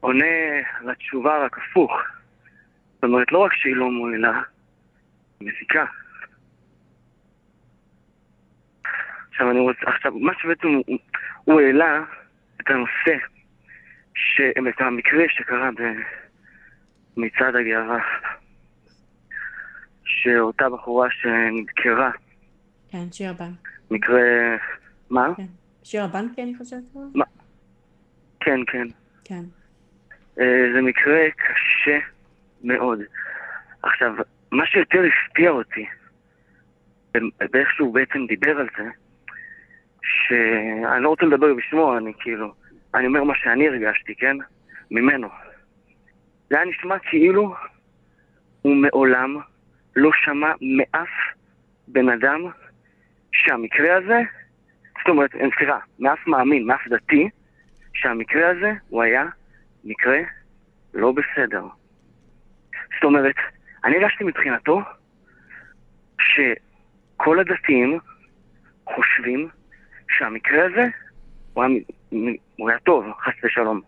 [0.00, 1.92] עונה לתשובה רק הפוך.
[2.94, 4.40] זאת אומרת, לא רק שהיא לא מועילה,
[5.40, 5.84] מזיקה.
[9.30, 10.98] עכשיו אני רוצה, עכשיו, מה שבעצם הוא,
[11.44, 12.02] הוא העלה
[12.60, 13.24] את הנושא.
[14.68, 15.70] את המקרה שקרה
[17.16, 17.98] במצעד הגאווה,
[20.04, 22.10] שאותה בחורה שנדקרה.
[22.90, 23.52] כן, שירה בן.
[23.90, 24.22] מקרה...
[25.10, 25.34] מה?
[25.36, 25.46] כן.
[25.84, 26.82] שירה בנקי, אני חושבת.
[27.14, 27.24] מה?
[28.40, 28.86] כן, כן.
[29.24, 29.42] כן.
[30.40, 31.98] אה, זה מקרה קשה
[32.64, 32.98] מאוד.
[33.82, 34.14] עכשיו,
[34.52, 35.86] מה שיותר הפתיע אותי,
[37.52, 38.88] באיך שהוא בעצם דיבר על זה,
[40.02, 42.54] שאני לא רוצה לדבר בשמו, אני כאילו,
[42.94, 44.36] אני אומר מה שאני הרגשתי, כן?
[44.90, 45.28] ממנו.
[46.50, 47.54] זה היה נשמע כאילו
[48.62, 49.36] הוא מעולם
[49.96, 51.08] לא שמע מאף
[51.88, 52.40] בן אדם
[53.32, 54.20] שהמקרה הזה,
[54.98, 57.28] זאת אומרת, סליחה, מאף מאמין, מאף דתי,
[57.94, 59.24] שהמקרה הזה הוא היה
[59.84, 60.18] מקרה
[60.94, 61.64] לא בסדר.
[62.94, 63.36] זאת אומרת,
[63.84, 64.80] אני הרגשתי מבחינתו
[66.20, 67.98] שכל הדתיים
[68.84, 69.48] חושבים
[70.10, 70.86] שהמקרה הזה
[71.52, 71.78] הוא היה,
[72.62, 73.80] הוא היה טוב, חס ושלום.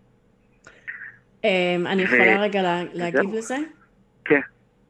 [1.43, 3.57] אמ, אני יכולה רגע להגיב לזה?
[4.25, 4.39] כן,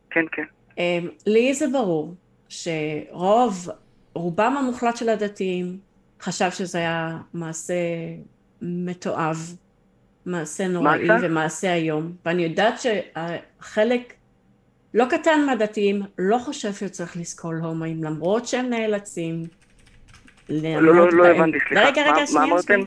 [0.10, 0.44] כן, כן.
[0.78, 2.16] אמ, לי זה ברור
[2.50, 3.70] שרוב,
[4.14, 5.78] רובם המוחלט של הדתיים
[6.22, 7.74] חשב שזה היה מעשה
[8.62, 9.56] מתועב,
[10.26, 14.14] מעשה נוראי ומעשה איום, ואני יודעת שחלק
[14.94, 19.44] לא קטן מהדתיים לא חושב שצריך לסקול הומואים למרות שהם נאלצים
[20.50, 21.86] לא, לא, לא הבנתי, סליחה.
[21.86, 22.86] רגע, רגע, שנייה, שנייה.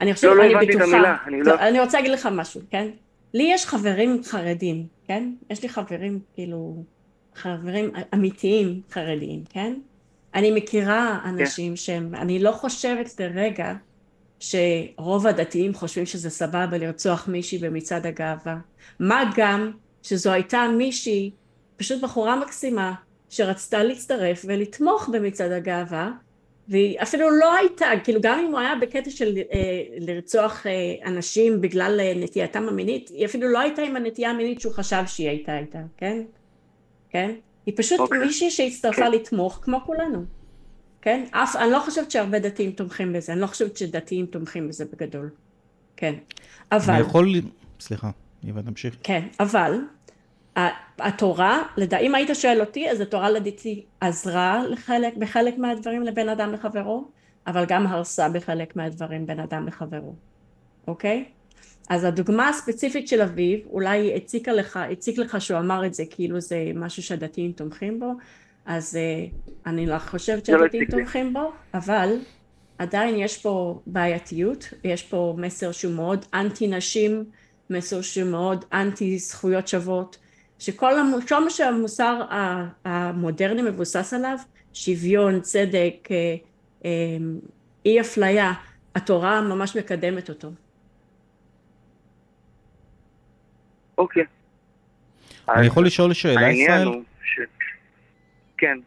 [0.00, 1.16] אני חושבת, לא, לא אני הבנתי את המילה.
[1.26, 1.54] אני, לא...
[1.60, 2.88] אני רוצה להגיד לך משהו, כן?
[3.34, 5.30] לי יש חברים חרדים, כן?
[5.50, 6.82] יש לי חברים, כאילו,
[7.34, 9.74] חברים אמיתיים חרדיים, כן?
[10.34, 11.76] אני מכירה אנשים כן.
[11.76, 13.74] שהם, אני לא חושבת לרגע
[14.40, 18.56] שרוב הדתיים חושבים שזה סבבה לרצוח מישהי במצעד הגאווה.
[19.00, 19.70] מה גם
[20.02, 21.30] שזו הייתה מישהי,
[21.76, 22.94] פשוט בחורה מקסימה,
[23.28, 26.10] שרצתה להצטרף ולתמוך במצעד הגאווה,
[26.70, 30.72] והיא אפילו לא הייתה, כאילו גם אם הוא היה בקטע של אה, לרצוח אה,
[31.06, 35.28] אנשים בגלל אה, נטייתם המינית, היא אפילו לא הייתה עם הנטייה המינית שהוא חשב שהיא
[35.28, 36.22] הייתה איתה, כן?
[37.10, 37.30] כן?
[37.66, 38.02] היא פשוט okay.
[38.02, 38.18] אוקיי.
[38.18, 39.04] מישהי שהצטרפה okay.
[39.04, 39.12] כן.
[39.12, 40.24] לתמוך כמו כולנו,
[41.02, 41.24] כן?
[41.30, 45.30] אף, אני לא חושבת שהרבה דתיים תומכים בזה, אני לא חושבת שדתיים תומכים בזה בגדול,
[45.96, 46.14] כן.
[46.72, 46.94] אבל...
[46.94, 47.28] אני יכול...
[47.80, 48.10] סליחה,
[48.44, 48.96] יובל תמשיך.
[49.02, 49.74] כן, אבל
[50.98, 51.62] התורה,
[52.00, 57.04] אם היית שואל אותי, אז התורה לדעתי עזרה לחלק, בחלק מהדברים לבן אדם לחברו,
[57.46, 60.14] אבל גם הרסה בחלק מהדברים בין אדם לחברו,
[60.86, 61.24] אוקיי?
[61.88, 66.40] אז הדוגמה הספציפית של אביו, אולי הציקה לך, הציק לך שהוא אמר את זה כאילו
[66.40, 68.12] זה משהו שהדתיים תומכים בו,
[68.66, 72.18] אז uh, אני לא חושבת לא שהדתיים תומכים בו, אבל
[72.78, 77.24] עדיין יש פה בעייתיות, יש פה מסר שהוא מאוד אנטי נשים,
[77.70, 80.18] מסר שהוא מאוד אנטי זכויות שוות,
[80.60, 81.02] שכל
[81.40, 82.22] מה שהמוסר
[82.84, 84.38] המודרני מבוסס עליו,
[84.72, 86.34] שוויון, צדק, אה,
[86.84, 86.90] אה,
[87.84, 88.52] אי אפליה,
[88.94, 90.50] התורה ממש מקדמת אותו.
[93.98, 94.24] אוקיי.
[95.48, 96.88] אני יכול לשאול שאלה, ישראל?
[97.22, 97.40] ש...
[98.58, 98.78] כן.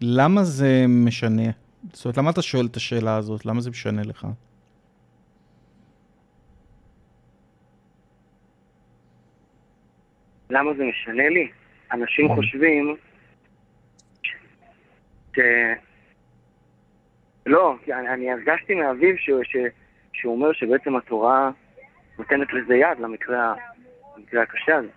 [0.00, 1.50] למה זה משנה?
[1.92, 3.46] זאת אומרת, למה אתה שואל את השאלה הזאת?
[3.46, 4.26] למה זה משנה לך?
[10.50, 11.48] למה זה משנה לי?
[11.92, 12.34] אנשים mm-hmm.
[12.34, 12.96] חושבים
[15.36, 15.40] ש...
[17.46, 19.30] לא, אני, אני הרגשתי מאביו ש...
[19.42, 19.56] ש...
[20.12, 21.50] שהוא אומר שבעצם התורה
[22.18, 23.54] נותנת לזה יד, למקרה,
[24.16, 24.88] למקרה הקשה הזה.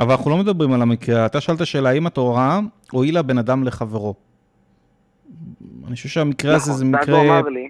[0.00, 2.60] אבל אנחנו לא מדברים על המקרה, אתה שאלת שאלה, האם התורה
[2.90, 4.14] הועילה בין אדם לחברו?
[5.86, 7.02] אני חושב שהמקרה נכון, הזה זה מקרה...
[7.02, 7.68] נכון, הוא אמר לי.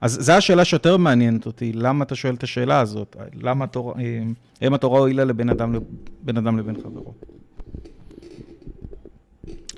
[0.00, 3.16] אז זו השאלה שיותר מעניינת אותי, למה אתה שואל את השאלה הזאת?
[3.34, 3.94] למה התורה,
[4.60, 5.74] האם התורה הועילה לבין אדם,
[6.22, 7.14] בין אדם לבין חברו?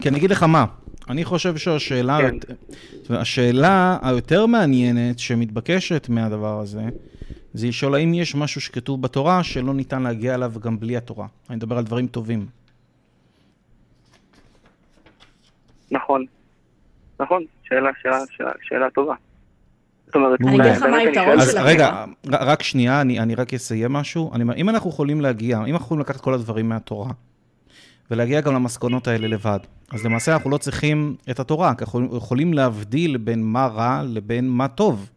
[0.00, 0.64] כי אני אגיד לך מה,
[1.10, 2.54] אני חושב שהשאלה, כן.
[3.14, 6.84] השאלה היותר מעניינת שמתבקשת מהדבר הזה,
[7.54, 11.26] זה לשאול האם יש משהו שכתוב בתורה שלא ניתן להגיע אליו גם בלי התורה.
[11.50, 12.46] אני מדבר על דברים טובים.
[15.90, 16.24] נכון,
[17.20, 19.14] נכון, שאלה, שאלה, שאלה, שאלה טובה.
[20.12, 21.58] זאת אומרת, אני אגיד לך מה היתרון של.
[21.58, 24.30] רגע, רק שנייה, אני, אני רק אסיים משהו.
[24.34, 27.10] אני, אם אנחנו יכולים להגיע, אם אנחנו יכולים לקחת כל הדברים מהתורה,
[28.10, 29.58] ולהגיע גם למסקנות האלה לבד,
[29.92, 34.48] אז למעשה אנחנו לא צריכים את התורה, כי אנחנו יכולים להבדיל בין מה רע לבין
[34.48, 35.10] מה טוב.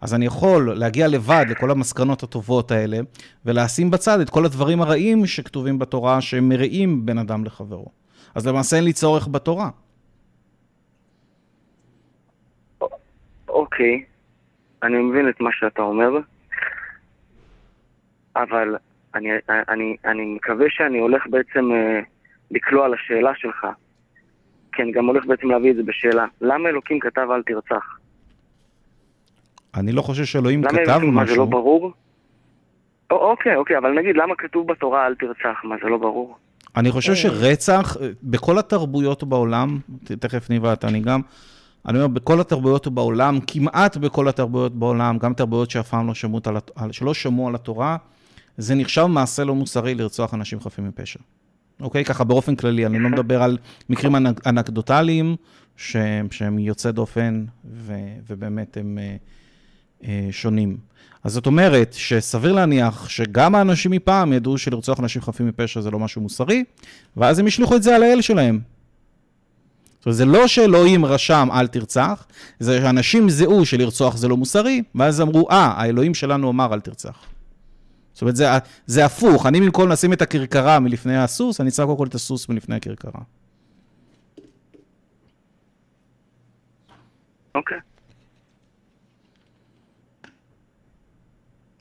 [0.00, 2.98] אז אני יכול להגיע לבד לכל המסקנות הטובות האלה,
[3.44, 7.86] ולשים בצד את כל הדברים הרעים שכתובים בתורה, שהם מרעים בין אדם לחברו.
[8.34, 9.68] אז למעשה אין לי צורך בתורה.
[13.48, 14.02] אוקיי,
[14.82, 16.10] אני מבין את מה שאתה אומר,
[18.36, 18.76] אבל
[19.14, 19.28] אני,
[19.68, 22.00] אני, אני מקווה שאני הולך בעצם אה,
[22.50, 23.66] לקלוע לשאלה שלך.
[24.72, 26.24] כי אני גם הולך בעצם להביא את זה בשאלה.
[26.40, 27.98] למה אלוקים כתב אל תרצח?
[29.74, 31.12] אני לא חושב שאלוהים כתב משהו.
[31.12, 31.92] מה, זה לא ברור?
[33.10, 35.60] או, אוקיי, אוקיי, אבל נגיד, למה כתוב בתורה אל תרצח?
[35.64, 36.36] מה, זה לא ברור?
[36.76, 41.20] אני חושב שרצח, בכל התרבויות בעולם, תכף ניבה, אתה אני גם,
[41.88, 46.40] אני אומר, בכל התרבויות בעולם, כמעט בכל התרבויות בעולם, גם תרבויות שאף פעם לא שמעו
[46.76, 47.96] על, שלא שמעו על התורה,
[48.58, 51.18] זה נחשב מעשה לא מוסרי לרצוח אנשים חפים מפשע.
[51.80, 52.04] אוקיי?
[52.04, 53.58] ככה באופן כללי, אני לא מדבר על
[53.90, 55.36] מקרים אנקדוטליים
[55.76, 57.94] שהם, שהם יוצא דופן ו,
[58.26, 59.16] ובאמת הם אה,
[60.04, 60.76] אה, שונים.
[61.24, 65.98] אז זאת אומרת שסביר להניח שגם האנשים מפעם ידעו שלרצוח אנשים חפים מפשע זה לא
[65.98, 66.64] משהו מוסרי,
[67.16, 68.60] ואז הם ישליכו את זה על האל שלהם.
[70.02, 72.26] זאת אומרת, זה לא שאלוהים רשם אל תרצח,
[72.58, 77.24] זה שאנשים זיהו שלרצוח זה לא מוסרי, ואז אמרו, אה, האלוהים שלנו אמר אל תרצח.
[78.12, 78.46] זאת אומרת, זה,
[78.86, 82.48] זה הפוך, אני במקום לשים את הכרכרה מלפני הסוס, אני צריך קודם כל את הסוס
[82.48, 83.20] מלפני הכרכרה.
[87.54, 87.78] אוקיי.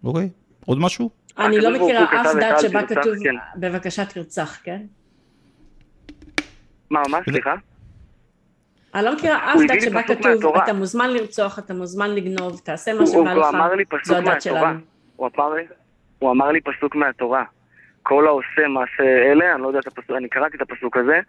[0.04, 0.30] אוקיי,
[0.66, 1.10] עוד משהו?
[1.38, 3.60] אני לא מכירה אף דת שבה כתוב, כן.
[3.60, 4.82] בבקשה תרצח, כן?
[6.90, 7.54] מה, מה, סליחה?
[8.96, 10.64] אני לא מכירה אף דת שבה כתוב, מהתורה.
[10.64, 14.18] אתה מוזמן לרצוח, אתה מוזמן לגנוב, תעשה מה הוא- שבא לך, אמר לי זו פסוק
[14.18, 14.42] הדת.
[14.42, 14.80] שלנו.
[15.16, 15.64] הוא אמר לי,
[16.20, 17.44] הוא אמר לי פסוק מהתורה.
[18.04, 21.20] כל העושה מעשה אלה, אני לא יודע את הפסוק, אני קראתי את הפסוק הזה,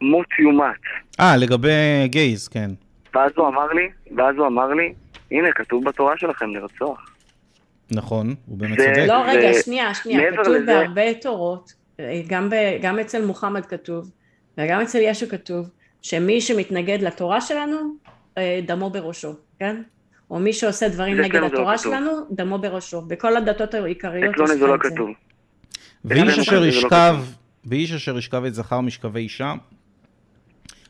[0.00, 0.74] מות יומת.
[1.20, 1.68] אה, לגבי
[2.06, 2.70] גייז, כן.
[3.14, 4.92] ואז הוא אמר לי, ואז הוא אמר לי,
[5.30, 7.14] הנה, כתוב בתורה שלכם לרצוח.
[7.90, 9.06] נכון, הוא באמת זה- צודק.
[9.08, 14.10] לא, רגע, שנייה, שנייה, כתוב לזה- בהרבה תורות, אה, גם, ב, גם אצל מוחמד כתוב,
[14.58, 15.68] וגם אצל ישו כתוב,
[16.02, 17.76] שמי שמתנגד לתורה שלנו,
[18.38, 19.82] אה, דמו בראשו, כן?
[20.30, 21.92] או מי שעושה דברים נגד זה לא התורה כתוב.
[21.92, 23.02] שלנו, דמו בראשו.
[23.02, 24.90] בכל הדתות העיקריות יש זה לא את זה.
[24.90, 25.08] כתוב.
[26.04, 27.16] ואיש אשר לא ישכב.
[27.64, 29.54] ואיש אשר ישכב את זכר משכבי אישה,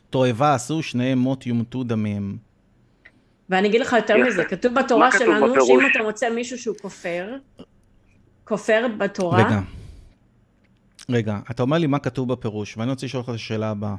[0.09, 2.37] תועבה עשו שניהם מות יומתו דמיהם.
[3.49, 4.17] ואני אגיד לך יותר.
[4.17, 5.67] מזה, כתוב בתורה שלנו, בפירוש?
[5.67, 7.35] שאם אתה מוצא מישהו שהוא כופר,
[8.45, 9.59] כופר בתורה, רגע,
[11.09, 13.95] רגע, אתה אומר לי מה כתוב בפירוש, ואני רוצה לשאול אותך את השאלה הבאה.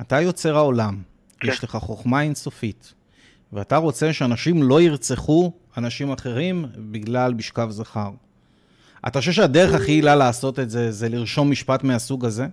[0.00, 0.94] אתה יוצר העולם,
[1.40, 1.48] כן.
[1.48, 2.94] יש לך חוכמה אינסופית,
[3.52, 8.10] ואתה רוצה שאנשים לא ירצחו אנשים אחרים בגלל משכב זכר.
[9.08, 12.44] אתה חושב שהדרך הכי יעילה לעשות את זה, זה לרשום משפט מהסוג הזה?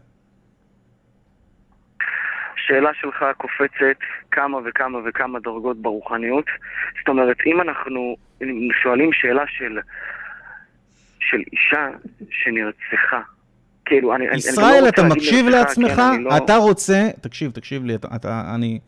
[2.58, 4.00] השאלה שלך קופצת
[4.32, 6.46] כמה וכמה וכמה דרגות ברוחניות.
[7.00, 8.16] זאת אומרת, אם אנחנו
[8.84, 9.80] שואלים שאלה של,
[11.20, 11.90] של אישה
[12.32, 13.22] שנרצחה,
[13.86, 14.24] כאילו, אני...
[14.26, 15.92] אני- אני לא ישראל, רוצה אתה להגיד מקשיב לעצמך?
[15.96, 18.80] כן, אני לא- אתה רוצה, תקשיב, תקשיב לי, אתה, אתה, אני...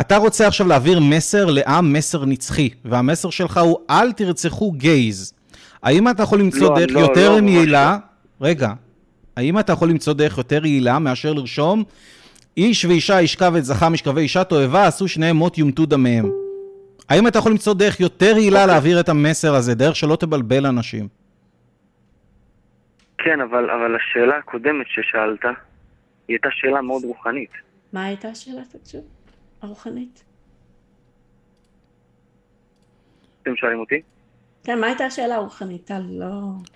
[0.00, 5.32] אתה רוצה עכשיו להעביר מסר לעם, מסר נצחי, והמסר שלך הוא אל תרצחו גייז.
[5.82, 7.98] האם אתה יכול למצוא לא, דרך לא, יותר לא, יעילה,
[8.40, 8.72] רגע,
[9.36, 11.84] האם אתה יכול למצוא דרך יותר יעילה מאשר לרשום
[12.56, 16.30] איש ואישה ישכב את זכה משכבי אישה תועבה, עשו שניהם מות יומתו דמיהם.
[17.08, 18.66] האם אתה יכול למצוא דרך יותר יעילה אוקיי.
[18.66, 21.08] להעביר את המסר הזה, דרך שלא תבלבל אנשים?
[23.18, 25.54] כן, אבל, אבל השאלה הקודמת ששאלת, היא
[26.34, 27.50] הייתה שאלה מאוד רוחנית.
[27.92, 29.00] מה הייתה השאלה, תקשיב?
[29.62, 30.24] הרוחנית?
[33.42, 34.02] אתם שואלים אותי?
[34.64, 35.84] כן, מה הייתה השאלה הרוחנית?
[35.84, 36.26] טל, לא...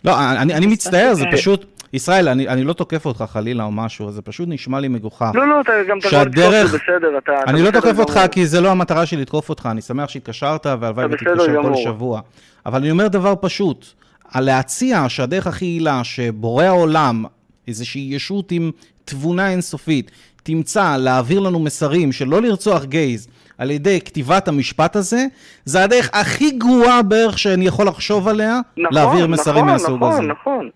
[0.05, 0.13] לא,
[0.43, 1.37] אני, אני מצטער, זה כן.
[1.37, 1.65] פשוט...
[1.93, 5.31] ישראל, אני, אני לא תוקף אותך חלילה או משהו, זה פשוט נשמע לי מגוחך.
[5.35, 7.33] לא, לא, אתה גם תבוא לתקוף, זה בסדר, אתה...
[7.43, 8.27] אתה אני לא בסדר תוקף אותך גמור.
[8.27, 11.75] כי זה לא המטרה שלי לתקוף אותך, אני שמח שהתקשרת והלוואי אתה ותתקשר כל.
[11.77, 12.21] שבוע.
[12.67, 13.87] אבל אני אומר דבר פשוט,
[14.33, 17.25] על להציע שהדרך הכי יעילה, שבורא העולם,
[17.69, 18.71] איזושהי ישות עם
[19.05, 20.11] תבונה אינסופית,
[20.43, 23.29] תמצא להעביר לנו מסרים של לא לרצוח גייז
[23.59, 25.27] על ידי כתיבת המשפט הזה,
[25.65, 30.13] זה הדרך הכי גרועה בערך שאני יכול לחשוב עליה, נכון, להעביר מסרים נכון, מהסוג הזה.
[30.13, 30.71] נכון, נכון.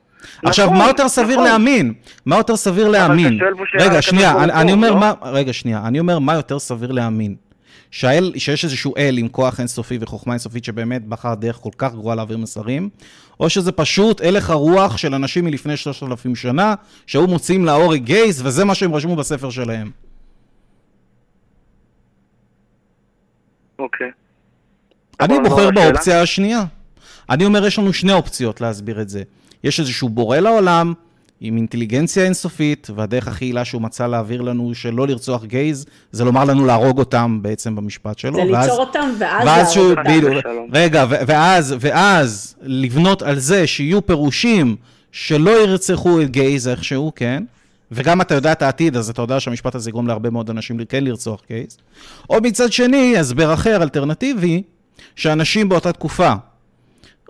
[0.45, 1.45] עכשיו, נכון, מה יותר סביר נכון.
[1.45, 1.93] להאמין?
[2.27, 3.39] מה יותר סביר להאמין?
[3.81, 5.01] רגע, שנייה, אני, אני אומר לא?
[5.01, 5.13] מה...
[5.23, 5.83] רגע, שנייה.
[5.85, 7.35] אני אומר מה יותר סביר להאמין.
[7.91, 12.17] שהאל, שיש איזשהו אל עם כוח אינסופי וחוכמה אינסופית שבאמת בחר דרך כל כך גרועה
[12.17, 12.89] להעביר מסרים,
[13.41, 16.75] או שזה פשוט הלך הרוח של אנשים מלפני 3,000 שנה,
[17.07, 19.91] שהיו מוציאים להורג גייז, וזה מה שהם רשמו בספר שלהם.
[23.79, 24.11] אוקיי.
[25.21, 25.71] אני אבל בוחר?
[25.71, 26.65] באופציה השנייה.
[27.31, 29.23] אני אומר, יש לנו שני אופציות להסביר את זה.
[29.65, 30.95] יש איזשהו בורא לעולם,
[31.41, 36.45] עם אינטליגנציה אינסופית, והדרך הכי יעילה שהוא מצא להעביר לנו שלא לרצוח גייז, זה לומר
[36.45, 38.35] לנו להרוג אותם בעצם במשפט שלו.
[38.37, 39.45] זה ואז- ליצור אותם ואז
[39.77, 40.03] להרוג אותם.
[40.05, 40.69] בדיוק, ושלום.
[40.73, 44.77] רגע, ו- ואז, ואז לבנות על זה שיהיו פירושים
[45.13, 47.45] שלא ירצחו את גייז איכשהו, כן?
[47.93, 51.05] וגם אתה יודע את העתיד, אז אתה יודע שהמשפט הזה יגרום להרבה מאוד אנשים כן
[51.05, 51.79] לרצוח גייז.
[52.31, 54.63] או מצד שני, הסבר אחר, אלטרנטיבי,
[55.17, 56.33] שאנשים באותה תקופה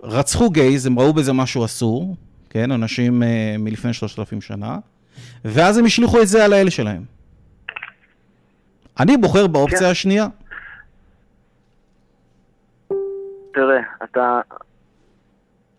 [0.03, 2.15] רצחו גייז, הם ראו בזה משהו אסור,
[2.49, 2.71] כן?
[2.71, 3.25] אנשים uh,
[3.59, 4.77] מלפני 3,000 שנה,
[5.45, 7.03] ואז הם השליכו את זה על האלה שלהם.
[8.99, 9.85] אני בוחר באופציה כן.
[9.85, 10.27] השנייה.
[13.53, 14.41] תראה, אתה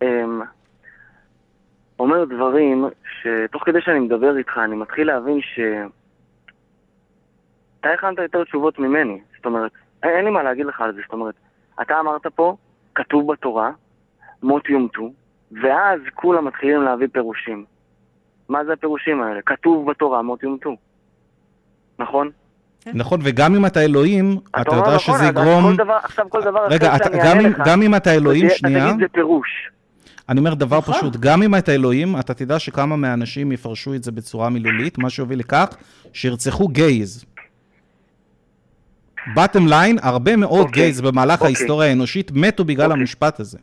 [0.03, 0.41] אמ,
[1.99, 2.85] אומר דברים
[3.21, 5.61] שתוך כדי שאני מדבר איתך, אני מתחיל להבין ש...
[7.81, 9.21] אתה הכנת יותר תשובות ממני.
[9.37, 9.73] זאת אומרת,
[10.03, 11.01] אין לי מה להגיד לך על זה.
[11.05, 11.35] זאת אומרת,
[11.83, 12.57] אתה אמרת פה,
[12.95, 13.71] כתוב בתורה,
[14.43, 15.11] מות יומתו,
[15.53, 17.65] ואז כולם מתחילים להביא פירושים.
[18.49, 19.41] מה זה הפירושים האלה?
[19.47, 20.77] כתוב בתורה, מות יומתו.
[21.99, 22.31] נכון?
[22.95, 25.65] נכון, וגם אם אתה אלוהים, אתה יודע נכון, שזה יגרום...
[25.65, 27.95] כל דבר, עכשיו כל דבר רגע, אחר אתה, שאני גם, אענה אם, לך, גם אם
[27.95, 29.49] אתה אלוהים, אתה שנייה, תגיד זה פירוש.
[30.29, 30.95] אני אומר דבר נכון.
[30.95, 35.11] פשוט, גם אם אתה אלוהים, אתה תדע שכמה מהאנשים יפרשו את זה בצורה מילולית, מה
[35.11, 35.77] שיוביל לכך
[36.13, 37.25] שירצחו גייז.
[39.37, 41.47] בטם ליין, הרבה מאוד אוקיי, גייז במהלך אוקיי.
[41.47, 43.01] ההיסטוריה האנושית מתו בגלל אוקיי.
[43.01, 43.59] המשפט הזה.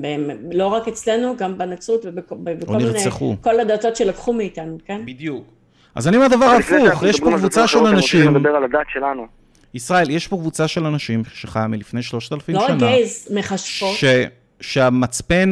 [0.00, 0.06] ב-
[0.52, 3.36] לא רק אצלנו, גם בנצרות ובכל בכל או מיני, נרצחו.
[3.40, 5.02] כל הדתות שלקחו מאיתנו, כן?
[5.06, 5.44] בדיוק.
[5.94, 9.26] אז אני אומר דבר הפוך, יש פה קבוצה של אנשים, לדבר על הדת שלנו.
[9.74, 13.96] ישראל, יש פה קבוצה של אנשים שחיה מלפני 3,000 לא רק שנה, גייז, מכשפות.
[13.96, 14.04] ש...
[14.60, 15.50] שהמצפן,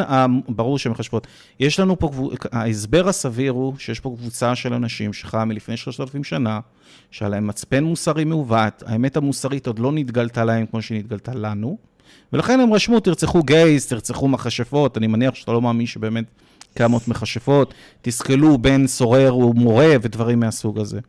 [0.49, 1.27] ברור שהן מחשבות,
[1.61, 2.11] יש לנו פה,
[2.53, 6.61] ההסבר הסביר הוא שיש פה קבוצה של אנשים שחיה מלפני 3,000 שנה,
[7.11, 11.79] שהיה להם מצפן מוסרי מעוות, האמת המוסרית עוד לא נתגלתה להם כמו שהיא נתגלתה לנו,
[12.33, 16.25] ולכן הם רשמו, תרצחו גייז, תרצחו מכשפות, אני מניח שאתה לא מאמין שבאמת
[16.75, 21.01] קיימות מכשפות, תסכלו בין סורר ומורה ודברים מהסוג הזה.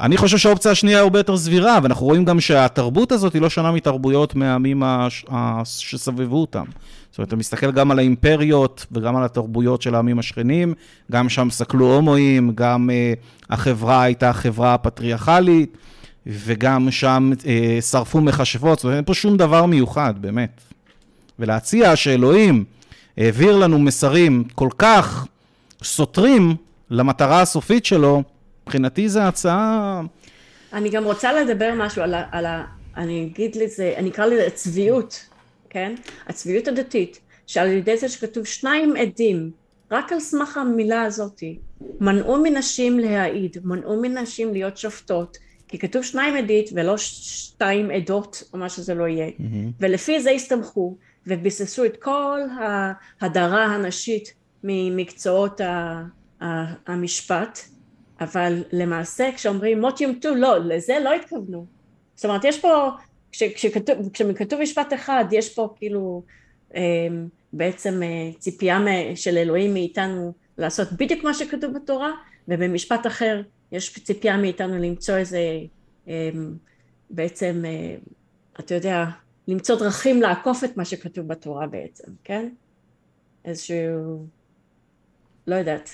[0.00, 3.72] אני חושב שהאופציה השנייה הרבה יותר סבירה, ואנחנו רואים גם שהתרבות הזאת היא לא שונה
[3.72, 5.24] מתרבויות מהעמים הש...
[5.64, 6.64] שסבבו אותם.
[7.10, 10.74] זאת אומרת, אתה מסתכל גם על האימפריות וגם על התרבויות של העמים השכנים,
[11.12, 15.76] גם שם סקלו הומואים, גם uh, החברה הייתה חברה פטריארכלית,
[16.26, 17.44] וגם שם uh,
[17.82, 20.60] שרפו מכשפות, זאת אומרת, אין פה שום דבר מיוחד, באמת.
[21.38, 22.64] ולהציע שאלוהים
[23.16, 25.26] העביר לנו מסרים כל כך
[25.82, 26.56] סותרים
[26.90, 28.22] למטרה הסופית שלו,
[28.62, 30.02] מבחינתי זו הצעה...
[30.72, 32.24] אני גם רוצה לדבר משהו על ה...
[32.30, 32.64] על ה
[32.96, 35.26] אני אגיד לזה, אני אקרא לזה צביעות,
[35.70, 35.94] כן?
[36.26, 39.50] הצביעות הדתית, שעל ידי זה שכתוב שניים עדים,
[39.90, 41.58] רק על סמך המילה הזאתי,
[42.00, 45.38] מנעו מנשים להעיד, מנעו מנשים להיות שופטות,
[45.74, 49.72] כי כתוב שניים עדית ולא שתיים עדות, או מה שזה לא יהיה, mm-hmm.
[49.80, 50.96] ולפי זה הסתמכו,
[51.26, 52.40] וביססו את כל
[53.20, 54.34] ההדרה הנשית
[54.64, 55.60] ממקצועות
[56.86, 57.58] המשפט,
[58.20, 61.66] אבל למעשה כשאומרים מות יומתו, לא, לזה לא התכוונו.
[62.14, 62.90] זאת אומרת, יש פה,
[63.32, 66.22] כש, כשכתוב, כשכתוב משפט אחד, יש פה כאילו
[66.74, 68.78] אמ, בעצם אה, ציפייה
[69.14, 72.10] של אלוהים מאיתנו לעשות בדיוק מה שכתוב בתורה,
[72.48, 73.42] ובמשפט אחר
[73.74, 75.40] יש ציפייה מאיתנו למצוא איזה,
[76.06, 76.12] אמ,
[77.10, 77.96] בעצם, אה,
[78.60, 79.04] אתה יודע,
[79.48, 82.48] למצוא דרכים לעקוף את מה שכתוב בתורה בעצם, כן?
[83.44, 84.26] איזשהו,
[85.46, 85.90] לא יודעת,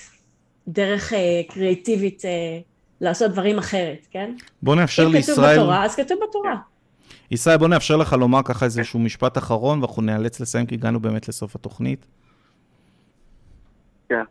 [0.67, 2.59] דרך אה, קריאטיבית אה,
[3.01, 4.35] לעשות דברים אחרת, כן?
[4.61, 5.37] בוא נאפשר לישראל...
[5.37, 6.55] אם כתוב בתורה, אז כתוב בתורה.
[7.31, 11.27] ישראל, בוא נאפשר לך לומר ככה איזשהו משפט אחרון, ואנחנו נאלץ לסיים, כי הגענו באמת
[11.27, 12.07] לסוף התוכנית.
[14.09, 14.23] כן.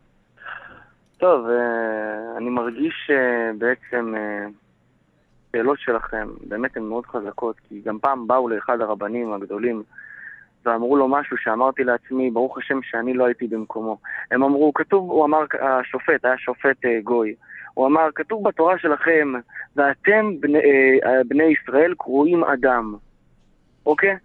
[1.21, 4.13] טוב, אה, אני מרגיש שבעצם
[5.49, 9.83] השאלות שלכם באמת הן מאוד חזקות, כי גם פעם באו לאחד הרבנים הגדולים
[10.65, 13.97] ואמרו לו משהו שאמרתי לעצמי, ברוך השם שאני לא הייתי במקומו.
[14.31, 17.35] הם אמרו, כתוב, הוא אמר, השופט, היה שופט אה, גוי,
[17.73, 19.33] הוא אמר, כתוב בתורה שלכם,
[19.75, 20.59] ואתם בני,
[21.05, 22.95] אה, בני ישראל קרואים אדם,
[23.85, 24.15] אוקיי?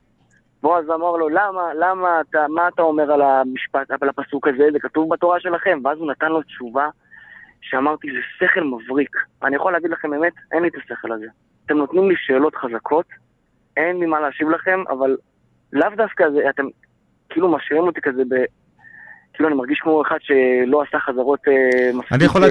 [0.66, 4.78] בועז אמר לו, למה, למה אתה, מה אתה אומר על המשפט, על הפסוק הזה, זה
[4.78, 6.88] כתוב בתורה שלכם, ואז הוא נתן לו תשובה
[7.60, 9.16] שאמרתי, זה שכל מבריק.
[9.42, 11.26] אני יכול להגיד לכם אמת, אין לי את השכל הזה.
[11.66, 13.06] אתם נותנים לי שאלות חזקות,
[13.76, 15.16] אין לי מה להשיב לכם, אבל
[15.72, 16.66] לאו דווקא זה, אתם
[17.28, 18.34] כאילו משאירים אותי כזה ב...
[19.34, 22.44] כאילו אני מרגיש כמו אחד שלא עשה חזרות אה, מספיק אני יכול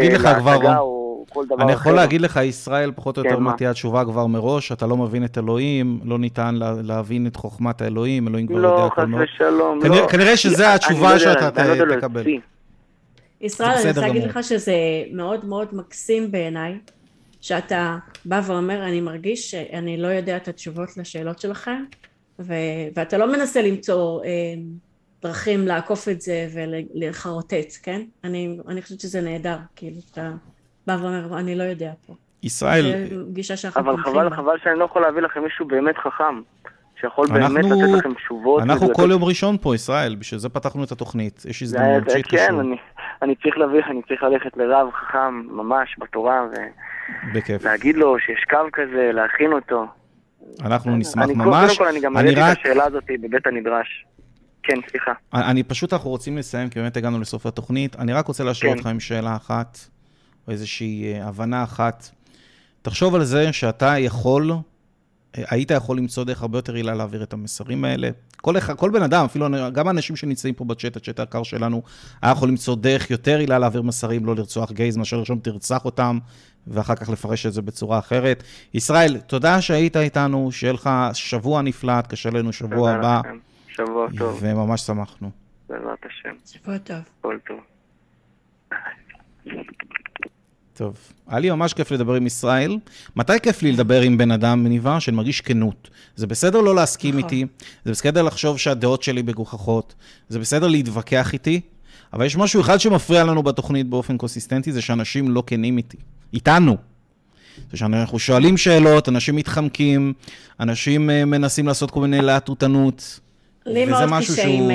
[1.15, 4.05] אה, לך כבר, אני יכול להגיד לך, ישראל, פחות או יותר כן, מה תהיה התשובה
[4.05, 8.57] כבר מראש, אתה לא מבין את אלוהים, לא ניתן להבין את חוכמת האלוהים, אלוהים כבר
[8.57, 9.21] לא, יודע הכל מאוד.
[9.21, 10.07] לא, חס ושלום, לא.
[10.07, 11.51] כנראה שזו התשובה שאתה
[11.97, 12.23] תקבל.
[13.41, 14.75] ישראל, אני רוצה להגיד לך שזה
[15.11, 16.77] מאוד מאוד מקסים בעיניי,
[17.41, 21.83] שאתה בא ואומר, אני מרגיש שאני לא יודע את התשובות לשאלות שלכם,
[22.39, 22.53] ו-
[22.95, 24.29] ואתה לא מנסה למצוא אה,
[25.23, 28.01] דרכים לעקוף את זה ולחרטט, כן?
[28.23, 30.31] אני, אני חושבת שזה נהדר, כאילו, אתה
[30.87, 32.13] בא ואומר, אני לא יודע פה.
[32.43, 33.07] ישראל...
[33.09, 34.29] זו גישה שאנחנו אבל חבל.
[34.29, 36.41] חבל שאני לא יכול להביא לכם מישהו באמת חכם.
[37.01, 38.63] שיכול אנחנו, באמת לתת לכם תשובות.
[38.63, 41.43] אנחנו כל יום ראשון פה, ישראל, בשביל זה פתחנו את התוכנית.
[41.49, 42.39] יש הזדמנות שיתקשרו.
[42.39, 42.75] כן, אני,
[43.21, 46.47] אני צריך להביא, אני צריך ללכת לרב חכם ממש בתורה,
[47.33, 49.85] ולהגיד לו שיש קו כזה, להכין אותו.
[50.61, 51.65] אנחנו נשמח ממש.
[51.65, 54.05] קודם כל אני גם מעלה את השאלה הזאת בבית הנדרש.
[54.63, 55.11] כן, סליחה.
[55.33, 57.95] אני פשוט, אנחנו רוצים לסיים, כי באמת הגענו לסוף התוכנית.
[57.95, 58.77] אני רק רוצה להשאיר כן.
[58.77, 59.77] אותך עם שאלה אחת,
[60.47, 62.09] או איזושהי אה, הבנה אחת.
[62.81, 67.33] תחשוב על זה שאתה יכול, אה, היית יכול למצוא דרך הרבה יותר עילה להעביר את
[67.33, 68.09] המסרים האלה.
[68.41, 71.81] כל, אחד, כל בן אדם, אפילו גם האנשים שנמצאים פה בצ'אט, הצ'אט היקר שלנו,
[72.21, 76.19] היה יכול למצוא דרך יותר עילה להעביר מסרים, לא לרצוח גייז, מאשר לרשום תרצח אותם,
[76.67, 78.43] ואחר כך לפרש את זה בצורה אחרת.
[78.73, 83.19] ישראל, תודה שהיית איתנו, שיהיה לך שבוע נפלא, תקשר לנו שבוע הבא.
[83.19, 83.37] לכם.
[83.67, 84.39] שבוע טוב.
[84.41, 85.29] וממש שמחנו.
[85.69, 86.35] בעזרת השם.
[86.45, 86.97] שבוע טוב.
[87.21, 87.59] כל טוב.
[90.77, 90.95] טוב,
[91.27, 92.77] היה לי ממש כיף לדבר עם ישראל.
[93.15, 95.89] מתי כיף לי לדבר עם בן אדם מניבה שאני מרגיש כנות?
[96.15, 97.23] זה בסדר לא להסכים נכון.
[97.23, 97.45] איתי,
[97.85, 99.95] זה בסדר לחשוב שהדעות שלי מגוחכות,
[100.29, 101.61] זה בסדר להתווכח איתי,
[102.13, 105.97] אבל יש משהו אחד שמפריע לנו בתוכנית באופן קונסיסטנטי, זה שאנשים לא כנים איתי.
[106.33, 106.77] איתנו.
[107.71, 110.13] זה שאנחנו שואלים שאלות, אנשים מתחמקים,
[110.59, 113.19] אנשים uh, מנסים לעשות כל מיני להטוטנות.
[113.65, 114.71] לי מאוד קשה עם,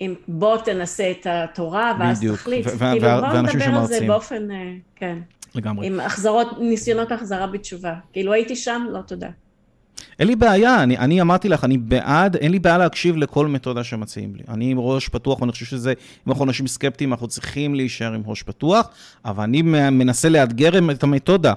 [0.00, 2.36] אה, עם בוא תנסה את התורה, ואז בדיוק.
[2.36, 2.66] תחליט.
[2.66, 4.54] ו- כאילו, בוא נדבר על זה באופן, uh,
[4.96, 5.18] כן.
[5.54, 5.86] לגמרי.
[5.86, 7.94] עם החזרות, ניסיונות החזרה בתשובה.
[8.12, 9.28] כאילו הייתי שם, לא תודה.
[10.18, 13.84] אין לי בעיה, אני, אני אמרתי לך, אני בעד, אין לי בעיה להקשיב לכל מתודה
[13.84, 14.42] שמציעים לי.
[14.48, 15.90] אני עם ראש פתוח, ואני חושב שזה,
[16.26, 18.88] אם אנחנו אנשים סקפטיים, אנחנו צריכים להישאר עם ראש פתוח,
[19.24, 21.52] אבל אני מנסה לאתגר את המתודה.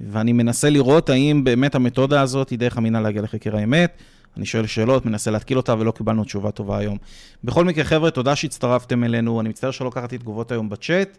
[0.00, 3.92] ואני מנסה לראות האם באמת המתודה הזאת היא דרך אמינה להגיע לחקר האמת.
[4.36, 6.98] אני שואל שאלות, מנסה להתקיל אותה, ולא קיבלנו תשובה טובה היום.
[7.44, 9.40] בכל מקרה, חבר'ה, תודה שהצטרפתם אלינו.
[9.40, 11.18] אני מצטער שלא קראתי תגובות היום בצ'אט.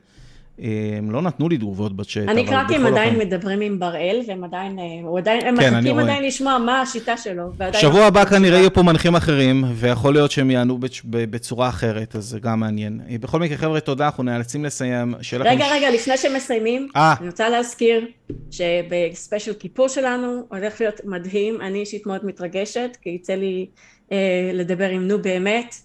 [0.59, 4.79] הם לא נתנו לי תגובות בצ'אט, אני קראתי, הם עדיין מדברים עם בראל, והם עדיין,
[4.79, 7.43] אה, עדיין, הם כן, מחכים עדיין לשמוע מה השיטה שלו.
[7.73, 12.39] שבוע הבא כנראה יהיו פה מנחים אחרים, ויכול להיות שהם יענו בצורה אחרת, אז זה
[12.39, 13.01] גם מעניין.
[13.19, 15.15] בכל מקרה, חבר'ה, תודה, אנחנו נאלצים לסיים.
[15.39, 17.13] רגע, רגע, לפני שמסיימים, אה.
[17.19, 18.07] אני רוצה להזכיר
[18.51, 23.65] שבספיישל כיפור שלנו הולך להיות מדהים, אני אישית מאוד מתרגשת, כי יצא לי
[24.11, 25.75] אה, לדבר עם נו באמת,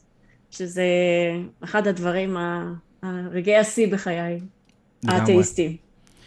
[0.51, 0.85] שזה
[1.65, 2.37] אחד הדברים,
[3.03, 4.41] הרגעי השיא בחיי.
[5.05, 5.77] האתאיסטים,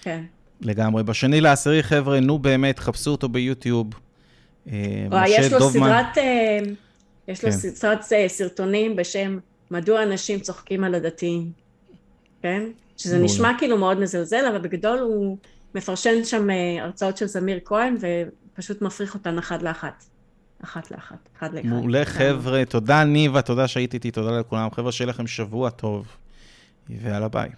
[0.01, 0.23] כן.
[0.61, 1.03] לגמרי.
[1.03, 3.87] בשני לעשירי, חבר'ה, נו באמת, חפשו אותו ביוטיוב.
[4.71, 6.59] אה, יש לו סדרת, אה,
[7.27, 7.57] יש לו כן.
[7.57, 9.39] סדרת אה, סרטונים בשם
[9.71, 11.51] מדוע אנשים צוחקים על הדתיים,
[12.41, 12.63] כן?
[12.97, 15.37] שזה נשמע כאילו מאוד מזלזל, אבל בגדול הוא
[15.75, 16.47] מפרשן שם
[16.81, 17.97] הרצאות של זמיר כהן,
[18.55, 20.03] ופשוט מפריך אותן אחת לאחת.
[20.63, 21.67] אחת לאחת, אחד לאחד.
[21.67, 22.65] מעולה, חבר'ה.
[22.65, 24.71] תודה, ניבה, תודה שהיית איתי, תודה לכולם.
[24.71, 26.07] חבר'ה, שיהיה לכם שבוע טוב,
[26.89, 27.49] ויאללה ביי.